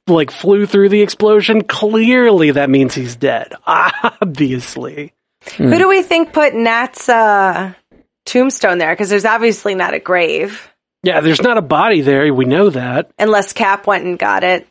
like 0.08 0.32
flew 0.32 0.66
through 0.66 0.90
the 0.90 1.02
explosion. 1.02 1.62
Clearly, 1.64 2.52
that 2.52 2.70
means 2.70 2.96
he's 2.96 3.16
dead. 3.16 3.54
Obviously. 3.68 5.14
Hmm. 5.56 5.72
Who 5.72 5.78
do 5.78 5.88
we 5.88 6.02
think 6.02 6.34
put 6.34 6.54
Nat's 6.56 7.08
uh, 7.10 7.74
tombstone 8.26 8.78
there? 8.80 8.92
Because 8.94 9.10
there's 9.10 9.26
obviously 9.26 9.76
not 9.76 9.94
a 9.94 10.00
grave, 10.00 10.70
Yeah, 11.04 11.22
there's 11.22 11.42
not 11.42 11.58
a 11.58 11.62
body 11.62 12.02
there. 12.02 12.34
We 12.34 12.46
know 12.46 12.70
that. 12.72 13.12
unless 13.20 13.54
Cap 13.54 13.88
went 13.88 14.06
and 14.06 14.18
got 14.20 14.44
it. 14.44 14.68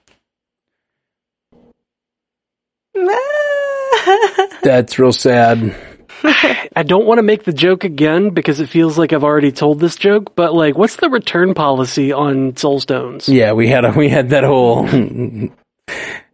That's 4.63 4.99
real 4.99 5.13
sad. 5.13 5.77
I 6.25 6.83
don't 6.83 7.07
want 7.07 7.19
to 7.19 7.23
make 7.23 7.45
the 7.45 7.53
joke 7.53 7.85
again 7.85 8.31
because 8.31 8.61
it 8.61 8.69
feels 8.69 8.99
like 8.99 9.13
I've 9.13 9.25
already 9.25 9.53
told 9.53 9.81
this 9.81 9.97
joke, 9.97 10.35
but 10.35 10.55
like, 10.55 10.77
what's 10.77 10.97
the 10.97 11.11
return 11.11 11.55
policy 11.55 12.13
on 12.13 12.53
soulstones? 12.53 13.29
Yeah, 13.29 13.53
we 13.53 13.69
had 13.69 13.85
a, 13.85 13.93
we 13.93 14.09
had 14.09 14.31
that 14.31 14.45
whole. 14.45 14.89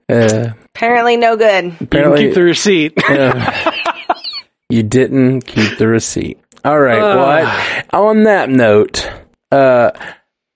uh, 0.08 0.52
Apparently, 0.74 1.16
no 1.16 1.36
good. 1.36 1.64
You 1.64 1.70
can 1.72 1.86
apparently, 1.86 2.24
keep 2.26 2.34
the 2.34 2.42
receipt. 2.42 2.94
you 4.70 4.82
didn't 4.82 5.42
keep 5.42 5.78
the 5.78 5.88
receipt. 5.88 6.38
All 6.64 6.80
right. 6.80 6.98
Uh. 6.98 7.16
well, 7.16 7.28
I, 7.28 7.84
on 7.92 8.22
that 8.24 8.48
note, 8.48 9.10
uh, 9.50 9.90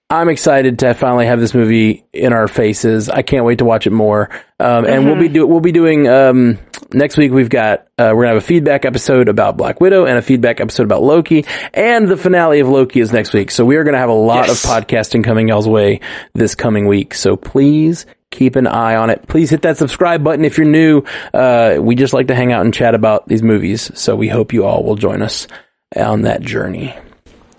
I'm 0.09 0.28
excited 0.28 0.78
to 0.80 0.94
finally 0.94 1.26
have 1.26 1.40
this 1.40 1.52
movie 1.52 2.04
in 2.12 2.32
our 2.32 2.46
faces. 2.46 3.09
I 3.11 3.22
can't 3.22 3.44
wait 3.44 3.59
to 3.59 3.64
watch 3.64 3.88
it 3.88 3.90
more. 3.90 4.30
Um, 4.61 4.84
and 4.86 5.04
we'll 5.04 5.18
be 5.18 5.28
do 5.28 5.44
we'll 5.46 5.59
be 5.61 5.72
doing 5.72 6.07
um, 6.07 6.59
next 6.92 7.16
week. 7.16 7.32
We've 7.32 7.48
got 7.50 7.80
uh, 7.98 8.12
we're 8.14 8.22
gonna 8.22 8.34
have 8.34 8.36
a 8.36 8.46
feedback 8.46 8.84
episode 8.84 9.28
about 9.28 9.57
Black 9.57 9.80
Widow 9.80 10.04
and 10.07 10.16
a 10.16 10.22
feedback 10.22 10.61
episode 10.61 10.84
about 10.84 11.02
Loki, 11.02 11.44
and 11.74 12.07
the 12.07 12.16
finale 12.16 12.61
of 12.61 12.68
Loki 12.68 13.00
is 13.00 13.12
next 13.12 13.32
week. 13.32 13.50
So 13.50 13.64
we 13.64 13.74
are 13.76 13.82
gonna 13.82 13.98
have 13.98 14.09
a 14.09 14.12
lot 14.12 14.46
Yes. 14.46 14.64
of 14.64 14.70
podcasting 14.70 15.24
coming 15.24 15.48
y'all's 15.48 15.68
way 15.68 16.00
this 16.34 16.54
coming 16.54 16.86
week. 16.86 17.12
So 17.12 17.36
please 17.36 18.07
keep 18.30 18.54
an 18.54 18.68
eye 18.68 18.94
on 18.94 19.11
it. 19.11 19.26
Please 19.26 19.50
hit 19.50 19.62
that 19.62 19.76
subscribe 19.76 20.22
button 20.22 20.44
if 20.44 20.57
you're 20.57 20.68
new. 20.68 21.02
Uh, 21.34 21.78
we 21.80 21.96
just 21.96 22.12
like 22.12 22.28
to 22.28 22.34
hang 22.36 22.52
out 22.52 22.64
and 22.64 22.72
chat 22.72 22.94
about 22.94 23.26
these 23.26 23.42
movies. 23.42 23.90
So 23.98 24.14
we 24.14 24.28
hope 24.28 24.52
you 24.52 24.64
all 24.64 24.84
will 24.84 24.96
join 24.96 25.20
us 25.22 25.48
on 25.96 26.22
that 26.22 26.42
journey. 26.42 26.94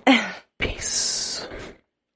Peace. 0.59 1.16